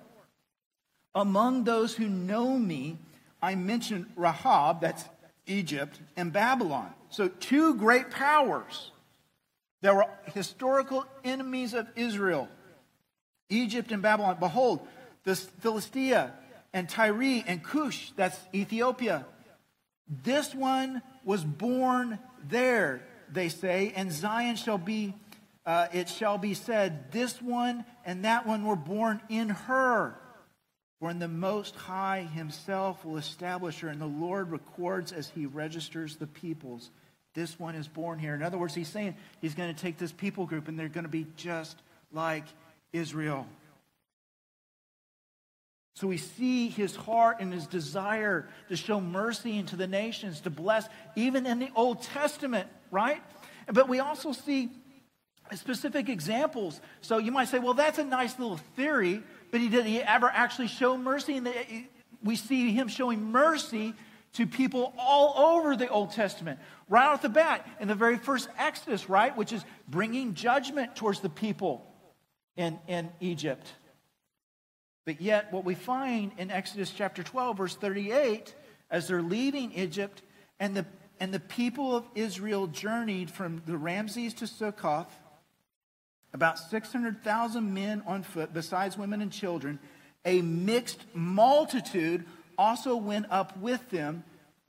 Among 1.14 1.64
those 1.64 1.94
who 1.94 2.09
know 2.09 2.59
me, 2.59 2.98
I 3.42 3.54
mentioned 3.54 4.07
Rahab, 4.16 4.81
that's 4.81 5.04
Egypt, 5.46 5.98
and 6.16 6.33
Babylon. 6.33 6.92
So, 7.11 7.28
two 7.28 7.74
great 7.74 8.11
powers 8.11 8.90
that 9.81 9.94
were 9.94 10.07
historical 10.35 11.07
enemies 11.24 11.74
of 11.74 11.87
Israel 11.96 12.48
Egypt 13.50 13.92
and 13.92 14.02
Babylon. 14.02 14.37
Behold, 14.38 14.87
the 15.24 15.35
Philistia 15.35 16.35
and 16.72 16.88
Tyre 16.88 17.42
and 17.46 17.62
Cush, 17.62 18.12
that's 18.16 18.38
Ethiopia. 18.54 19.24
This 20.22 20.54
one 20.54 21.02
was 21.24 21.44
born 21.44 22.18
there, 22.46 23.02
they 23.33 23.48
say, 23.48 23.92
and 23.96 24.12
Zion 24.12 24.57
shall 24.57 24.78
be, 24.78 25.14
uh, 25.68 25.87
it 25.92 26.09
shall 26.09 26.38
be 26.38 26.54
said, 26.54 27.12
this 27.12 27.42
one 27.42 27.85
and 28.07 28.24
that 28.24 28.46
one 28.46 28.64
were 28.64 28.74
born 28.74 29.20
in 29.28 29.50
her. 29.50 30.18
For 30.98 31.11
in 31.11 31.18
the 31.18 31.28
Most 31.28 31.76
High 31.76 32.22
himself 32.22 33.04
will 33.04 33.18
establish 33.18 33.81
her, 33.81 33.88
and 33.88 34.00
the 34.00 34.07
Lord 34.07 34.50
records 34.50 35.12
as 35.12 35.28
he 35.28 35.44
registers 35.44 36.16
the 36.16 36.26
peoples. 36.26 36.90
This 37.35 37.61
one 37.61 37.74
is 37.74 37.87
born 37.87 38.18
here. 38.18 38.35
In 38.35 38.42
other 38.42 38.57
words, 38.57 38.74
he's 38.74 38.88
saying 38.88 39.14
he's 39.42 39.54
going 39.54 39.72
to 39.72 39.78
take 39.78 39.98
this 39.98 40.11
people 40.11 40.46
group, 40.46 40.68
and 40.68 40.78
they're 40.78 40.88
going 40.88 41.04
to 41.04 41.11
be 41.11 41.26
just 41.37 41.76
like 42.12 42.44
Israel. 42.94 43.46
So 45.96 46.07
we 46.07 46.16
see 46.16 46.70
his 46.70 46.96
heart 46.96 47.40
and 47.40 47.52
his 47.52 47.66
desire 47.66 48.48
to 48.70 48.76
show 48.76 49.02
mercy 49.02 49.59
into 49.59 49.76
the 49.76 49.87
nations, 49.87 50.40
to 50.40 50.50
bless, 50.50 50.88
even 51.14 51.44
in 51.44 51.59
the 51.59 51.68
Old 51.76 52.00
Testament, 52.00 52.70
right? 52.90 53.22
But 53.70 53.88
we 53.88 54.00
also 54.00 54.33
see 54.33 54.70
specific 55.54 56.08
examples. 56.08 56.80
So 57.00 57.18
you 57.18 57.32
might 57.32 57.48
say, 57.48 57.58
well, 57.58 57.74
that's 57.74 57.98
a 57.98 58.04
nice 58.04 58.38
little 58.38 58.58
theory, 58.76 59.22
but 59.50 59.61
he 59.61 59.68
did 59.68 59.87
he 59.87 60.00
ever 60.02 60.30
actually 60.32 60.68
show 60.68 60.96
mercy? 60.96 61.37
And 61.37 61.48
we 62.22 62.37
see 62.37 62.72
him 62.72 62.88
showing 62.88 63.30
mercy 63.30 63.94
to 64.34 64.46
people 64.46 64.92
all 64.98 65.56
over 65.56 65.76
the 65.76 65.88
Old 65.88 66.12
Testament. 66.12 66.58
Right 66.88 67.06
off 67.06 67.22
the 67.22 67.28
bat, 67.28 67.68
in 67.80 67.88
the 67.88 67.94
very 67.94 68.18
first 68.18 68.48
Exodus, 68.58 69.08
right, 69.08 69.37
which 69.37 69.52
is 69.52 69.64
bringing 69.88 70.34
judgment 70.34 70.96
towards 70.96 71.20
the 71.20 71.28
people 71.28 71.84
in, 72.56 72.78
in 72.87 73.11
Egypt. 73.20 73.66
But 75.06 75.20
yet, 75.20 75.52
what 75.52 75.64
we 75.64 75.74
find 75.74 76.32
in 76.37 76.50
Exodus 76.50 76.90
chapter 76.90 77.22
12, 77.22 77.56
verse 77.56 77.74
38, 77.74 78.54
as 78.90 79.08
they're 79.08 79.22
leaving 79.22 79.72
Egypt, 79.72 80.22
and 80.61 80.76
the, 80.76 80.84
and 81.18 81.32
the 81.32 81.40
people 81.40 81.96
of 81.96 82.04
Israel 82.14 82.66
journeyed 82.66 83.30
from 83.30 83.62
the 83.64 83.76
Ramses 83.76 84.34
to 84.34 84.46
Succoth, 84.46 85.12
about 86.32 86.58
600,000 86.58 87.74
men 87.74 88.02
on 88.06 88.22
foot, 88.22 88.52
besides 88.52 88.98
women 88.98 89.20
and 89.20 89.32
children, 89.32 89.78
a 90.24 90.42
mixed 90.42 91.00
multitude 91.14 92.24
also 92.56 92.96
went 92.96 93.26
up 93.30 93.56
with 93.58 93.88
them, 93.90 94.24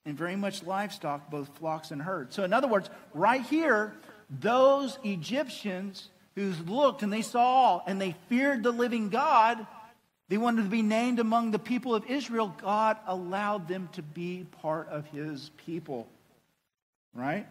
and 0.06 0.17
very 0.17 0.36
much 0.36 0.63
livestock, 0.63 1.30
both 1.30 1.50
flocks 1.58 1.91
and 1.91 2.02
herds. 2.02 2.36
So, 2.36 2.43
in 2.43 2.54
other 2.54 2.67
words, 2.67 2.89
right 3.13 3.41
here, 3.41 3.93
those 4.30 4.98
Egyptians 5.04 6.10
who 6.36 6.54
looked 6.67 7.04
and 7.04 7.12
they 7.12 7.22
saw 7.22 7.82
and 7.86 8.00
they 8.00 8.15
feared 8.30 8.63
the 8.63 8.72
living 8.72 9.10
God 9.10 9.65
they 10.30 10.38
wanted 10.38 10.63
to 10.63 10.69
be 10.69 10.84
named 10.84 11.19
among 11.19 11.50
the 11.52 11.60
people 11.60 11.95
of 11.95 12.06
Israel. 12.06 12.56
God 12.62 12.98
allowed 13.08 13.67
them 13.67 13.89
to 13.93 14.04
be 14.04 14.45
part 14.62 14.88
of 14.89 15.08
his 15.08 15.50
people. 15.65 16.08
Right? 17.15 17.48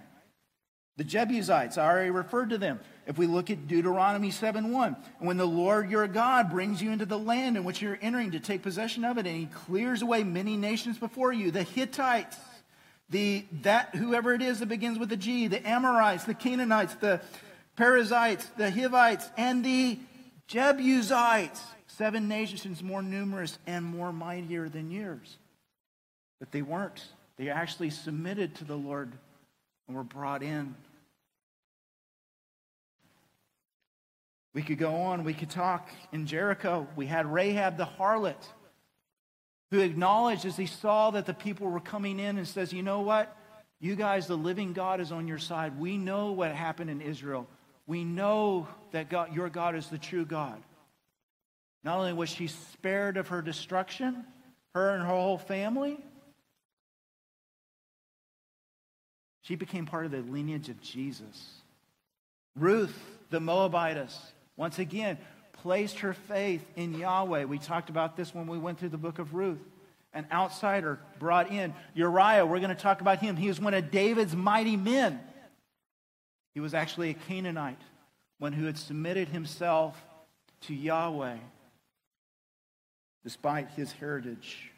The 0.98 1.04
Jebusites, 1.04 1.78
I 1.78 1.86
already 1.86 2.10
referred 2.10 2.50
to 2.50 2.58
them. 2.58 2.80
If 3.06 3.16
we 3.16 3.26
look 3.26 3.50
at 3.50 3.68
Deuteronomy 3.68 4.32
7 4.32 4.72
1, 4.72 4.96
when 5.20 5.36
the 5.36 5.46
Lord 5.46 5.88
your 5.88 6.08
God 6.08 6.50
brings 6.50 6.82
you 6.82 6.90
into 6.90 7.06
the 7.06 7.18
land 7.18 7.56
in 7.56 7.62
which 7.62 7.80
you're 7.80 7.98
entering 8.02 8.32
to 8.32 8.40
take 8.40 8.62
possession 8.62 9.04
of 9.04 9.16
it, 9.16 9.24
and 9.24 9.36
he 9.36 9.46
clears 9.46 10.02
away 10.02 10.24
many 10.24 10.56
nations 10.56 10.98
before 10.98 11.32
you, 11.32 11.52
the 11.52 11.62
Hittites, 11.62 12.36
the 13.08 13.44
that 13.62 13.94
whoever 13.94 14.34
it 14.34 14.42
is 14.42 14.58
that 14.58 14.66
begins 14.66 14.98
with 14.98 15.12
a 15.12 15.16
G, 15.16 15.46
the 15.46 15.66
Amorites, 15.66 16.24
the 16.24 16.34
Canaanites, 16.34 16.96
the 16.96 17.20
Perizzites, 17.76 18.46
the 18.56 18.68
Hivites, 18.68 19.30
and 19.36 19.64
the 19.64 20.00
Jebusites 20.48 21.62
seven 21.86 22.26
nations 22.26 22.82
more 22.82 23.02
numerous 23.02 23.56
and 23.68 23.84
more 23.84 24.12
mightier 24.12 24.68
than 24.68 24.90
yours. 24.90 25.38
But 26.40 26.50
they 26.50 26.62
weren't. 26.62 27.04
They 27.36 27.50
actually 27.50 27.90
submitted 27.90 28.56
to 28.56 28.64
the 28.64 28.76
Lord 28.76 29.12
and 29.86 29.96
were 29.96 30.04
brought 30.04 30.42
in. 30.42 30.74
We 34.54 34.62
could 34.62 34.78
go 34.78 34.94
on. 34.94 35.24
We 35.24 35.34
could 35.34 35.50
talk 35.50 35.88
in 36.12 36.26
Jericho. 36.26 36.86
We 36.96 37.06
had 37.06 37.26
Rahab 37.26 37.76
the 37.76 37.86
harlot 37.86 38.42
who 39.70 39.80
acknowledged 39.80 40.46
as 40.46 40.56
he 40.56 40.66
saw 40.66 41.10
that 41.10 41.26
the 41.26 41.34
people 41.34 41.68
were 41.68 41.80
coming 41.80 42.18
in 42.18 42.38
and 42.38 42.48
says, 42.48 42.72
You 42.72 42.82
know 42.82 43.00
what? 43.00 43.34
You 43.80 43.94
guys, 43.94 44.26
the 44.26 44.36
living 44.36 44.72
God 44.72 45.00
is 45.00 45.12
on 45.12 45.28
your 45.28 45.38
side. 45.38 45.78
We 45.78 45.98
know 45.98 46.32
what 46.32 46.52
happened 46.52 46.90
in 46.90 47.00
Israel. 47.00 47.46
We 47.86 48.04
know 48.04 48.66
that 48.90 49.08
God, 49.08 49.34
your 49.34 49.48
God 49.48 49.76
is 49.76 49.86
the 49.86 49.98
true 49.98 50.24
God. 50.24 50.60
Not 51.84 51.98
only 51.98 52.12
was 52.12 52.28
she 52.28 52.48
spared 52.48 53.16
of 53.16 53.28
her 53.28 53.40
destruction, 53.40 54.24
her 54.74 54.90
and 54.90 55.02
her 55.02 55.08
whole 55.08 55.38
family, 55.38 55.98
she 59.42 59.54
became 59.54 59.86
part 59.86 60.04
of 60.06 60.10
the 60.10 60.22
lineage 60.22 60.68
of 60.68 60.80
Jesus. 60.80 61.50
Ruth, 62.56 62.98
the 63.30 63.40
Moabitess, 63.40 64.18
once 64.58 64.78
again, 64.78 65.16
placed 65.62 66.00
her 66.00 66.12
faith 66.12 66.62
in 66.76 66.92
Yahweh. 66.92 67.44
We 67.44 67.58
talked 67.58 67.88
about 67.88 68.16
this 68.16 68.34
when 68.34 68.46
we 68.46 68.58
went 68.58 68.78
through 68.78 68.90
the 68.90 68.98
book 68.98 69.18
of 69.18 69.32
Ruth. 69.32 69.62
An 70.12 70.26
outsider 70.32 70.98
brought 71.18 71.50
in. 71.50 71.72
Uriah, 71.94 72.44
we're 72.44 72.58
going 72.58 72.74
to 72.74 72.82
talk 72.82 73.00
about 73.00 73.20
him. 73.20 73.36
He 73.36 73.48
was 73.48 73.60
one 73.60 73.72
of 73.72 73.90
David's 73.90 74.34
mighty 74.34 74.76
men. 74.76 75.20
He 76.54 76.60
was 76.60 76.74
actually 76.74 77.10
a 77.10 77.14
Canaanite, 77.14 77.80
one 78.38 78.52
who 78.52 78.66
had 78.66 78.76
submitted 78.76 79.28
himself 79.28 79.96
to 80.62 80.74
Yahweh 80.74 81.36
despite 83.22 83.68
his 83.70 83.92
heritage. 83.92 84.70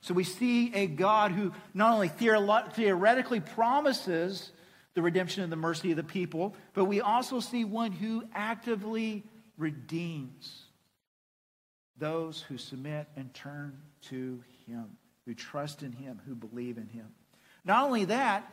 So 0.00 0.12
we 0.12 0.24
see 0.24 0.74
a 0.74 0.86
God 0.86 1.32
who 1.32 1.52
not 1.72 1.92
only 1.94 2.08
theoretically 2.08 3.40
promises 3.40 4.50
the 4.94 5.02
redemption 5.02 5.42
and 5.42 5.52
the 5.52 5.56
mercy 5.56 5.90
of 5.90 5.96
the 5.96 6.04
people, 6.04 6.54
but 6.72 6.84
we 6.84 7.00
also 7.00 7.40
see 7.40 7.64
one 7.64 7.92
who 7.92 8.24
actively 8.34 9.24
redeems 9.58 10.62
those 11.96 12.42
who 12.42 12.58
submit 12.58 13.06
and 13.16 13.32
turn 13.34 13.78
to 14.02 14.42
him, 14.66 14.96
who 15.26 15.34
trust 15.34 15.82
in 15.82 15.92
him, 15.92 16.20
who 16.26 16.34
believe 16.34 16.76
in 16.76 16.88
him. 16.88 17.06
Not 17.64 17.84
only 17.84 18.06
that, 18.06 18.50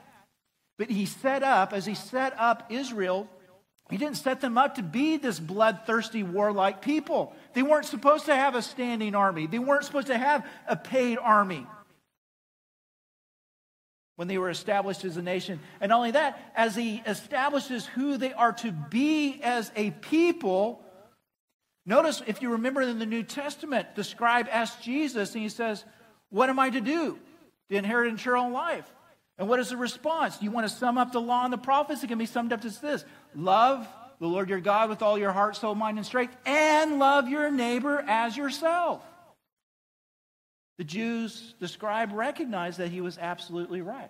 but 0.78 0.90
he 0.90 1.06
set 1.06 1.44
up, 1.44 1.74
as 1.74 1.86
he 1.86 1.96
set 1.96 2.34
up 2.38 2.72
Israel 2.72 3.30
he 3.92 3.98
didn't 3.98 4.16
set 4.16 4.40
them 4.40 4.58
up 4.58 4.76
to 4.76 4.84
be 4.84 5.18
this 5.18 5.38
bloodthirsty, 5.38 6.24
warlike 6.24 6.82
people. 6.82 7.36
They 7.54 7.62
weren't 7.62 7.86
supposed 7.86 8.26
to 8.28 8.36
have 8.36 8.56
a 8.56 8.62
standing 8.62 9.16
army, 9.16 9.48
they 9.48 9.60
weren't 9.60 9.84
supposed 9.84 10.08
to 10.08 10.18
have 10.18 10.48
a 10.66 10.78
paid 10.78 11.18
army. 11.18 11.68
When 14.22 14.28
they 14.28 14.38
were 14.38 14.52
established 14.52 15.04
as 15.04 15.18
a 15.18 15.22
nation. 15.24 15.60
And 15.80 15.90
not 15.90 15.98
only 15.98 16.12
that, 16.12 16.40
as 16.56 16.76
he 16.76 17.02
establishes 17.08 17.88
who 17.88 18.18
they 18.18 18.32
are 18.32 18.54
to 18.54 18.72
be 18.72 19.42
as 19.42 19.72
a 19.76 19.90
people, 19.90 20.86
notice 21.88 22.22
if 22.28 22.40
you 22.44 22.52
remember 22.52 22.84
in 22.84 23.00
the 23.00 23.08
New 23.08 23.24
Testament, 23.24 23.96
the 23.96 24.04
scribe 24.04 24.48
asked 24.52 24.84
Jesus, 24.84 25.34
and 25.34 25.42
he 25.42 25.50
says, 25.50 25.84
What 26.30 26.52
am 26.52 26.60
I 26.60 26.70
to 26.70 26.82
do 26.82 27.18
to 27.72 27.76
inherit 27.76 28.14
eternal 28.14 28.52
life? 28.52 28.86
And 29.40 29.50
what 29.50 29.60
is 29.60 29.70
the 29.70 29.78
response? 29.78 30.40
You 30.40 30.52
want 30.52 30.70
to 30.70 30.76
sum 30.76 31.00
up 31.00 31.12
the 31.12 31.20
law 31.20 31.44
and 31.44 31.52
the 31.52 31.58
prophets? 31.58 32.04
It 32.04 32.08
can 32.08 32.20
be 32.20 32.28
summed 32.28 32.54
up 32.54 32.64
as 32.64 32.78
this 32.78 33.04
love 33.34 33.88
the 34.20 34.28
Lord 34.28 34.50
your 34.50 34.60
God 34.60 34.90
with 34.90 35.02
all 35.02 35.18
your 35.18 35.32
heart, 35.32 35.56
soul, 35.56 35.74
mind, 35.74 35.98
and 35.98 36.06
strength, 36.06 36.38
and 36.46 37.00
love 37.00 37.28
your 37.28 37.50
neighbor 37.50 38.06
as 38.08 38.38
yourself. 38.38 39.04
The 40.82 40.86
Jews, 40.86 41.54
the 41.60 41.68
scribe, 41.68 42.12
recognized 42.12 42.80
that 42.80 42.90
he 42.90 43.02
was 43.02 43.20
absolutely 43.20 43.84
right. 43.84 44.10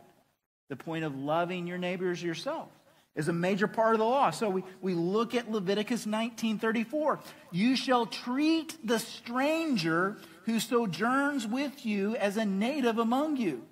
The 0.70 0.78
point 0.78 1.04
of 1.04 1.14
loving 1.14 1.68
your 1.68 1.78
neighbors 1.78 2.24
yourself 2.24 2.70
is 3.14 3.28
a 3.28 3.34
major 3.34 3.68
part 3.68 3.94
of 3.94 4.00
the 4.00 4.06
law. 4.06 4.30
So 4.30 4.50
we, 4.50 4.64
we 4.80 4.94
look 4.94 5.36
at 5.36 5.52
Leviticus 5.52 6.06
19:34. 6.06 7.20
You 7.52 7.76
shall 7.76 8.06
treat 8.06 8.78
the 8.88 9.00
stranger 9.00 10.16
who 10.46 10.62
sojourns 10.62 11.46
with 11.46 11.86
you 11.86 12.16
as 12.16 12.38
a 12.38 12.46
native 12.46 13.00
among 13.00 13.36
you, 13.36 13.64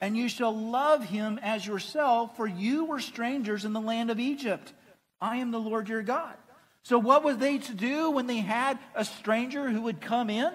and 0.00 0.16
you 0.16 0.28
shall 0.28 0.56
love 0.56 1.06
him 1.06 1.40
as 1.42 1.66
yourself, 1.66 2.36
for 2.36 2.46
you 2.46 2.84
were 2.84 3.00
strangers 3.00 3.64
in 3.64 3.72
the 3.72 3.80
land 3.80 4.12
of 4.12 4.20
Egypt. 4.20 4.72
I 5.20 5.38
am 5.38 5.50
the 5.50 5.58
Lord 5.58 5.88
your 5.88 6.02
God. 6.02 6.36
So, 6.84 7.00
what 7.00 7.24
were 7.24 7.34
they 7.34 7.58
to 7.58 7.74
do 7.74 8.12
when 8.12 8.28
they 8.28 8.36
had 8.36 8.78
a 8.94 9.04
stranger 9.04 9.68
who 9.68 9.80
would 9.80 10.00
come 10.00 10.30
in? 10.30 10.52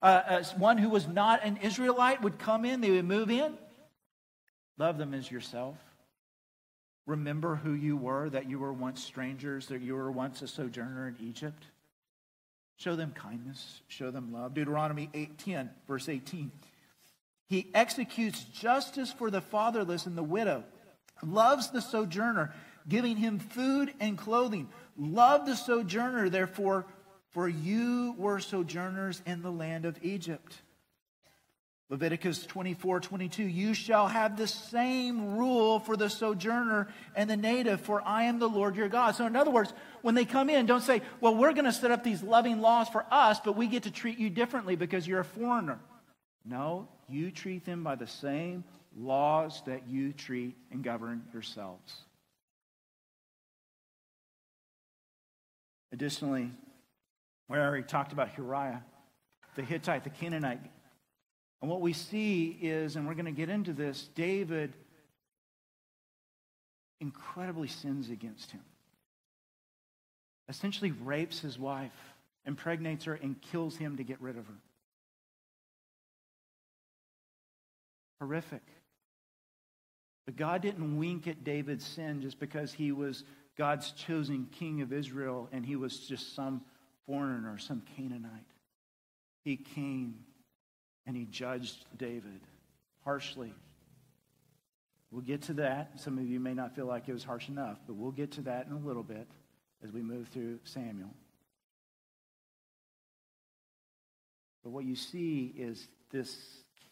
Uh, 0.00 0.42
one 0.56 0.78
who 0.78 0.90
was 0.90 1.08
not 1.08 1.44
an 1.44 1.58
Israelite 1.58 2.22
would 2.22 2.38
come 2.38 2.64
in, 2.64 2.80
they 2.80 2.90
would 2.90 3.04
move 3.04 3.30
in. 3.30 3.58
Love 4.78 4.96
them 4.96 5.12
as 5.12 5.30
yourself. 5.30 5.76
Remember 7.06 7.56
who 7.56 7.72
you 7.72 7.96
were, 7.96 8.28
that 8.30 8.48
you 8.48 8.58
were 8.58 8.72
once 8.72 9.02
strangers, 9.02 9.66
that 9.68 9.80
you 9.80 9.94
were 9.94 10.12
once 10.12 10.42
a 10.42 10.46
sojourner 10.46 11.08
in 11.08 11.16
Egypt. 11.26 11.64
Show 12.76 12.94
them 12.94 13.12
kindness, 13.12 13.80
show 13.88 14.10
them 14.12 14.32
love. 14.32 14.54
Deuteronomy 14.54 15.10
8:10, 15.12 15.70
verse 15.88 16.08
18. 16.08 16.52
He 17.48 17.70
executes 17.74 18.44
justice 18.44 19.10
for 19.10 19.30
the 19.30 19.40
fatherless 19.40 20.06
and 20.06 20.16
the 20.16 20.22
widow, 20.22 20.64
loves 21.22 21.70
the 21.70 21.80
sojourner, 21.80 22.54
giving 22.88 23.16
him 23.16 23.38
food 23.38 23.92
and 23.98 24.16
clothing. 24.16 24.68
Love 24.96 25.46
the 25.46 25.56
sojourner, 25.56 26.28
therefore, 26.28 26.86
for 27.38 27.48
you 27.48 28.16
were 28.18 28.40
sojourners 28.40 29.22
in 29.24 29.42
the 29.42 29.52
land 29.52 29.84
of 29.84 29.96
Egypt. 30.02 30.56
Leviticus 31.88 32.44
24, 32.44 32.98
22, 32.98 33.44
you 33.44 33.74
shall 33.74 34.08
have 34.08 34.36
the 34.36 34.48
same 34.48 35.36
rule 35.36 35.78
for 35.78 35.96
the 35.96 36.10
sojourner 36.10 36.88
and 37.14 37.30
the 37.30 37.36
native, 37.36 37.80
for 37.80 38.02
I 38.04 38.24
am 38.24 38.40
the 38.40 38.48
Lord 38.48 38.74
your 38.74 38.88
God. 38.88 39.14
So, 39.14 39.24
in 39.24 39.36
other 39.36 39.52
words, 39.52 39.72
when 40.02 40.16
they 40.16 40.24
come 40.24 40.50
in, 40.50 40.66
don't 40.66 40.80
say, 40.80 41.00
well, 41.20 41.32
we're 41.32 41.52
going 41.52 41.64
to 41.66 41.72
set 41.72 41.92
up 41.92 42.02
these 42.02 42.24
loving 42.24 42.60
laws 42.60 42.88
for 42.88 43.06
us, 43.08 43.38
but 43.38 43.56
we 43.56 43.68
get 43.68 43.84
to 43.84 43.92
treat 43.92 44.18
you 44.18 44.30
differently 44.30 44.74
because 44.74 45.06
you're 45.06 45.20
a 45.20 45.24
foreigner. 45.24 45.78
No, 46.44 46.88
you 47.08 47.30
treat 47.30 47.64
them 47.64 47.84
by 47.84 47.94
the 47.94 48.08
same 48.08 48.64
laws 48.96 49.62
that 49.66 49.86
you 49.86 50.12
treat 50.12 50.56
and 50.72 50.82
govern 50.82 51.22
yourselves. 51.32 52.00
Additionally, 55.92 56.50
we 57.48 57.56
already 57.56 57.82
talked 57.82 58.12
about 58.12 58.36
Uriah, 58.36 58.82
the 59.54 59.62
Hittite, 59.62 60.04
the 60.04 60.10
Canaanite. 60.10 60.60
And 61.60 61.70
what 61.70 61.80
we 61.80 61.92
see 61.92 62.58
is, 62.60 62.96
and 62.96 63.06
we're 63.06 63.14
going 63.14 63.24
to 63.24 63.32
get 63.32 63.48
into 63.48 63.72
this, 63.72 64.08
David 64.14 64.74
incredibly 67.00 67.68
sins 67.68 68.10
against 68.10 68.50
him. 68.50 68.60
Essentially 70.48 70.92
rapes 70.92 71.40
his 71.40 71.58
wife, 71.58 71.92
impregnates 72.46 73.04
her, 73.04 73.14
and 73.14 73.40
kills 73.40 73.76
him 73.76 73.96
to 73.96 74.04
get 74.04 74.20
rid 74.20 74.36
of 74.36 74.46
her. 74.46 74.58
Horrific. 78.20 78.62
But 80.26 80.36
God 80.36 80.60
didn't 80.60 80.98
wink 80.98 81.26
at 81.26 81.44
David's 81.44 81.86
sin 81.86 82.20
just 82.20 82.38
because 82.38 82.72
he 82.72 82.92
was 82.92 83.24
God's 83.56 83.92
chosen 83.92 84.48
king 84.52 84.82
of 84.82 84.92
Israel 84.92 85.48
and 85.52 85.64
he 85.64 85.76
was 85.76 86.00
just 86.00 86.34
some 86.34 86.62
foreigner, 87.08 87.52
or 87.52 87.58
some 87.58 87.82
Canaanite. 87.96 88.30
He 89.44 89.56
came 89.56 90.14
and 91.06 91.16
he 91.16 91.24
judged 91.24 91.86
David 91.96 92.40
harshly. 93.02 93.52
We'll 95.10 95.22
get 95.22 95.42
to 95.42 95.54
that. 95.54 95.98
Some 95.98 96.18
of 96.18 96.28
you 96.28 96.38
may 96.38 96.52
not 96.52 96.76
feel 96.76 96.84
like 96.84 97.08
it 97.08 97.14
was 97.14 97.24
harsh 97.24 97.48
enough, 97.48 97.78
but 97.86 97.96
we'll 97.96 98.12
get 98.12 98.32
to 98.32 98.42
that 98.42 98.66
in 98.66 98.72
a 98.72 98.78
little 98.78 99.02
bit 99.02 99.26
as 99.82 99.90
we 99.90 100.02
move 100.02 100.28
through 100.28 100.58
Samuel. 100.64 101.14
But 104.62 104.70
what 104.70 104.84
you 104.84 104.96
see 104.96 105.54
is 105.56 105.88
this 106.10 106.36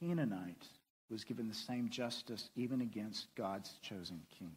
Canaanite 0.01 0.67
was 1.11 1.25
given 1.25 1.47
the 1.47 1.55
same 1.55 1.91
justice 1.91 2.49
even 2.57 2.81
against 2.81 3.27
God's 3.35 3.71
chosen 3.83 4.23
king. 4.39 4.53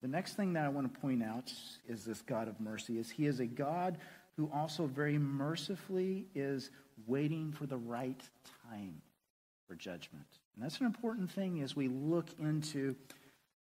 The 0.00 0.08
next 0.08 0.34
thing 0.34 0.52
that 0.52 0.64
I 0.64 0.68
want 0.68 0.92
to 0.92 1.00
point 1.00 1.22
out 1.22 1.52
is 1.88 2.04
this 2.04 2.22
God 2.22 2.48
of 2.48 2.60
mercy 2.60 2.98
is 2.98 3.10
he 3.10 3.26
is 3.26 3.40
a 3.40 3.46
God 3.46 3.98
who 4.36 4.48
also 4.54 4.86
very 4.86 5.18
mercifully 5.18 6.26
is 6.34 6.70
waiting 7.06 7.52
for 7.52 7.66
the 7.66 7.76
right 7.76 8.20
time 8.70 9.02
for 9.66 9.74
judgment. 9.74 10.26
And 10.54 10.64
that's 10.64 10.78
an 10.78 10.86
important 10.86 11.30
thing 11.30 11.60
as 11.62 11.74
we 11.74 11.88
look 11.88 12.28
into 12.38 12.94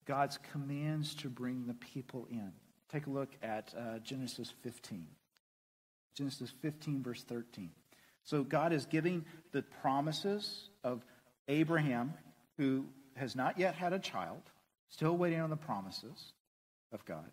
God's 0.06 0.40
commands 0.52 1.14
to 1.16 1.30
bring 1.30 1.66
the 1.68 1.76
people 1.76 2.28
in. 2.30 2.52
Take 2.92 3.08
a 3.08 3.12
look 3.12 3.30
at 3.42 3.74
uh, 3.78 4.00
Genesis 4.00 4.54
15. 4.64 5.06
Genesis 6.16 6.52
15, 6.62 7.04
verse 7.04 7.24
13. 7.24 7.72
So 8.24 8.44
God 8.44 8.74
is 8.74 8.86
giving 8.86 9.26
the 9.52 9.62
promises 9.62 10.70
of 10.84 11.06
Abraham, 11.48 12.14
who 12.58 12.86
has 13.16 13.36
not 13.36 13.60
yet 13.60 13.76
had 13.76 13.94
a 13.94 14.00
child, 14.00 14.42
still 14.94 15.18
waiting 15.18 15.42
on 15.42 15.50
the 15.50 15.56
promises 15.56 16.34
of 16.92 17.04
God. 17.06 17.26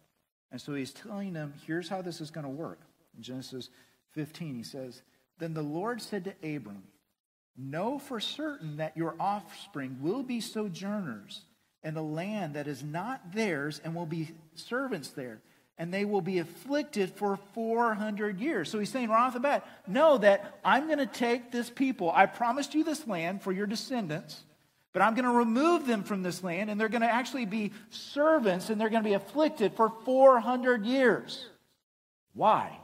And 0.51 0.61
so 0.61 0.75
he's 0.75 0.93
telling 0.93 1.35
them, 1.35 1.53
here's 1.67 1.89
how 1.89 2.01
this 2.01 2.21
is 2.21 2.31
going 2.31 2.45
to 2.45 2.51
work. 2.51 2.81
In 3.17 3.23
Genesis 3.23 3.69
15, 4.13 4.55
he 4.55 4.63
says, 4.63 5.03
Then 5.39 5.53
the 5.53 5.63
Lord 5.63 6.01
said 6.01 6.25
to 6.25 6.57
Abram, 6.57 6.85
Know 7.57 7.99
for 7.99 8.19
certain 8.19 8.79
that 8.79 8.97
your 8.97 9.15
offspring 9.21 9.99
will 10.01 10.23
be 10.23 10.41
sojourners 10.41 11.43
in 11.85 11.97
a 11.97 12.03
land 12.03 12.55
that 12.55 12.67
is 12.67 12.83
not 12.83 13.35
theirs 13.35 13.81
and 13.85 13.95
will 13.95 14.07
be 14.07 14.31
servants 14.55 15.11
there. 15.11 15.43
And 15.77 15.93
they 15.93 16.07
will 16.07 16.21
be 16.23 16.39
afflicted 16.39 17.11
for 17.11 17.39
400 17.55 18.41
years. 18.41 18.71
So 18.71 18.79
he's 18.79 18.91
saying 18.91 19.11
right 19.11 19.27
off 19.27 19.35
the 19.35 19.41
bat, 19.41 19.67
know 19.87 20.19
that 20.19 20.59
I'm 20.65 20.87
going 20.87 20.99
to 20.99 21.07
take 21.07 21.53
this 21.53 21.69
people. 21.69 22.11
I 22.15 22.27
promised 22.27 22.75
you 22.75 22.85
this 22.85 23.07
land 23.07 23.43
for 23.43 23.53
your 23.53 23.67
descendants. 23.67 24.43
But 24.93 25.03
I'm 25.03 25.15
going 25.15 25.25
to 25.25 25.31
remove 25.31 25.87
them 25.87 26.03
from 26.03 26.23
this 26.23 26.43
land, 26.43 26.69
and 26.69 26.81
they're 26.81 26.89
going 26.89 27.03
to 27.03 27.13
actually 27.13 27.47
be 27.47 27.73
servants, 27.91 28.71
and 28.71 28.81
they're 28.81 28.89
going 28.89 29.03
to 29.03 29.09
be 29.09 29.15
afflicted 29.15 29.75
for 29.75 29.93
400 30.05 30.85
years. 30.85 31.47
Why? 32.35 32.77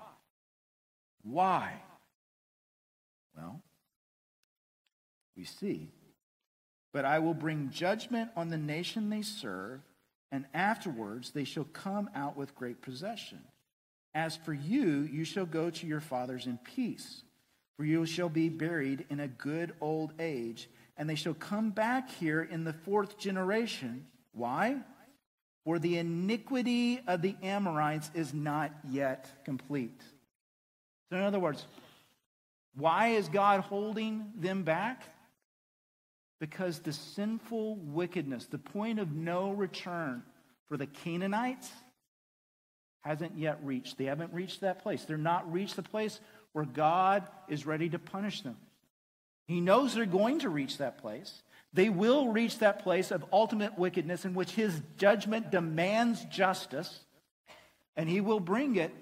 Why? 1.24 1.72
Well, 3.36 3.60
we 5.36 5.44
see. 5.44 5.90
But 6.92 7.04
I 7.04 7.18
will 7.18 7.34
bring 7.34 7.70
judgment 7.70 8.30
on 8.36 8.48
the 8.48 8.56
nation 8.56 9.10
they 9.10 9.22
serve, 9.22 9.80
and 10.30 10.46
afterwards 10.54 11.32
they 11.32 11.44
shall 11.44 11.64
come 11.64 12.08
out 12.14 12.36
with 12.36 12.54
great 12.54 12.82
possession. 12.82 13.40
As 14.14 14.36
for 14.36 14.54
you, 14.54 15.08
you 15.12 15.24
shall 15.24 15.44
go 15.44 15.70
to 15.70 15.86
your 15.86 16.00
fathers 16.00 16.46
in 16.46 16.58
peace, 16.58 17.22
for 17.76 17.84
you 17.84 18.06
shall 18.06 18.30
be 18.30 18.48
buried 18.48 19.04
in 19.10 19.20
a 19.20 19.28
good 19.28 19.74
old 19.80 20.12
age 20.18 20.70
and 20.96 21.08
they 21.08 21.14
shall 21.14 21.34
come 21.34 21.70
back 21.70 22.10
here 22.10 22.42
in 22.42 22.64
the 22.64 22.72
fourth 22.72 23.18
generation. 23.18 24.06
Why? 24.32 24.76
For 25.64 25.78
the 25.78 25.98
iniquity 25.98 27.00
of 27.06 27.22
the 27.22 27.36
Amorites 27.42 28.10
is 28.14 28.32
not 28.32 28.72
yet 28.88 29.28
complete. 29.44 30.00
So, 31.10 31.16
in 31.16 31.22
other 31.22 31.40
words, 31.40 31.64
why 32.74 33.08
is 33.08 33.28
God 33.28 33.60
holding 33.60 34.32
them 34.36 34.62
back? 34.62 35.02
Because 36.40 36.80
the 36.80 36.92
sinful 36.92 37.76
wickedness, 37.76 38.46
the 38.46 38.58
point 38.58 38.98
of 38.98 39.12
no 39.12 39.50
return 39.50 40.22
for 40.68 40.76
the 40.76 40.86
Canaanites, 40.86 41.70
hasn't 43.00 43.38
yet 43.38 43.58
reached. 43.62 43.98
They 43.98 44.04
haven't 44.06 44.32
reached 44.32 44.60
that 44.62 44.82
place. 44.82 45.04
They're 45.04 45.16
not 45.16 45.50
reached 45.50 45.76
the 45.76 45.82
place 45.82 46.20
where 46.52 46.64
God 46.64 47.26
is 47.48 47.64
ready 47.64 47.88
to 47.90 47.98
punish 47.98 48.42
them. 48.42 48.56
He 49.46 49.60
knows 49.60 49.94
they're 49.94 50.06
going 50.06 50.40
to 50.40 50.48
reach 50.48 50.78
that 50.78 50.98
place. 50.98 51.42
They 51.72 51.88
will 51.88 52.28
reach 52.28 52.58
that 52.58 52.82
place 52.82 53.10
of 53.10 53.24
ultimate 53.32 53.78
wickedness 53.78 54.24
in 54.24 54.34
which 54.34 54.50
his 54.52 54.80
judgment 54.96 55.50
demands 55.50 56.24
justice, 56.24 57.00
and 57.96 58.08
he 58.08 58.20
will 58.20 58.40
bring 58.40 58.76
it, 58.76 58.92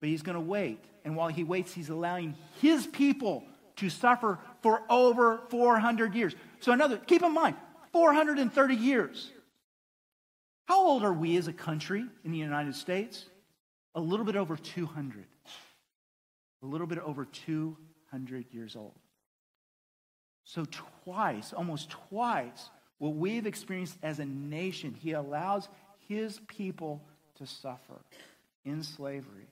but 0.00 0.08
he's 0.08 0.22
going 0.22 0.34
to 0.34 0.40
wait. 0.40 0.84
And 1.04 1.16
while 1.16 1.28
he 1.28 1.44
waits, 1.44 1.72
he's 1.72 1.88
allowing 1.88 2.34
his 2.60 2.86
people 2.86 3.44
to 3.76 3.88
suffer 3.88 4.38
for 4.62 4.82
over 4.90 5.40
400 5.48 6.14
years. 6.14 6.34
So 6.60 6.72
another, 6.72 6.98
keep 6.98 7.22
in 7.22 7.32
mind, 7.32 7.56
430 7.92 8.74
years. 8.74 9.30
How 10.66 10.86
old 10.86 11.02
are 11.02 11.12
we 11.12 11.36
as 11.36 11.48
a 11.48 11.52
country 11.52 12.04
in 12.24 12.32
the 12.32 12.38
United 12.38 12.74
States? 12.74 13.24
A 13.94 14.00
little 14.00 14.26
bit 14.26 14.36
over 14.36 14.56
200. 14.56 15.24
A 16.62 16.66
little 16.66 16.86
bit 16.86 16.98
over 16.98 17.24
200 17.24 17.89
years 18.50 18.76
old. 18.76 18.94
So, 20.44 20.66
twice, 21.04 21.52
almost 21.52 21.90
twice, 21.90 22.70
what 22.98 23.14
we've 23.14 23.46
experienced 23.46 23.96
as 24.02 24.18
a 24.18 24.24
nation, 24.24 24.94
he 24.94 25.12
allows 25.12 25.68
his 26.08 26.40
people 26.48 27.02
to 27.36 27.46
suffer 27.46 28.00
in 28.64 28.82
slavery. 28.82 29.48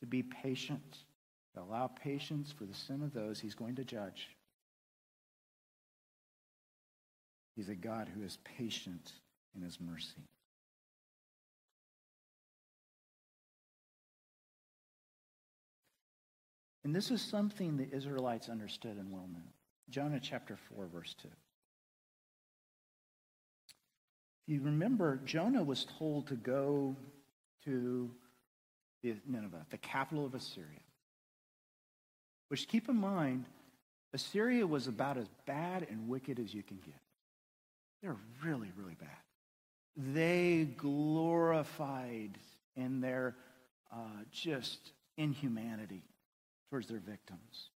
To 0.00 0.06
be 0.06 0.22
patient, 0.22 0.98
to 1.54 1.60
allow 1.60 1.88
patience 1.88 2.52
for 2.56 2.64
the 2.64 2.74
sin 2.74 3.02
of 3.02 3.12
those 3.12 3.40
he's 3.40 3.54
going 3.54 3.76
to 3.76 3.84
judge. 3.84 4.28
He's 7.56 7.68
a 7.68 7.74
God 7.74 8.08
who 8.14 8.22
is 8.22 8.38
patient 8.58 9.12
in 9.56 9.62
his 9.62 9.78
mercy. 9.80 10.22
And 16.88 16.96
this 16.96 17.10
is 17.10 17.20
something 17.20 17.76
the 17.76 17.94
Israelites 17.94 18.48
understood 18.48 18.96
and 18.96 19.12
well 19.12 19.28
knew. 19.30 19.42
Jonah 19.90 20.20
chapter 20.22 20.56
4, 20.74 20.86
verse 20.86 21.14
2. 21.20 21.28
If 24.46 24.54
you 24.54 24.62
remember, 24.62 25.20
Jonah 25.26 25.62
was 25.62 25.86
told 25.98 26.28
to 26.28 26.34
go 26.34 26.96
to 27.66 28.10
Nineveh, 29.04 29.66
the 29.68 29.76
capital 29.76 30.24
of 30.24 30.34
Assyria. 30.34 30.80
Which, 32.48 32.66
keep 32.66 32.88
in 32.88 32.96
mind, 32.96 33.44
Assyria 34.14 34.66
was 34.66 34.86
about 34.86 35.18
as 35.18 35.28
bad 35.44 35.86
and 35.90 36.08
wicked 36.08 36.38
as 36.38 36.54
you 36.54 36.62
can 36.62 36.78
get. 36.78 37.02
They're 38.00 38.16
really, 38.42 38.72
really 38.78 38.96
bad. 38.98 39.10
They 39.94 40.64
glorified 40.78 42.38
in 42.76 43.02
their 43.02 43.36
uh, 43.92 44.22
just 44.32 44.92
inhumanity 45.18 46.02
towards 46.70 46.88
their 46.88 46.98
victims. 46.98 47.70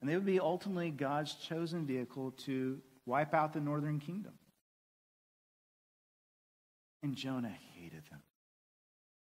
And 0.00 0.08
they 0.08 0.14
would 0.14 0.26
be 0.26 0.40
ultimately 0.40 0.90
God's 0.90 1.34
chosen 1.34 1.86
vehicle 1.86 2.32
to 2.44 2.80
wipe 3.06 3.34
out 3.34 3.52
the 3.52 3.60
northern 3.60 3.98
kingdom. 3.98 4.32
And 7.02 7.14
Jonah 7.14 7.54
hated 7.74 8.02
them. 8.10 8.20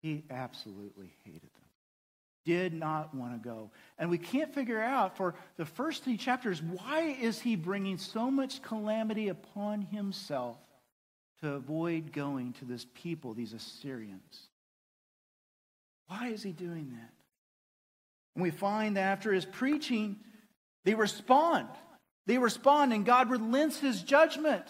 He 0.03 0.25
absolutely 0.31 1.13
hated 1.25 1.43
them. 1.43 1.51
Did 2.47 2.73
not 2.73 3.15
want 3.15 3.35
to 3.35 3.49
go. 3.49 3.71
And 3.99 4.11
we 4.11 4.19
can't 4.19 4.55
figure 4.55 4.81
out 4.81 5.17
for 5.17 5.35
the 5.57 5.67
first 5.67 6.05
three 6.05 6.17
chapters 6.17 6.63
why 6.63 7.17
is 7.21 7.41
he 7.41 7.55
bringing 7.55 7.99
so 7.99 8.31
much 8.31 8.63
calamity 8.63 9.29
upon 9.29 9.83
himself 9.83 10.57
to 11.43 11.53
avoid 11.53 12.13
going 12.13 12.55
to 12.55 12.65
this 12.65 12.87
people, 12.95 13.35
these 13.35 13.53
Assyrians? 13.53 14.49
Why 16.07 16.29
is 16.29 16.43
he 16.43 16.53
doing 16.53 16.93
that? 16.97 17.20
And 18.35 18.43
we 18.43 18.51
find 18.51 18.97
that 18.97 19.03
after 19.03 19.33
his 19.33 19.45
preaching, 19.45 20.17
they 20.85 20.95
respond. 20.95 21.69
They 22.27 22.39
respond, 22.39 22.93
and 22.93 23.05
God 23.05 23.31
relents 23.31 23.79
his 23.81 24.03
judgment. 24.03 24.65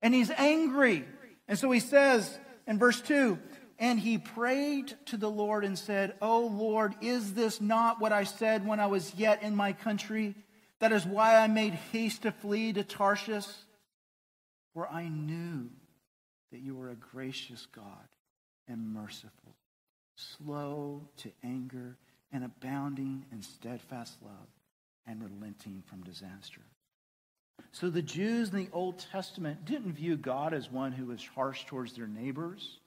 And 0.00 0.14
he's 0.14 0.30
angry. 0.30 1.04
And 1.48 1.58
so 1.58 1.70
he 1.70 1.80
says 1.80 2.38
in 2.66 2.78
verse 2.78 3.00
2 3.00 3.38
And 3.78 4.00
he 4.00 4.18
prayed 4.18 4.94
to 5.06 5.16
the 5.16 5.30
Lord 5.30 5.64
and 5.64 5.78
said, 5.78 6.14
Oh 6.22 6.46
Lord, 6.46 6.94
is 7.00 7.34
this 7.34 7.60
not 7.60 8.00
what 8.00 8.12
I 8.12 8.24
said 8.24 8.66
when 8.66 8.80
I 8.80 8.86
was 8.86 9.14
yet 9.14 9.42
in 9.42 9.54
my 9.54 9.72
country? 9.72 10.34
That 10.80 10.92
is 10.92 11.06
why 11.06 11.36
I 11.36 11.46
made 11.46 11.74
haste 11.74 12.22
to 12.22 12.32
flee 12.32 12.72
to 12.72 12.82
Tarshish, 12.82 13.46
for 14.74 14.88
I 14.88 15.08
knew 15.08 15.70
that 16.50 16.60
you 16.60 16.74
were 16.74 16.90
a 16.90 16.96
gracious 16.96 17.66
God 17.72 18.08
and 18.66 18.92
merciful 18.92 19.54
slow 20.16 21.02
to 21.18 21.30
anger, 21.42 21.96
and 22.32 22.44
abounding 22.44 23.24
in 23.30 23.42
steadfast 23.42 24.16
love, 24.22 24.48
and 25.06 25.22
relenting 25.22 25.82
from 25.86 26.02
disaster. 26.02 26.62
So 27.72 27.90
the 27.90 28.02
Jews 28.02 28.50
in 28.50 28.56
the 28.56 28.68
Old 28.72 29.04
Testament 29.12 29.64
didn't 29.64 29.94
view 29.94 30.16
God 30.16 30.54
as 30.54 30.70
one 30.70 30.92
who 30.92 31.06
was 31.06 31.24
harsh 31.34 31.64
towards 31.64 31.94
their 31.94 32.06
neighbors, 32.06 32.78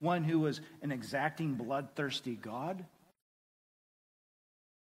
one 0.00 0.24
who 0.24 0.40
was 0.40 0.60
an 0.82 0.92
exacting, 0.92 1.54
bloodthirsty 1.54 2.34
God. 2.34 2.78
In 2.78 2.86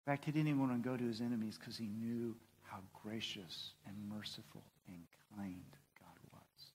fact, 0.06 0.26
he 0.26 0.32
didn't 0.32 0.48
even 0.48 0.60
want 0.60 0.84
to 0.84 0.90
go 0.90 0.98
to 0.98 1.04
his 1.04 1.22
enemies 1.22 1.58
because 1.60 1.78
he 1.78 1.88
knew 1.88 2.36
how 2.64 2.80
gracious 3.04 3.74
and 3.86 3.96
merciful 4.10 4.64
and 4.88 5.04
kind 5.38 5.64
God 6.00 6.18
was. 6.32 6.72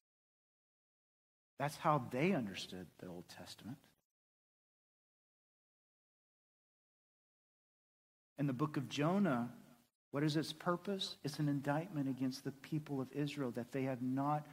That's 1.59 1.77
how 1.77 2.05
they 2.11 2.33
understood 2.33 2.87
the 3.01 3.09
Old 3.09 3.25
Testament. 3.37 3.79
And 8.38 8.48
the 8.48 8.53
book 8.53 8.77
of 8.77 8.88
Jonah, 8.88 9.51
what 10.12 10.22
is 10.22 10.37
its 10.37 10.53
purpose? 10.53 11.16
It's 11.24 11.38
an 11.38 11.48
indictment 11.48 12.09
against 12.09 12.44
the 12.44 12.53
people 12.53 13.01
of 13.01 13.11
Israel 13.12 13.51
that 13.53 13.72
they 13.72 13.83
have 13.83 14.01
not 14.01 14.46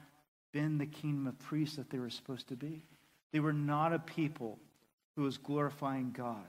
been 0.51 0.77
the 0.77 0.85
kingdom 0.85 1.27
of 1.27 1.37
priests 1.39 1.75
that 1.75 1.89
they 1.89 1.99
were 1.99 2.09
supposed 2.09 2.47
to 2.47 2.55
be. 2.55 2.83
They 3.31 3.39
were 3.39 3.53
not 3.53 3.93
a 3.93 3.99
people 3.99 4.59
who 5.15 5.23
was 5.23 5.37
glorifying 5.37 6.11
God 6.11 6.47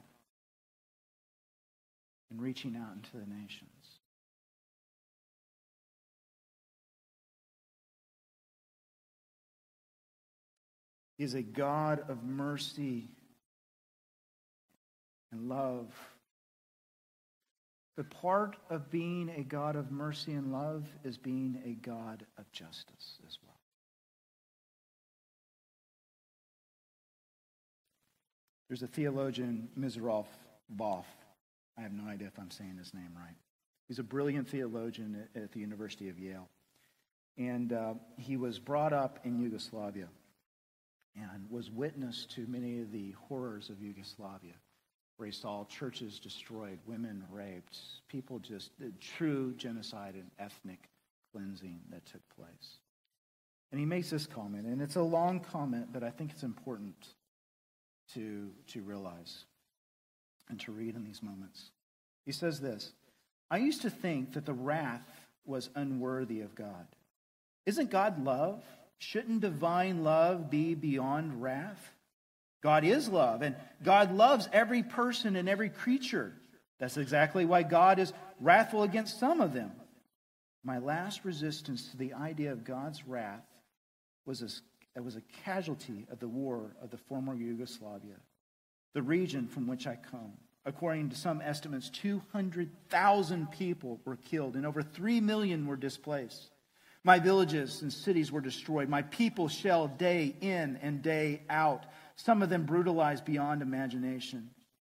and 2.31 2.41
reaching 2.41 2.77
out 2.77 2.95
into 2.95 3.17
the 3.17 3.33
nations. 3.33 3.71
He 11.19 11.25
is 11.25 11.35
a 11.35 11.43
God 11.43 12.05
of 12.09 12.23
mercy 12.25 13.09
and 15.33 15.49
love. 15.49 15.89
But 17.97 18.11
part 18.11 18.57
of 18.69 18.91
being 18.91 19.31
a 19.31 19.43
God 19.43 19.75
of 19.75 19.91
mercy 19.91 20.35
and 20.35 20.53
love 20.53 20.85
is 21.03 21.17
being 21.17 21.63
a 21.65 21.73
God 21.87 22.27
of 22.39 22.51
justice 22.53 23.19
as 23.27 23.39
well. 23.43 23.57
There's 28.69 28.83
a 28.83 28.87
theologian, 28.87 29.69
Mizraim 29.77 30.25
Boff. 30.77 31.05
I 31.79 31.83
have 31.83 31.93
no 31.93 32.09
idea 32.09 32.27
if 32.27 32.39
I'm 32.39 32.51
saying 32.51 32.77
his 32.79 32.93
name 32.93 33.11
right. 33.17 33.37
He's 33.89 33.99
a 33.99 34.03
brilliant 34.03 34.49
theologian 34.49 35.29
at 35.35 35.53
the 35.53 35.61
University 35.61 36.09
of 36.09 36.19
Yale. 36.19 36.49
And 37.39 37.73
uh, 37.73 37.95
he 38.19 38.37
was 38.37 38.59
brought 38.59 38.93
up 38.93 39.21
in 39.25 39.39
Yugoslavia 39.39 40.09
and 41.15 41.51
was 41.51 41.71
witness 41.71 42.27
to 42.31 42.47
many 42.47 42.81
of 42.81 42.93
the 42.93 43.13
horrors 43.29 43.71
of 43.71 43.81
Yugoslavia 43.81 44.55
where 45.17 45.27
he 45.27 45.33
saw 45.33 45.65
churches 45.65 46.19
destroyed, 46.19 46.79
women 46.87 47.25
raped, 47.31 47.79
people 48.09 48.39
just, 48.39 48.71
true 49.01 49.55
genocide 49.57 50.15
and 50.15 50.31
ethnic 50.39 50.91
cleansing 51.33 51.81
that 51.91 52.05
took 52.07 52.23
place. 52.37 52.79
And 53.73 53.81
he 53.81 53.87
makes 53.87 54.11
this 54.11 54.27
comment, 54.27 54.67
and 54.67 54.81
it's 54.81 54.97
a 54.97 55.03
long 55.03 55.41
comment, 55.41 55.89
but 55.93 56.05
I 56.05 56.11
think 56.11 56.31
it's 56.31 56.43
important 56.43 56.95
to, 58.15 58.51
to 58.69 58.83
realize 58.83 59.45
and 60.49 60.61
to 60.61 60.73
read 60.73 60.95
in 60.95 61.05
these 61.05 61.23
moments. 61.23 61.71
He 62.25 62.33
says 62.33 62.61
this 62.61 62.93
I 63.51 63.59
used 63.59 63.83
to 63.83 63.91
think 63.91 64.35
that 64.35 64.47
the 64.47 64.53
wrath 64.53 65.09
was 65.45 65.71
unworthy 65.75 66.41
of 66.41 66.55
God. 66.55 66.87
Isn't 67.65 67.91
God 67.91 68.23
love? 68.23 68.63
Shouldn't 68.99 69.41
divine 69.41 70.05
love 70.05 70.51
be 70.51 70.75
beyond 70.75 71.43
wrath? 71.43 71.93
God 72.67 72.83
is 72.83 73.09
love, 73.09 73.43
and 73.43 73.55
God 73.85 74.13
loves 74.13 74.49
every 74.53 74.83
person 74.83 75.37
and 75.37 75.49
every 75.49 75.69
creature. 75.69 76.33
That's 76.81 76.97
exactly 76.97 77.45
why 77.45 77.63
God 77.63 78.01
is 78.01 78.13
wrathful 78.41 78.83
against 78.83 79.21
some 79.21 79.41
of 79.41 79.53
them. 79.53 79.71
My 80.65 80.79
last 80.79 81.25
resistance 81.25 81.91
to 81.91 81.97
the 81.97 82.15
idea 82.15 82.51
of 82.51 82.65
God's 82.65 83.07
wrath 83.07 83.47
was 84.25 84.43
a, 84.97 85.01
was 85.01 85.15
a 85.15 85.23
casualty 85.45 86.09
of 86.11 86.19
the 86.19 86.27
war 86.27 86.75
of 86.83 86.91
the 86.91 86.97
former 86.97 87.37
Yugoslavia, 87.37 88.17
the 88.95 89.03
region 89.03 89.47
from 89.47 89.69
which 89.69 89.87
I 89.87 89.97
come. 90.11 90.33
According 90.65 91.11
to 91.11 91.17
some 91.17 91.41
estimates, 91.41 91.89
200,000 91.91 93.49
people 93.53 94.01
were 94.05 94.17
killed 94.17 94.57
and 94.57 94.67
over 94.67 94.83
3 94.83 95.21
million 95.21 95.69
were 95.69 95.77
displaced. 95.77 96.51
My 97.05 97.21
villages 97.21 97.83
and 97.83 97.93
cities 97.93 98.33
were 98.33 98.41
destroyed. 98.41 98.89
My 98.89 99.03
people 99.03 99.47
shelled 99.47 99.99
day 99.99 100.35
in 100.41 100.81
and 100.83 101.01
day 101.01 101.43
out 101.49 101.87
some 102.17 102.43
of 102.43 102.49
them 102.49 102.65
brutalized 102.65 103.25
beyond 103.25 103.63
imagination. 103.63 104.51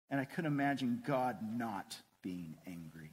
And 0.10 0.20
I 0.20 0.26
could 0.26 0.46
imagine 0.46 1.02
God 1.08 1.38
not 1.42 1.98
being 2.22 2.56
angry. 2.68 3.12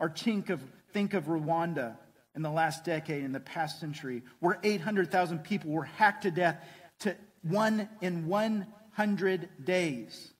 Or 0.00 0.10
think 0.10 0.50
of, 0.50 0.60
think 0.92 1.14
of 1.14 1.24
Rwanda 1.24 1.96
in 2.34 2.42
the 2.42 2.50
last 2.50 2.84
decade, 2.84 3.22
in 3.22 3.32
the 3.32 3.40
past 3.40 3.80
century, 3.80 4.22
where 4.40 4.58
800,000 4.62 5.38
people 5.44 5.70
were 5.70 5.84
hacked 5.84 6.22
to 6.22 6.30
death 6.30 6.62
to 7.00 7.16
one 7.42 7.88
in 8.00 8.26
100 8.26 9.64
days. 9.64 10.32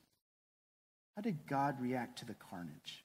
How 1.14 1.22
did 1.22 1.46
God 1.46 1.80
react 1.80 2.18
to 2.18 2.26
the 2.26 2.34
carnage? 2.34 3.04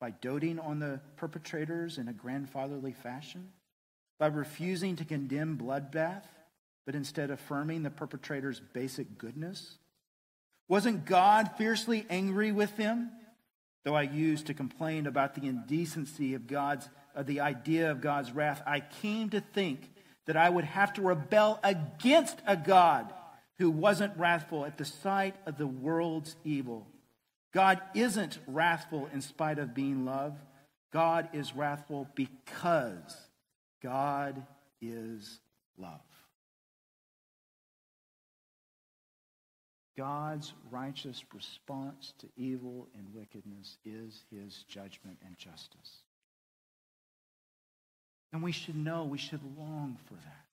By 0.00 0.10
doting 0.10 0.58
on 0.58 0.80
the 0.80 1.00
perpetrators 1.16 1.98
in 1.98 2.08
a 2.08 2.12
grandfatherly 2.12 2.92
fashion? 2.92 3.52
By 4.18 4.26
refusing 4.26 4.96
to 4.96 5.04
condemn 5.04 5.56
bloodbath, 5.56 6.24
but 6.86 6.94
instead 6.94 7.30
affirming 7.30 7.82
the 7.82 7.90
perpetrator's 7.90 8.60
basic 8.60 9.18
goodness? 9.18 9.78
Wasn't 10.68 11.04
God 11.04 11.52
fiercely 11.58 12.06
angry 12.08 12.52
with 12.52 12.76
them? 12.76 13.10
Though 13.84 13.94
I 13.94 14.02
used 14.02 14.46
to 14.46 14.54
complain 14.54 15.06
about 15.06 15.34
the 15.34 15.46
indecency 15.46 16.34
of 16.34 16.46
God's 16.46 16.88
of 17.14 17.26
the 17.26 17.40
idea 17.40 17.90
of 17.90 18.00
God's 18.00 18.32
wrath, 18.32 18.62
I 18.66 18.80
came 18.80 19.30
to 19.30 19.40
think 19.40 19.90
that 20.26 20.36
I 20.36 20.48
would 20.48 20.64
have 20.64 20.92
to 20.94 21.02
rebel 21.02 21.60
against 21.62 22.40
a 22.46 22.56
God 22.56 23.12
who 23.58 23.70
wasn't 23.70 24.16
wrathful 24.16 24.64
at 24.64 24.78
the 24.78 24.84
sight 24.84 25.36
of 25.46 25.56
the 25.56 25.66
world's 25.66 26.34
evil. 26.44 26.88
God 27.52 27.80
isn't 27.94 28.38
wrathful 28.48 29.08
in 29.12 29.20
spite 29.20 29.58
of 29.58 29.74
being 29.74 30.04
love. 30.04 30.36
God 30.92 31.28
is 31.32 31.54
wrathful 31.54 32.08
because 32.14 33.16
God 33.82 34.44
is 34.80 35.38
love. 35.78 36.00
God's 39.96 40.52
righteous 40.70 41.22
response 41.32 42.14
to 42.18 42.26
evil 42.36 42.88
and 42.96 43.14
wickedness 43.14 43.78
is 43.84 44.24
his 44.30 44.64
judgment 44.68 45.18
and 45.24 45.38
justice. 45.38 45.98
And 48.32 48.42
we 48.42 48.50
should 48.50 48.76
know, 48.76 49.04
we 49.04 49.18
should 49.18 49.40
long 49.56 49.96
for 50.06 50.14
that. 50.14 50.44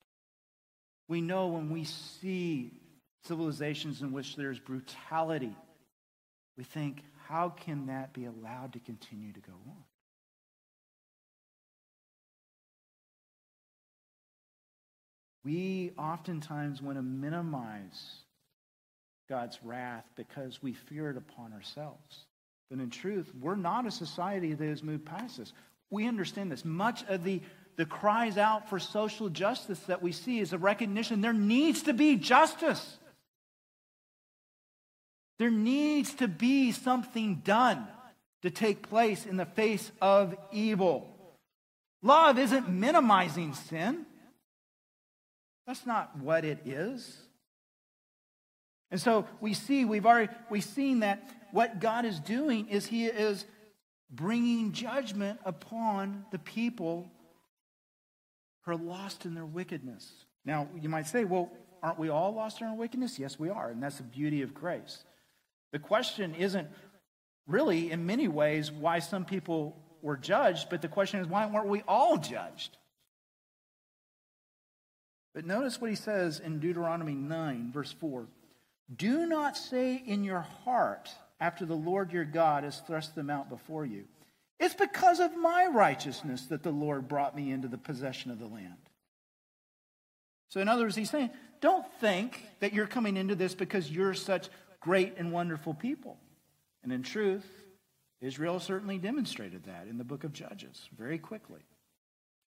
We 1.08 1.22
know 1.22 1.48
when 1.48 1.72
we 1.72 1.84
see 1.86 2.72
civilizations 3.26 4.02
in 4.02 4.12
which 4.12 4.36
there's 4.36 4.60
brutality, 4.60 5.56
we 6.58 6.64
think, 6.64 7.04
how 7.28 7.50
can 7.50 7.88
that 7.88 8.14
be 8.14 8.26
allowed 8.26 8.74
to 8.74 8.80
continue 8.80 9.34
to 9.34 9.40
go 9.40 9.54
on? 9.68 9.84
We 15.44 15.92
oftentimes 15.98 16.82
want 16.82 16.98
to 16.98 17.02
minimize 17.02 18.21
God's 19.32 19.58
wrath 19.64 20.04
because 20.18 20.62
we 20.62 20.74
fear 20.74 21.10
it 21.10 21.16
upon 21.16 21.54
ourselves. 21.54 22.26
But 22.70 22.80
in 22.80 22.90
truth, 22.90 23.32
we're 23.40 23.56
not 23.56 23.86
a 23.86 23.92
society 23.92 24.54
that 24.54 24.68
has 24.68 24.84
moved 24.84 25.06
past 25.06 25.38
this. 25.38 25.54
We 25.90 26.06
understand 26.06 26.52
this. 26.52 26.66
Much 26.66 27.06
of 27.08 27.24
the, 27.24 27.42
the 27.78 27.86
cries 27.86 28.38
out 28.38 28.70
for 28.70 28.78
social 28.78 29.30
justice 29.30 29.80
that 29.84 30.02
we 30.02 30.12
see 30.12 30.40
is 30.40 30.52
a 30.52 30.58
recognition 30.58 31.22
there 31.22 31.32
needs 31.32 31.84
to 31.84 31.94
be 31.94 32.18
justice. 32.18 32.98
There 35.40 35.50
needs 35.50 36.14
to 36.16 36.28
be 36.28 36.74
something 36.74 37.36
done 37.46 37.88
to 38.42 38.50
take 38.50 38.90
place 38.90 39.26
in 39.26 39.38
the 39.38 39.46
face 39.46 39.90
of 40.02 40.36
evil. 40.52 41.10
Love 42.04 42.38
isn't 42.38 42.68
minimizing 42.68 43.54
sin. 43.54 44.06
That's 45.66 45.86
not 45.86 46.18
what 46.18 46.44
it 46.44 46.60
is. 46.66 47.18
And 48.92 49.00
so 49.00 49.26
we 49.40 49.54
see, 49.54 49.86
we've 49.86 50.06
already 50.06 50.32
we've 50.50 50.64
seen 50.64 51.00
that 51.00 51.24
what 51.52 51.80
God 51.80 52.06
is 52.06 52.20
doing 52.20 52.68
is 52.68 52.86
He 52.86 53.06
is 53.06 53.46
bringing 54.10 54.74
judgment 54.74 55.40
upon 55.46 56.26
the 56.32 56.40
people 56.40 57.10
who 58.66 58.72
are 58.72 58.78
lost 58.78 59.26
in 59.26 59.34
their 59.34 59.46
wickedness. 59.46 60.12
Now, 60.46 60.68
you 60.80 60.90
might 60.90 61.08
say, 61.08 61.24
well, 61.24 61.50
aren't 61.82 61.98
we 62.00 62.10
all 62.10 62.34
lost 62.34 62.62
in 62.62 62.68
our 62.68 62.76
wickedness? 62.76 63.18
Yes, 63.18 63.40
we 63.40 63.50
are, 63.50 63.70
and 63.70 63.82
that's 63.82 63.98
the 63.98 64.04
beauty 64.04 64.42
of 64.42 64.54
grace. 64.54 65.04
The 65.72 65.80
question 65.80 66.36
isn't 66.36 66.68
really, 67.48 67.92
in 67.92 68.06
many 68.06 68.28
ways, 68.28 68.72
why 68.72 69.00
some 69.00 69.24
people 69.24 69.76
were 70.02 70.18
judged, 70.18 70.70
but 70.70 70.82
the 70.82 70.88
question 70.88 71.22
is, 71.22 71.28
why 71.28 71.46
weren't 71.46 71.68
we 71.68 71.84
all 71.88 72.18
judged? 72.18 72.78
But 75.34 75.46
notice 75.46 75.80
what 75.80 75.90
he 75.90 75.96
says 75.96 76.40
in 76.40 76.60
Deuteronomy 76.60 77.14
9, 77.14 77.72
verse 77.72 77.94
4 77.94 78.28
Do 78.96 79.26
not 79.26 79.58
say 79.58 79.96
in 79.96 80.24
your 80.24 80.42
heart, 80.42 81.10
after 81.40 81.66
the 81.66 81.76
Lord 81.76 82.12
your 82.12 82.26
God 82.26 82.64
has 82.64 82.80
thrust 82.82 83.16
them 83.16 83.30
out 83.30 83.50
before 83.50 83.86
you, 83.86 84.06
it's 84.60 84.76
because 84.76 85.20
of 85.20 85.36
my 85.36 85.66
righteousness 85.66 86.46
that 86.48 86.62
the 86.62 86.72
Lord 86.72 87.08
brought 87.08 87.36
me 87.36 87.52
into 87.52 87.68
the 87.68 87.78
possession 87.78 88.30
of 88.30 88.40
the 88.40 88.48
land. 88.48 88.76
So, 90.50 90.60
in 90.60 90.68
other 90.68 90.84
words, 90.84 90.96
he's 90.96 91.10
saying, 91.10 91.32
don't 91.62 91.86
think 92.00 92.46
that 92.60 92.74
you're 92.74 92.86
coming 92.86 93.18
into 93.18 93.36
this 93.36 93.56
because 93.56 93.90
you're 93.90 94.14
such 94.14 94.50
great 94.80 95.16
and 95.18 95.32
wonderful 95.32 95.74
people. 95.74 96.18
And 96.84 96.92
in 96.92 97.04
truth, 97.04 97.46
Israel 98.20 98.60
certainly 98.60 98.98
demonstrated 98.98 99.64
that 99.64 99.88
in 99.88 99.98
the 99.98 100.04
book 100.04 100.24
of 100.24 100.34
Judges 100.34 100.90
very 100.96 101.18
quickly. 101.18 101.62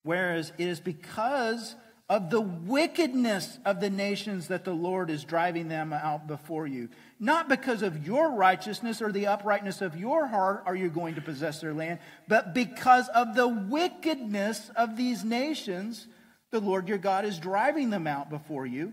Whereas 0.02 0.52
it 0.58 0.68
is 0.68 0.80
because 0.80 1.74
of 2.08 2.30
the 2.30 2.40
wickedness 2.40 3.58
of 3.64 3.80
the 3.80 3.90
nations 3.90 4.48
that 4.48 4.64
the 4.64 4.74
Lord 4.74 5.08
is 5.08 5.24
driving 5.24 5.68
them 5.68 5.92
out 5.92 6.26
before 6.26 6.66
you. 6.66 6.90
Not 7.18 7.48
because 7.48 7.82
of 7.82 8.06
your 8.06 8.32
righteousness 8.32 9.00
or 9.00 9.10
the 9.10 9.28
uprightness 9.28 9.80
of 9.80 9.96
your 9.96 10.26
heart 10.26 10.64
are 10.66 10.76
you 10.76 10.90
going 10.90 11.14
to 11.14 11.22
possess 11.22 11.60
their 11.60 11.72
land, 11.72 12.00
but 12.28 12.54
because 12.54 13.08
of 13.08 13.34
the 13.34 13.48
wickedness 13.48 14.70
of 14.76 14.96
these 14.96 15.24
nations, 15.24 16.06
the 16.50 16.60
Lord 16.60 16.88
your 16.88 16.98
God 16.98 17.24
is 17.24 17.38
driving 17.38 17.90
them 17.90 18.06
out 18.06 18.28
before 18.28 18.66
you 18.66 18.92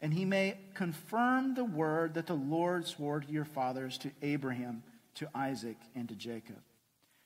and 0.00 0.14
he 0.14 0.24
may 0.24 0.58
confirm 0.74 1.54
the 1.54 1.64
word 1.64 2.14
that 2.14 2.26
the 2.26 2.34
Lord 2.34 2.86
swore 2.86 3.20
to 3.20 3.30
your 3.30 3.44
fathers, 3.44 3.98
to 3.98 4.10
Abraham, 4.22 4.82
to 5.16 5.28
Isaac, 5.34 5.76
and 5.94 6.08
to 6.08 6.14
Jacob. 6.14 6.62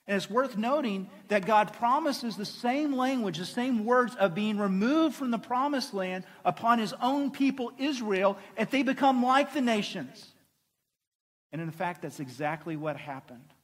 And 0.07 0.17
it's 0.17 0.29
worth 0.29 0.57
noting 0.57 1.09
that 1.29 1.47
God 1.47 1.73
promises 1.75 2.37
the 2.37 2.45
same 2.45 2.97
language, 2.97 3.39
the 3.39 3.45
same 3.45 3.85
words 3.85 4.15
of 4.17 4.35
being 4.35 4.59
removed 4.59 5.15
from 5.15 5.31
the 5.31 5.39
promised 5.39 5.95
land 5.95 6.25
upon 6.45 6.81
his 6.81 6.93
own 7.01 7.31
people, 7.31 7.73
Israel, 7.79 8.37
if 8.59 8.71
they 8.71 8.83
become 8.83 9.23
like 9.23 9.55
the 9.55 9.61
nations. 9.61 10.27
And 11.53 11.61
in 11.61 11.71
fact, 11.71 12.03
that's 12.03 12.19
exactly 12.19 12.77
what 12.77 12.97
happened. 12.97 13.55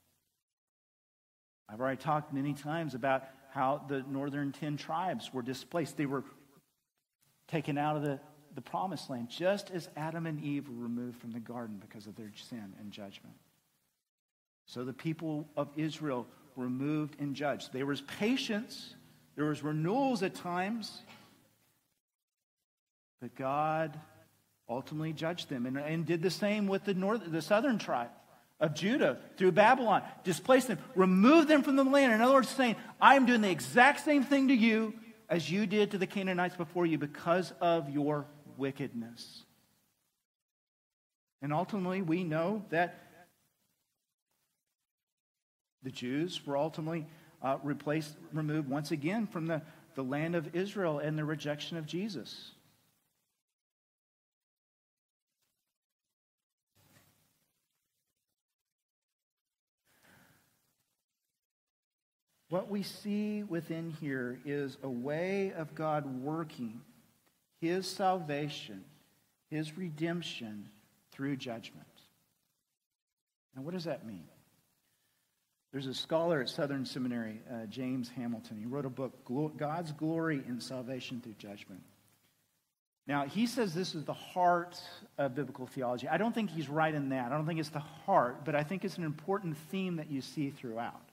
I've 1.69 1.81
already 1.81 2.01
talked 2.01 2.33
many 2.33 2.55
times 2.55 2.95
about 2.95 3.25
how 3.51 3.85
the 3.89 4.05
northern 4.09 4.53
10 4.53 4.77
tribes 4.77 5.35
were 5.35 5.43
displaced. 5.43 5.97
They 5.97 6.07
were 6.07 6.25
taken 7.49 7.77
out 7.77 7.97
of 7.97 8.03
the 8.03 8.21
the 8.59 8.63
promised 8.63 9.09
land, 9.09 9.29
just 9.29 9.71
as 9.71 9.89
Adam 9.97 10.27
and 10.27 10.43
Eve 10.43 10.69
were 10.69 10.83
removed 10.83 11.21
from 11.21 11.31
the 11.31 11.39
garden 11.39 11.77
because 11.81 12.09
of 12.09 12.17
their 12.17 12.33
sin 12.35 12.75
and 12.81 12.91
judgment. 12.91 13.37
So 14.69 14.85
the 14.85 14.93
people 14.93 15.49
of 15.57 15.69
Israel 15.77 16.27
were 16.55 16.69
moved 16.69 17.19
and 17.19 17.35
judged. 17.35 17.73
There 17.73 17.87
was 17.87 18.03
patience, 18.03 18.95
there 19.35 19.47
was 19.47 19.63
renewals 19.63 20.23
at 20.23 20.35
times, 20.35 21.03
but 23.21 23.35
God 23.35 23.99
ultimately 24.69 25.15
judged 25.15 25.49
them 25.49 25.65
and, 25.65 25.79
and 25.79 26.05
did 26.05 26.21
the 26.21 26.31
same 26.31 26.67
with 26.67 26.85
the, 26.85 26.93
north, 26.93 27.23
the 27.27 27.41
southern 27.41 27.79
tribe 27.79 28.11
of 28.61 28.75
Judah 28.75 29.19
through 29.39 29.53
Babylon, 29.53 30.03
displaced 30.23 30.69
them, 30.69 30.79
removed 30.95 31.49
them 31.49 31.63
from 31.63 31.77
the 31.77 31.85
land. 31.85 32.13
In 32.13 32.21
other 32.21 32.35
words, 32.35 32.51
saying, 32.51 32.77
I 33.01 33.15
am 33.15 33.25
doing 33.25 33.41
the 33.41 33.51
exact 33.51 34.05
same 34.05 34.23
thing 34.23 34.49
to 34.49 34.55
you 34.55 34.93
as 35.31 35.51
you 35.51 35.67
did 35.67 35.93
to 35.93 35.99
the 35.99 36.07
Canaanites 36.07 36.57
before 36.57 36.85
you 36.85 36.99
because 36.99 37.55
of 37.63 37.89
your 37.89 38.27
wickedness. 38.59 39.45
And 41.41 41.55
ultimately, 41.55 42.03
we 42.03 42.23
know 42.23 42.65
that 42.69 43.08
the 45.83 45.91
Jews 45.91 46.45
were 46.47 46.57
ultimately 46.57 47.07
uh, 47.43 47.59
replaced, 47.63 48.15
removed 48.33 48.69
once 48.69 48.91
again 48.91 49.27
from 49.27 49.47
the, 49.47 49.63
the 49.95 50.03
land 50.03 50.35
of 50.35 50.55
Israel 50.55 50.99
and 50.99 51.19
the 51.19 51.25
rejection 51.25 51.77
of 51.77 51.87
Jesus. 51.87 52.53
What 62.51 62.71
we 62.71 62.83
see 62.83 63.43
within 63.43 63.91
here 64.01 64.41
is 64.45 64.79
a 64.83 64.89
way 64.89 65.53
of 65.53 65.75
God 65.75 66.23
working 66.23 66.81
his 67.61 67.87
salvation, 67.87 68.85
his 69.51 69.77
redemption 69.77 70.71
through 71.13 71.37
judgment. 71.37 71.87
Now, 73.55 73.63
what 73.63 73.75
does 73.75 73.85
that 73.85 74.07
mean? 74.07 74.25
There's 75.73 75.87
a 75.87 75.95
scholar 75.95 76.41
at 76.41 76.49
Southern 76.49 76.85
Seminary, 76.85 77.43
uh, 77.51 77.67
James 77.67 78.09
Hamilton. 78.09 78.57
He 78.59 78.65
wrote 78.65 78.87
a 78.87 78.91
book, 78.91 79.13
God's 79.59 79.93
Glory 79.93 80.43
in 80.49 80.61
Salvation 80.61 81.21
Through 81.21 81.35
Judgment. 81.39 81.83
Now, 83.07 83.25
he 83.25 83.47
says 83.47 83.75
this 83.75 83.95
is 83.95 84.05
the 84.05 84.13
heart 84.13 84.81
of 85.17 85.35
biblical 85.35 85.67
theology. 85.67 86.09
I 86.09 86.19
don't 86.19 86.35
think 86.35 86.51
he's 86.51 86.69
right 86.69 86.95
in 86.95 87.09
that. 87.11 87.33
I 87.33 87.37
don't 87.37 87.47
think 87.47 87.59
it's 87.59 87.71
the 87.71 87.79
heart, 87.79 88.45
but 88.45 88.55
I 88.55 88.63
think 88.63 88.85
it's 88.85 88.99
an 88.99 89.05
important 89.05 89.57
theme 89.71 89.97
that 89.97 90.11
you 90.11 90.21
see 90.21 90.51
throughout. 90.51 91.09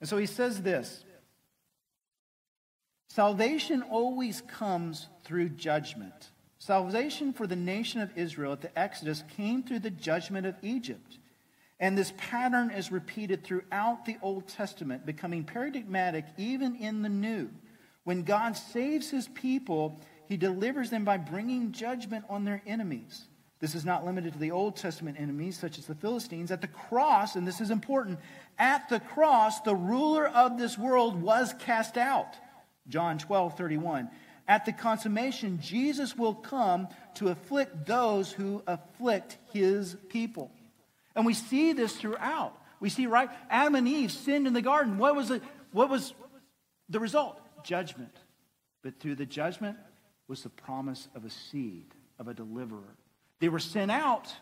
And 0.00 0.08
so 0.08 0.16
he 0.16 0.26
says 0.26 0.62
this 0.62 1.04
Salvation 3.08 3.82
always 3.82 4.40
comes 4.42 5.08
through 5.22 5.50
judgment. 5.50 6.30
Salvation 6.58 7.32
for 7.32 7.46
the 7.46 7.56
nation 7.56 8.00
of 8.00 8.16
Israel 8.16 8.52
at 8.52 8.60
the 8.60 8.76
Exodus 8.78 9.22
came 9.36 9.62
through 9.62 9.80
the 9.80 9.90
judgment 9.90 10.46
of 10.46 10.54
Egypt. 10.62 11.18
And 11.82 11.98
this 11.98 12.12
pattern 12.16 12.70
is 12.70 12.92
repeated 12.92 13.42
throughout 13.42 14.04
the 14.04 14.16
Old 14.22 14.46
Testament, 14.46 15.04
becoming 15.04 15.42
paradigmatic 15.42 16.24
even 16.38 16.76
in 16.76 17.02
the 17.02 17.08
New. 17.08 17.50
When 18.04 18.22
God 18.22 18.56
saves 18.56 19.10
his 19.10 19.26
people, 19.26 20.00
he 20.28 20.36
delivers 20.36 20.90
them 20.90 21.04
by 21.04 21.16
bringing 21.16 21.72
judgment 21.72 22.24
on 22.28 22.44
their 22.44 22.62
enemies. 22.68 23.24
This 23.58 23.74
is 23.74 23.84
not 23.84 24.04
limited 24.04 24.32
to 24.32 24.38
the 24.38 24.52
Old 24.52 24.76
Testament 24.76 25.18
enemies, 25.18 25.58
such 25.58 25.76
as 25.76 25.86
the 25.86 25.96
Philistines. 25.96 26.52
At 26.52 26.60
the 26.60 26.68
cross, 26.68 27.34
and 27.34 27.44
this 27.44 27.60
is 27.60 27.72
important, 27.72 28.20
at 28.60 28.88
the 28.88 29.00
cross, 29.00 29.60
the 29.62 29.74
ruler 29.74 30.28
of 30.28 30.58
this 30.58 30.78
world 30.78 31.20
was 31.20 31.52
cast 31.58 31.98
out. 31.98 32.36
John 32.86 33.18
12, 33.18 33.56
31. 33.56 34.08
At 34.46 34.66
the 34.66 34.72
consummation, 34.72 35.58
Jesus 35.60 36.16
will 36.16 36.34
come 36.34 36.86
to 37.14 37.28
afflict 37.28 37.86
those 37.86 38.30
who 38.30 38.62
afflict 38.68 39.38
his 39.52 39.96
people. 40.08 40.52
And 41.14 41.26
we 41.26 41.34
see 41.34 41.72
this 41.72 41.94
throughout. 41.94 42.56
We 42.80 42.88
see, 42.88 43.06
right? 43.06 43.30
Adam 43.50 43.74
and 43.74 43.86
Eve 43.86 44.10
sinned 44.10 44.46
in 44.46 44.52
the 44.52 44.62
garden. 44.62 44.98
What 44.98 45.14
was, 45.14 45.30
it, 45.30 45.42
what 45.72 45.88
was 45.88 46.14
the 46.88 47.00
result? 47.00 47.40
Judgment. 47.64 48.16
But 48.82 48.98
through 48.98 49.14
the 49.16 49.26
judgment 49.26 49.76
was 50.26 50.42
the 50.42 50.50
promise 50.50 51.08
of 51.14 51.24
a 51.24 51.30
seed, 51.30 51.86
of 52.18 52.28
a 52.28 52.34
deliverer. 52.34 52.96
They 53.40 53.48
were 53.48 53.58
sent 53.58 53.90
out, 53.90 54.32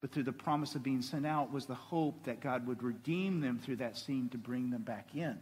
but 0.00 0.12
through 0.12 0.24
the 0.24 0.32
promise 0.32 0.74
of 0.74 0.82
being 0.82 1.02
sent 1.02 1.26
out 1.26 1.52
was 1.52 1.66
the 1.66 1.74
hope 1.74 2.24
that 2.24 2.40
God 2.40 2.66
would 2.66 2.82
redeem 2.82 3.40
them 3.40 3.58
through 3.58 3.76
that 3.76 3.96
seed 3.96 4.32
to 4.32 4.38
bring 4.38 4.70
them 4.70 4.82
back 4.82 5.08
in. 5.14 5.38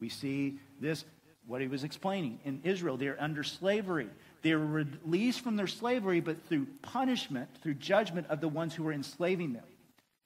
We 0.00 0.08
see 0.08 0.58
this, 0.80 1.04
what 1.46 1.60
he 1.60 1.68
was 1.68 1.84
explaining. 1.84 2.38
In 2.44 2.60
Israel, 2.64 2.96
they're 2.96 3.20
under 3.20 3.42
slavery. 3.42 4.08
They 4.42 4.54
were 4.54 4.84
released 5.04 5.40
from 5.40 5.56
their 5.56 5.66
slavery, 5.66 6.20
but 6.20 6.46
through 6.48 6.66
punishment, 6.82 7.48
through 7.62 7.74
judgment 7.74 8.28
of 8.28 8.40
the 8.40 8.48
ones 8.48 8.74
who 8.74 8.84
were 8.84 8.92
enslaving 8.92 9.52
them. 9.52 9.64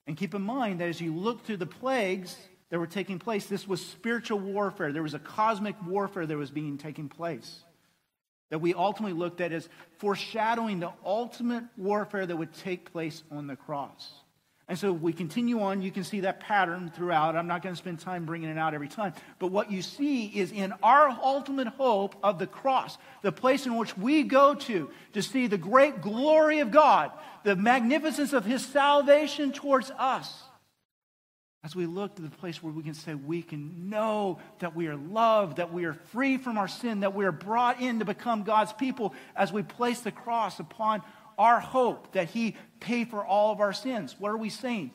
And 0.07 0.17
keep 0.17 0.33
in 0.33 0.41
mind 0.41 0.79
that 0.79 0.89
as 0.89 1.01
you 1.01 1.13
look 1.13 1.45
through 1.45 1.57
the 1.57 1.65
plagues 1.65 2.35
that 2.69 2.79
were 2.79 2.87
taking 2.87 3.19
place, 3.19 3.45
this 3.45 3.67
was 3.67 3.85
spiritual 3.85 4.39
warfare. 4.39 4.91
There 4.91 5.03
was 5.03 5.13
a 5.13 5.19
cosmic 5.19 5.75
warfare 5.85 6.25
that 6.25 6.37
was 6.37 6.51
being 6.51 6.77
taking 6.77 7.09
place. 7.09 7.63
That 8.49 8.59
we 8.59 8.73
ultimately 8.73 9.17
looked 9.17 9.41
at 9.41 9.51
as 9.51 9.69
foreshadowing 9.97 10.79
the 10.79 10.91
ultimate 11.05 11.63
warfare 11.77 12.25
that 12.25 12.35
would 12.35 12.53
take 12.53 12.91
place 12.91 13.23
on 13.31 13.47
the 13.47 13.55
cross. 13.55 14.11
And 14.71 14.79
so 14.79 14.93
we 14.93 15.11
continue 15.11 15.59
on. 15.63 15.81
You 15.81 15.91
can 15.91 16.05
see 16.05 16.21
that 16.21 16.39
pattern 16.39 16.93
throughout. 16.95 17.35
I'm 17.35 17.45
not 17.45 17.61
going 17.61 17.75
to 17.75 17.77
spend 17.77 17.99
time 17.99 18.23
bringing 18.23 18.47
it 18.47 18.57
out 18.57 18.73
every 18.73 18.87
time. 18.87 19.11
But 19.37 19.47
what 19.47 19.69
you 19.69 19.81
see 19.81 20.27
is 20.27 20.53
in 20.53 20.73
our 20.81 21.09
ultimate 21.09 21.67
hope 21.67 22.15
of 22.23 22.39
the 22.39 22.47
cross, 22.47 22.97
the 23.21 23.33
place 23.33 23.65
in 23.65 23.75
which 23.75 23.97
we 23.97 24.23
go 24.23 24.55
to 24.55 24.89
to 25.11 25.21
see 25.21 25.47
the 25.47 25.57
great 25.57 26.01
glory 26.01 26.59
of 26.59 26.71
God, 26.71 27.11
the 27.43 27.57
magnificence 27.57 28.31
of 28.31 28.45
his 28.45 28.65
salvation 28.65 29.51
towards 29.51 29.91
us. 29.91 30.41
As 31.65 31.75
we 31.75 31.85
look 31.85 32.15
to 32.15 32.21
the 32.21 32.29
place 32.29 32.63
where 32.63 32.71
we 32.71 32.81
can 32.81 32.93
say 32.93 33.13
we 33.13 33.41
can 33.43 33.89
know 33.89 34.39
that 34.59 34.73
we 34.73 34.87
are 34.87 34.95
loved, 34.95 35.57
that 35.57 35.73
we 35.73 35.83
are 35.83 35.93
free 35.93 36.37
from 36.37 36.57
our 36.57 36.69
sin, 36.69 37.01
that 37.01 37.13
we 37.13 37.25
are 37.25 37.33
brought 37.33 37.81
in 37.81 37.99
to 37.99 38.05
become 38.05 38.43
God's 38.43 38.71
people 38.71 39.13
as 39.35 39.51
we 39.51 39.63
place 39.63 39.99
the 39.99 40.13
cross 40.13 40.61
upon 40.61 41.03
our 41.37 41.59
hope 41.59 42.13
that 42.13 42.29
he 42.29 42.55
paid 42.79 43.09
for 43.09 43.25
all 43.25 43.51
of 43.51 43.59
our 43.59 43.73
sins. 43.73 44.15
What 44.17 44.31
are 44.31 44.37
we 44.37 44.49
saying? 44.49 44.91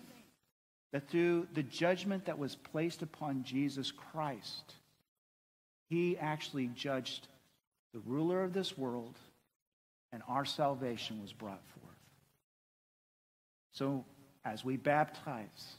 That 0.93 1.09
through 1.09 1.49
the 1.53 1.62
judgment 1.62 2.26
that 2.26 2.39
was 2.39 2.57
placed 2.57 3.03
upon 3.03 3.45
Jesus 3.45 3.91
Christ, 3.91 4.74
he 5.89 6.16
actually 6.18 6.68
judged 6.68 7.28
the 7.93 8.01
ruler 8.01 8.43
of 8.43 8.53
this 8.53 8.76
world, 8.76 9.18
and 10.12 10.22
our 10.28 10.45
salvation 10.45 11.22
was 11.22 11.32
brought 11.32 11.62
forth. 11.80 11.97
So, 13.72 14.05
as 14.45 14.64
we 14.64 14.76
baptize, 14.76 15.74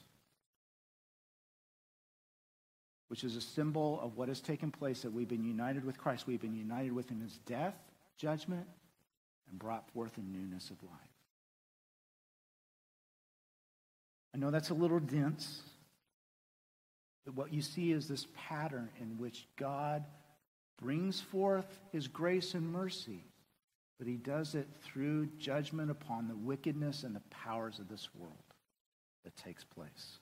which 3.07 3.23
is 3.23 3.35
a 3.35 3.41
symbol 3.41 3.99
of 4.01 4.17
what 4.17 4.27
has 4.27 4.41
taken 4.41 4.71
place, 4.71 5.01
that 5.01 5.13
we've 5.13 5.27
been 5.27 5.43
united 5.43 5.85
with 5.85 5.97
Christ, 5.97 6.27
we've 6.27 6.41
been 6.41 6.55
united 6.55 6.91
with 6.91 7.09
him 7.09 7.17
in 7.17 7.23
his 7.23 7.37
death, 7.45 7.75
judgment, 8.17 8.67
and 9.49 9.59
brought 9.59 9.89
forth 9.91 10.17
a 10.17 10.21
newness 10.21 10.69
of 10.69 10.81
life. 10.83 10.91
I 14.33 14.37
know 14.37 14.51
that's 14.51 14.69
a 14.69 14.75
little 14.75 14.99
dense, 14.99 15.61
but 17.25 17.35
what 17.35 17.53
you 17.53 17.61
see 17.61 17.91
is 17.91 18.07
this 18.07 18.27
pattern 18.35 18.89
in 19.01 19.17
which 19.17 19.47
God 19.57 20.03
brings 20.79 21.19
forth 21.19 21.79
his 21.91 22.07
grace 22.07 22.53
and 22.53 22.71
mercy, 22.71 23.23
but 23.97 24.07
he 24.07 24.15
does 24.15 24.53
it 24.53 24.67
through 24.81 25.27
judgment 25.37 25.89
upon 25.89 26.27
the 26.27 26.35
wickedness 26.35 27.03
and 27.03 27.15
the 27.15 27.21
powers 27.31 27.79
of 27.79 27.89
this 27.89 28.09
world 28.15 28.35
that 29.23 29.35
takes 29.35 29.63
place. 29.63 30.19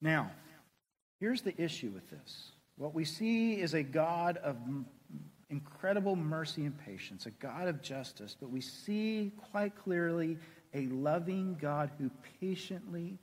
Now, 0.00 0.30
here's 1.18 1.42
the 1.42 1.60
issue 1.60 1.90
with 1.90 2.08
this. 2.10 2.52
What 2.78 2.94
we 2.94 3.04
see 3.04 3.54
is 3.60 3.74
a 3.74 3.82
God 3.82 4.36
of 4.38 4.56
incredible 5.50 6.14
mercy 6.14 6.64
and 6.64 6.78
patience, 6.78 7.26
a 7.26 7.30
God 7.30 7.66
of 7.66 7.82
justice, 7.82 8.36
but 8.38 8.50
we 8.50 8.60
see 8.60 9.32
quite 9.50 9.76
clearly 9.76 10.38
a 10.74 10.86
loving 10.86 11.56
God 11.60 11.90
who 11.98 12.10
patiently 12.40 13.18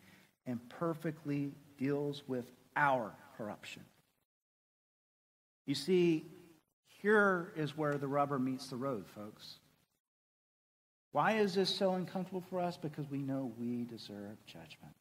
and 0.45 0.59
perfectly 0.69 1.51
deals 1.77 2.23
with 2.27 2.51
our 2.75 3.13
corruption. 3.37 3.83
You 5.65 5.75
see, 5.75 6.25
here 7.01 7.53
is 7.55 7.77
where 7.77 7.97
the 7.97 8.07
rubber 8.07 8.37
meets 8.37 8.67
the 8.67 8.75
road, 8.75 9.05
folks. 9.07 9.59
Why 11.11 11.37
is 11.37 11.53
this 11.53 11.73
so 11.73 11.93
uncomfortable 11.93 12.43
for 12.49 12.59
us? 12.59 12.75
Because 12.75 13.09
we 13.09 13.19
know 13.19 13.53
we 13.57 13.85
deserve 13.85 14.35
judgment. 14.45 14.94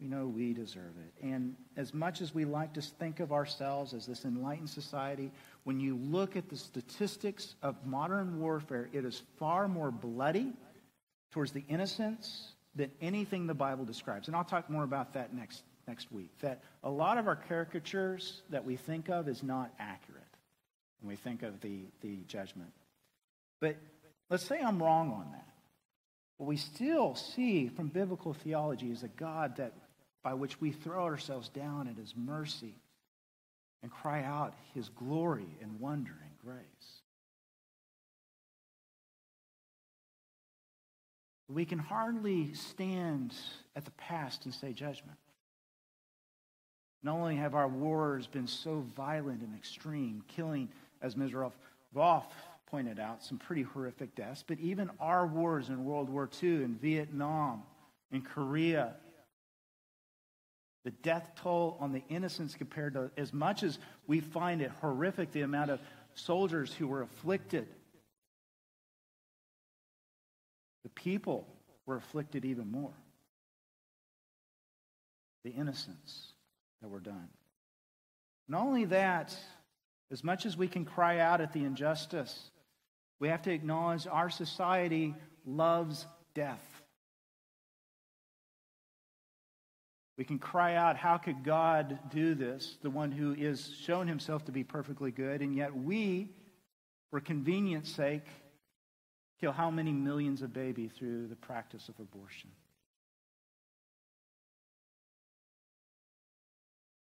We 0.00 0.06
know 0.06 0.26
we 0.26 0.52
deserve 0.52 0.94
it. 0.96 1.26
And 1.26 1.56
as 1.76 1.92
much 1.92 2.20
as 2.20 2.32
we 2.32 2.44
like 2.44 2.74
to 2.74 2.82
think 2.82 3.18
of 3.18 3.32
ourselves 3.32 3.94
as 3.94 4.06
this 4.06 4.24
enlightened 4.24 4.70
society, 4.70 5.32
when 5.64 5.80
you 5.80 5.96
look 5.96 6.36
at 6.36 6.48
the 6.48 6.56
statistics 6.56 7.56
of 7.62 7.74
modern 7.84 8.38
warfare, 8.38 8.88
it 8.92 9.04
is 9.04 9.22
far 9.38 9.66
more 9.66 9.90
bloody 9.90 10.52
towards 11.32 11.50
the 11.50 11.64
innocents 11.68 12.52
than 12.76 12.92
anything 13.00 13.46
the 13.48 13.54
Bible 13.54 13.84
describes. 13.84 14.28
And 14.28 14.36
I'll 14.36 14.44
talk 14.44 14.70
more 14.70 14.84
about 14.84 15.14
that 15.14 15.34
next, 15.34 15.62
next 15.88 16.12
week. 16.12 16.30
That 16.42 16.62
a 16.84 16.90
lot 16.90 17.18
of 17.18 17.26
our 17.26 17.36
caricatures 17.36 18.42
that 18.50 18.64
we 18.64 18.76
think 18.76 19.08
of 19.08 19.26
is 19.26 19.42
not 19.42 19.72
accurate 19.80 20.22
when 21.00 21.08
we 21.10 21.16
think 21.16 21.42
of 21.42 21.60
the, 21.60 21.80
the 22.02 22.18
judgment. 22.28 22.70
But 23.60 23.76
let's 24.30 24.44
say 24.44 24.60
I'm 24.60 24.80
wrong 24.80 25.10
on 25.12 25.32
that. 25.32 25.44
What 26.36 26.46
we 26.46 26.56
still 26.56 27.16
see 27.16 27.66
from 27.66 27.88
biblical 27.88 28.32
theology 28.32 28.92
is 28.92 29.02
a 29.02 29.08
God 29.08 29.56
that 29.56 29.72
by 30.28 30.34
which 30.34 30.60
we 30.60 30.70
throw 30.70 31.04
ourselves 31.04 31.48
down 31.48 31.88
at 31.88 31.96
his 31.96 32.12
mercy 32.14 32.74
and 33.82 33.90
cry 33.90 34.22
out 34.22 34.52
his 34.74 34.90
glory 34.90 35.56
and 35.62 35.80
wonder 35.80 36.12
and 36.22 36.38
grace. 36.44 37.00
We 41.48 41.64
can 41.64 41.78
hardly 41.78 42.52
stand 42.52 43.34
at 43.74 43.86
the 43.86 43.90
past 43.92 44.44
and 44.44 44.52
say 44.52 44.74
judgment. 44.74 45.16
Not 47.02 47.14
only 47.14 47.36
have 47.36 47.54
our 47.54 47.68
wars 47.68 48.26
been 48.26 48.46
so 48.46 48.84
violent 48.94 49.40
and 49.40 49.56
extreme, 49.56 50.22
killing, 50.28 50.68
as 51.00 51.14
Mizrav 51.14 51.52
Voff 51.94 52.30
pointed 52.66 53.00
out, 53.00 53.24
some 53.24 53.38
pretty 53.38 53.62
horrific 53.62 54.14
deaths, 54.14 54.44
but 54.46 54.60
even 54.60 54.90
our 55.00 55.26
wars 55.26 55.70
in 55.70 55.86
World 55.86 56.10
War 56.10 56.28
II, 56.42 56.64
in 56.64 56.74
Vietnam, 56.74 57.62
in 58.12 58.20
Korea, 58.20 58.92
the 60.84 60.90
death 60.90 61.32
toll 61.42 61.76
on 61.80 61.92
the 61.92 62.02
innocents 62.08 62.54
compared 62.54 62.94
to 62.94 63.10
as 63.16 63.32
much 63.32 63.62
as 63.62 63.78
we 64.06 64.20
find 64.20 64.62
it 64.62 64.70
horrific 64.80 65.32
the 65.32 65.42
amount 65.42 65.70
of 65.70 65.80
soldiers 66.14 66.72
who 66.72 66.86
were 66.86 67.02
afflicted. 67.02 67.66
The 70.84 70.90
people 70.90 71.46
were 71.86 71.96
afflicted 71.96 72.44
even 72.44 72.70
more. 72.70 72.94
The 75.44 75.50
innocents 75.50 76.32
that 76.80 76.88
were 76.88 77.00
done. 77.00 77.28
Not 78.48 78.62
only 78.62 78.86
that 78.86 79.36
as 80.10 80.24
much 80.24 80.46
as 80.46 80.56
we 80.56 80.68
can 80.68 80.84
cry 80.84 81.18
out 81.18 81.40
at 81.40 81.52
the 81.52 81.64
injustice 81.64 82.50
we 83.20 83.28
have 83.28 83.42
to 83.42 83.52
acknowledge 83.52 84.06
our 84.06 84.30
society 84.30 85.14
loves 85.44 86.06
death 86.34 86.77
We 90.18 90.24
can 90.24 90.40
cry 90.40 90.74
out, 90.74 90.96
How 90.96 91.16
could 91.16 91.44
God 91.44 91.98
do 92.10 92.34
this? 92.34 92.76
The 92.82 92.90
one 92.90 93.12
who 93.12 93.34
is 93.34 93.72
shown 93.80 94.08
himself 94.08 94.44
to 94.46 94.52
be 94.52 94.64
perfectly 94.64 95.12
good, 95.12 95.40
and 95.40 95.54
yet 95.54 95.74
we, 95.74 96.28
for 97.10 97.20
convenience 97.20 97.88
sake, 97.88 98.26
kill 99.40 99.52
how 99.52 99.70
many 99.70 99.92
millions 99.92 100.42
of 100.42 100.52
babies 100.52 100.90
through 100.98 101.28
the 101.28 101.36
practice 101.36 101.88
of 101.88 101.94
abortion? 102.00 102.50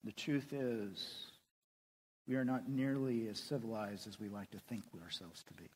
The 0.05 0.13
truth 0.13 0.53
is, 0.53 1.27
we 2.27 2.37
are 2.37 2.45
not 2.45 2.69
nearly 2.71 3.29
as 3.29 3.39
civilized 3.39 4.09
as 4.09 4.19
we 4.19 4.29
like 4.29 4.51
to 4.53 4.59
think 4.69 4.83
ourselves 5.03 5.43
to 5.45 5.55
be. 5.55 5.69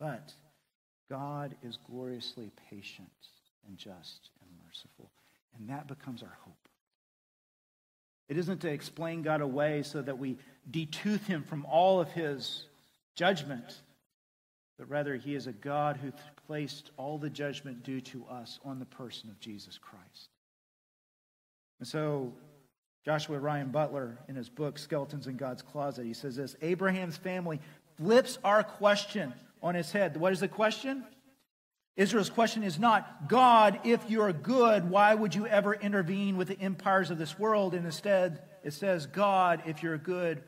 But 0.00 0.32
God 1.10 1.54
is 1.62 1.78
gloriously 1.86 2.50
patient 2.70 3.10
and 3.66 3.76
just 3.76 4.30
and 4.40 4.50
merciful, 4.66 5.10
and 5.58 5.68
that 5.68 5.86
becomes 5.86 6.22
our 6.22 6.36
hope. 6.44 6.56
It 8.28 8.38
isn't 8.38 8.60
to 8.60 8.70
explain 8.70 9.22
God 9.22 9.40
away 9.40 9.82
so 9.82 10.00
that 10.00 10.18
we 10.18 10.38
detooth 10.70 11.26
him 11.26 11.42
from 11.42 11.66
all 11.66 12.00
of 12.00 12.10
his 12.12 12.64
judgment, 13.14 13.82
but 14.78 14.88
rather 14.88 15.16
he 15.16 15.34
is 15.34 15.46
a 15.46 15.52
God 15.52 15.98
who 15.98 16.12
placed 16.46 16.90
all 16.96 17.18
the 17.18 17.30
judgment 17.30 17.82
due 17.82 18.00
to 18.00 18.24
us 18.26 18.58
on 18.64 18.78
the 18.78 18.86
person 18.86 19.28
of 19.28 19.38
Jesus 19.40 19.78
Christ. 19.78 20.30
And 21.78 21.86
so 21.86 22.32
Joshua 23.04 23.38
Ryan 23.38 23.70
Butler, 23.70 24.18
in 24.28 24.36
his 24.36 24.48
book, 24.48 24.78
Skeletons 24.78 25.26
in 25.26 25.36
God's 25.36 25.62
Closet, 25.62 26.06
he 26.06 26.14
says 26.14 26.36
this 26.36 26.56
Abraham's 26.62 27.16
family 27.16 27.60
flips 27.96 28.38
our 28.44 28.62
question 28.62 29.34
on 29.62 29.74
his 29.74 29.90
head. 29.92 30.16
What 30.16 30.32
is 30.32 30.40
the 30.40 30.48
question? 30.48 31.04
Israel's 31.96 32.30
question 32.30 32.62
is 32.62 32.78
not, 32.78 33.28
God, 33.28 33.80
if 33.84 34.08
you're 34.08 34.32
good, 34.32 34.88
why 34.88 35.14
would 35.14 35.34
you 35.34 35.46
ever 35.46 35.74
intervene 35.74 36.38
with 36.38 36.48
the 36.48 36.58
empires 36.58 37.10
of 37.10 37.18
this 37.18 37.38
world? 37.38 37.74
And 37.74 37.84
instead, 37.84 38.40
it 38.64 38.72
says, 38.72 39.06
God, 39.06 39.62
if 39.66 39.82
you're 39.82 39.98
good, 39.98 40.42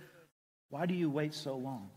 why 0.71 0.87
do 0.87 0.95
you 0.95 1.11
wait 1.11 1.35
so 1.35 1.57
long? 1.57 1.91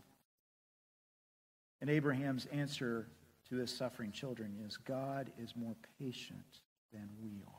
And 1.80 1.88
Abraham's 1.88 2.46
answer 2.46 3.08
to 3.48 3.56
his 3.56 3.74
suffering 3.74 4.12
children 4.12 4.58
is, 4.66 4.76
God 4.76 5.32
is 5.42 5.56
more 5.56 5.76
patient 5.98 6.60
than 6.92 7.08
we 7.22 7.42
are. 7.46 7.54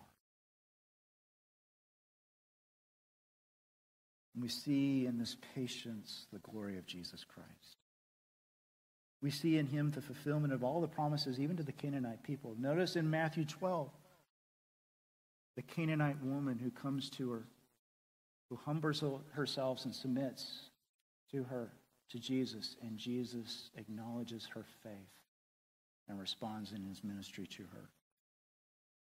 And 4.35 4.43
we 4.43 4.49
see 4.49 5.07
in 5.07 5.17
this 5.17 5.37
patience 5.55 6.27
the 6.31 6.39
glory 6.39 6.77
of 6.77 6.85
Jesus 6.85 7.23
Christ. 7.23 7.78
We 9.21 9.31
see 9.31 9.57
in 9.57 9.67
him 9.67 9.91
the 9.91 10.01
fulfillment 10.01 10.53
of 10.53 10.63
all 10.63 10.79
the 10.79 10.87
promises, 10.87 11.39
even 11.39 11.57
to 11.57 11.63
the 11.63 11.71
Canaanite 11.71 12.23
people. 12.23 12.55
Notice 12.57 12.95
in 12.95 13.09
Matthew 13.09 13.45
12, 13.45 13.89
the 15.55 15.61
Canaanite 15.61 16.23
woman 16.23 16.57
who 16.57 16.71
comes 16.71 17.09
to 17.11 17.31
her, 17.31 17.43
who 18.49 18.55
humbles 18.55 19.03
herself 19.31 19.83
and 19.83 19.93
submits 19.93 20.69
to 21.31 21.43
her, 21.43 21.71
to 22.11 22.19
Jesus, 22.19 22.75
and 22.81 22.97
Jesus 22.97 23.69
acknowledges 23.77 24.47
her 24.53 24.65
faith 24.83 24.93
and 26.07 26.19
responds 26.19 26.71
in 26.71 26.83
his 26.83 27.03
ministry 27.03 27.45
to 27.47 27.63
her. 27.73 27.89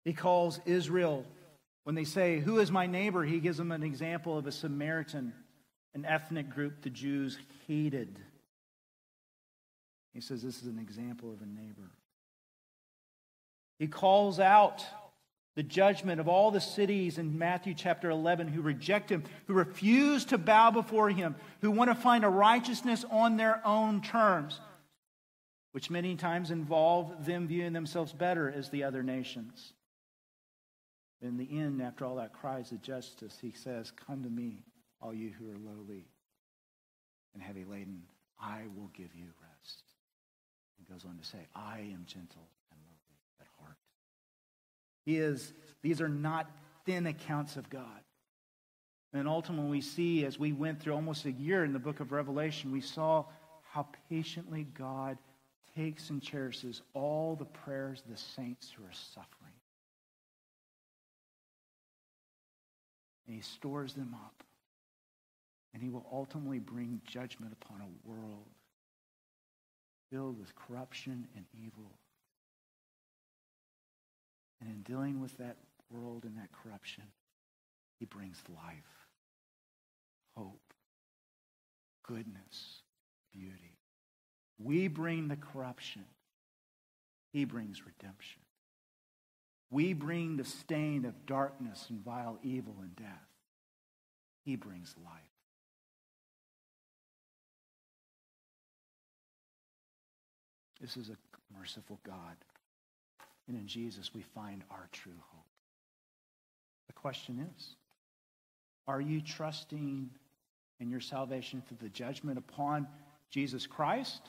He 0.06 0.14
calls 0.14 0.60
Israel 0.66 1.26
when 1.84 1.96
they 1.96 2.04
say, 2.04 2.40
Who 2.40 2.60
is 2.60 2.72
my 2.72 2.86
neighbor? 2.86 3.24
He 3.24 3.40
gives 3.40 3.58
them 3.58 3.72
an 3.72 3.84
example 3.84 4.38
of 4.38 4.48
a 4.48 4.52
Samaritan, 4.52 5.34
an 5.94 6.06
ethnic 6.06 6.50
group 6.50 6.82
the 6.82 6.90
Jews 6.90 7.38
hated. 7.68 8.20
He 10.14 10.22
says, 10.22 10.42
This 10.42 10.62
is 10.62 10.68
an 10.68 10.80
example 10.80 11.32
of 11.32 11.42
a 11.42 11.46
neighbor. 11.46 11.92
He 13.80 13.88
calls 13.88 14.40
out 14.40 14.86
the 15.56 15.64
judgment 15.64 16.20
of 16.20 16.28
all 16.28 16.52
the 16.52 16.62
cities 16.62 17.18
in 17.18 17.38
Matthew 17.38 17.74
chapter 17.74 18.10
11 18.10 18.48
who 18.48 18.62
reject 18.62 19.10
him, 19.12 19.24
who 19.48 19.54
refuse 19.54 20.26
to 20.26 20.38
bow 20.38 20.72
before 20.72 21.10
him, 21.10 21.36
who 21.62 21.72
want 21.72 21.92
to 21.92 21.96
find 21.96 22.24
a 22.24 22.30
righteousness 22.30 23.06
on 23.12 23.38
their 23.38 23.62
own 23.66 24.02
terms, 24.02 24.60
which 25.72 25.90
many 25.90 26.16
times 26.16 26.50
involve 26.50 27.26
them 27.26 27.48
viewing 27.48 27.74
themselves 27.74 28.14
better 28.14 28.52
as 28.52 28.70
the 28.70 28.84
other 28.84 29.04
nations. 29.04 29.74
In 31.22 31.38
the 31.38 31.48
end, 31.58 31.82
after 31.82 32.06
all 32.06 32.16
that 32.16 32.34
cries 32.34 32.72
of 32.72 32.82
justice, 32.82 33.38
he 33.42 33.52
says, 33.52 33.92
Come 33.92 34.24
to 34.24 34.30
me, 34.30 34.64
all 35.02 35.14
you 35.14 35.32
who 35.38 35.50
are 35.50 35.58
lowly 35.58 36.06
and 37.34 37.42
heavy 37.42 37.64
laden. 37.64 38.04
I 38.42 38.64
will 38.76 38.90
give 38.94 39.16
you. 39.16 39.28
Goes 40.92 41.06
on 41.06 41.18
to 41.18 41.26
say, 41.26 41.40
I 41.56 41.80
am 41.80 42.06
gentle 42.06 42.48
and 42.72 42.80
lowly 42.86 43.42
at 43.42 43.48
heart. 43.60 43.78
He 45.06 45.18
is, 45.18 45.54
these 45.82 46.02
are 46.02 46.10
not 46.10 46.50
thin 46.86 47.08
accounts 47.08 47.56
of 47.58 47.70
God. 47.70 47.88
And 49.14 49.28
ultimately, 49.28 49.70
we 49.70 49.82
see 49.82 50.26
as 50.26 50.40
we 50.40 50.54
went 50.54 50.82
through 50.82 50.94
almost 50.94 51.26
a 51.26 51.32
year 51.32 51.64
in 51.64 51.74
the 51.74 51.80
book 51.80 52.00
of 52.00 52.12
Revelation, 52.12 52.72
we 52.72 52.82
saw 52.82 53.26
how 53.72 53.88
patiently 54.10 54.66
God 54.74 55.18
takes 55.76 56.10
and 56.10 56.22
cherishes 56.22 56.82
all 56.94 57.36
the 57.36 57.46
prayers 57.46 58.02
of 58.06 58.12
the 58.12 58.18
saints 58.18 58.72
who 58.76 58.84
are 58.84 58.94
suffering. 59.14 59.54
and 63.26 63.36
he 63.36 63.42
stores 63.42 63.94
them 63.94 64.14
up. 64.14 64.44
And 65.74 65.82
he 65.82 65.90
will 65.90 66.06
ultimately 66.12 66.60
bring 66.60 67.02
judgment 67.08 67.54
upon 67.54 67.82
a 67.82 68.10
world 68.10 68.46
filled 70.14 70.40
with 70.40 70.54
corruption 70.56 71.28
and 71.36 71.46
evil. 71.66 71.92
And 74.62 74.70
in 74.70 74.84
dealing 74.84 75.20
with 75.20 75.36
that 75.38 75.58
world 75.90 76.24
and 76.24 76.38
that 76.38 76.50
corruption, 76.52 77.04
he 78.00 78.06
brings 78.06 78.38
life, 78.50 79.08
hope, 80.38 80.62
goodness, 82.04 82.84
beauty. 83.34 83.78
We 84.60 84.88
bring 84.88 85.30
the 85.30 85.36
corruption. 85.36 86.06
He 87.32 87.46
brings 87.46 87.82
redemption. 87.84 88.42
We 89.72 89.94
bring 89.94 90.38
the 90.38 90.46
stain 90.46 91.06
of 91.06 91.26
darkness 91.26 91.88
and 91.90 92.06
vile 92.06 92.38
evil 92.44 92.76
and 92.82 92.96
death. 92.96 93.08
He 94.46 94.56
brings 94.56 94.94
life. 95.04 95.33
This 100.84 100.98
is 100.98 101.10
a 101.10 101.18
merciful 101.58 102.00
God. 102.06 102.36
And 103.48 103.58
in 103.58 103.66
Jesus, 103.66 104.14
we 104.14 104.22
find 104.22 104.64
our 104.70 104.88
true 104.92 105.14
hope. 105.32 105.46
The 106.88 106.94
question 106.94 107.50
is 107.56 107.76
Are 108.88 109.02
you 109.02 109.22
trusting 109.22 110.12
in 110.80 110.90
your 110.90 111.00
salvation 111.00 111.64
through 111.68 111.78
the 111.82 111.90
judgment 111.90 112.38
upon 112.38 112.88
Jesus 113.32 113.66
Christ? 113.66 114.22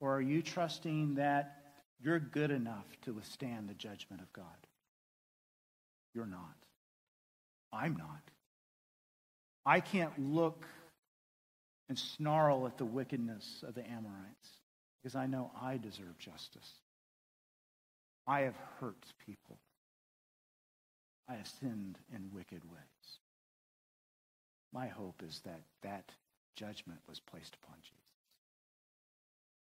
Or 0.00 0.16
are 0.16 0.22
you 0.22 0.40
trusting 0.40 1.16
that 1.16 1.60
you're 2.02 2.18
good 2.18 2.50
enough 2.50 2.86
to 3.02 3.12
withstand 3.12 3.68
the 3.68 3.74
judgment 3.74 4.22
of 4.22 4.32
God. 4.32 4.44
You're 6.14 6.26
not. 6.26 6.56
I'm 7.72 7.96
not. 7.96 8.22
I 9.66 9.80
can't 9.80 10.18
look 10.18 10.64
and 11.88 11.98
snarl 11.98 12.66
at 12.66 12.78
the 12.78 12.84
wickedness 12.84 13.62
of 13.66 13.74
the 13.74 13.86
Amorites 13.86 14.59
because 15.02 15.16
I 15.16 15.26
know 15.26 15.50
I 15.60 15.76
deserve 15.76 16.18
justice. 16.18 16.70
I 18.26 18.40
have 18.40 18.56
hurt 18.78 19.04
people. 19.26 19.58
I 21.28 21.34
have 21.34 21.48
sinned 21.60 21.98
in 22.14 22.30
wicked 22.34 22.62
ways. 22.64 23.18
My 24.72 24.88
hope 24.88 25.22
is 25.26 25.40
that 25.44 25.62
that 25.82 26.10
judgment 26.56 27.00
was 27.08 27.20
placed 27.20 27.56
upon 27.62 27.76
Jesus. 27.80 27.96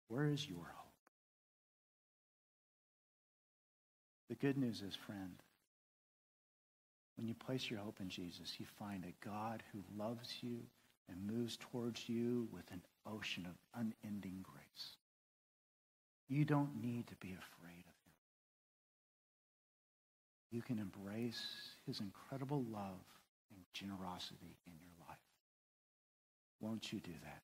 Where 0.09 0.26
is 0.26 0.47
your 0.49 0.64
hope? 0.64 0.89
The 4.28 4.34
good 4.34 4.59
news 4.59 4.82
is, 4.82 4.95
friend, 4.95 5.43
when 7.16 7.26
you 7.26 7.34
place 7.34 7.70
your 7.70 7.80
hope 7.80 8.01
in 8.01 8.09
Jesus, 8.09 8.55
you 8.59 8.66
find 8.78 9.05
a 9.05 9.26
God 9.26 9.62
who 9.72 9.80
loves 9.97 10.28
you 10.41 10.59
and 11.09 11.26
moves 11.26 11.57
towards 11.57 12.09
you 12.09 12.49
with 12.53 12.70
an 12.70 12.82
ocean 13.07 13.47
of 13.47 13.57
unending 13.74 14.43
grace. 14.43 14.97
You 16.29 16.45
don't 16.45 16.81
need 16.83 17.07
to 17.09 17.16
be 17.16 17.29
afraid 17.29 17.81
of 17.81 17.97
him. 18.05 18.12
You 20.51 20.62
can 20.62 20.79
embrace 20.79 21.43
his 21.87 22.01
incredible 22.01 22.64
love 22.70 23.05
and 23.51 23.61
generosity 23.72 24.57
in 24.66 24.72
your 24.81 25.07
life. 25.09 25.18
Won't 26.61 26.93
you 26.93 27.01
do 27.01 27.12
that? 27.22 27.43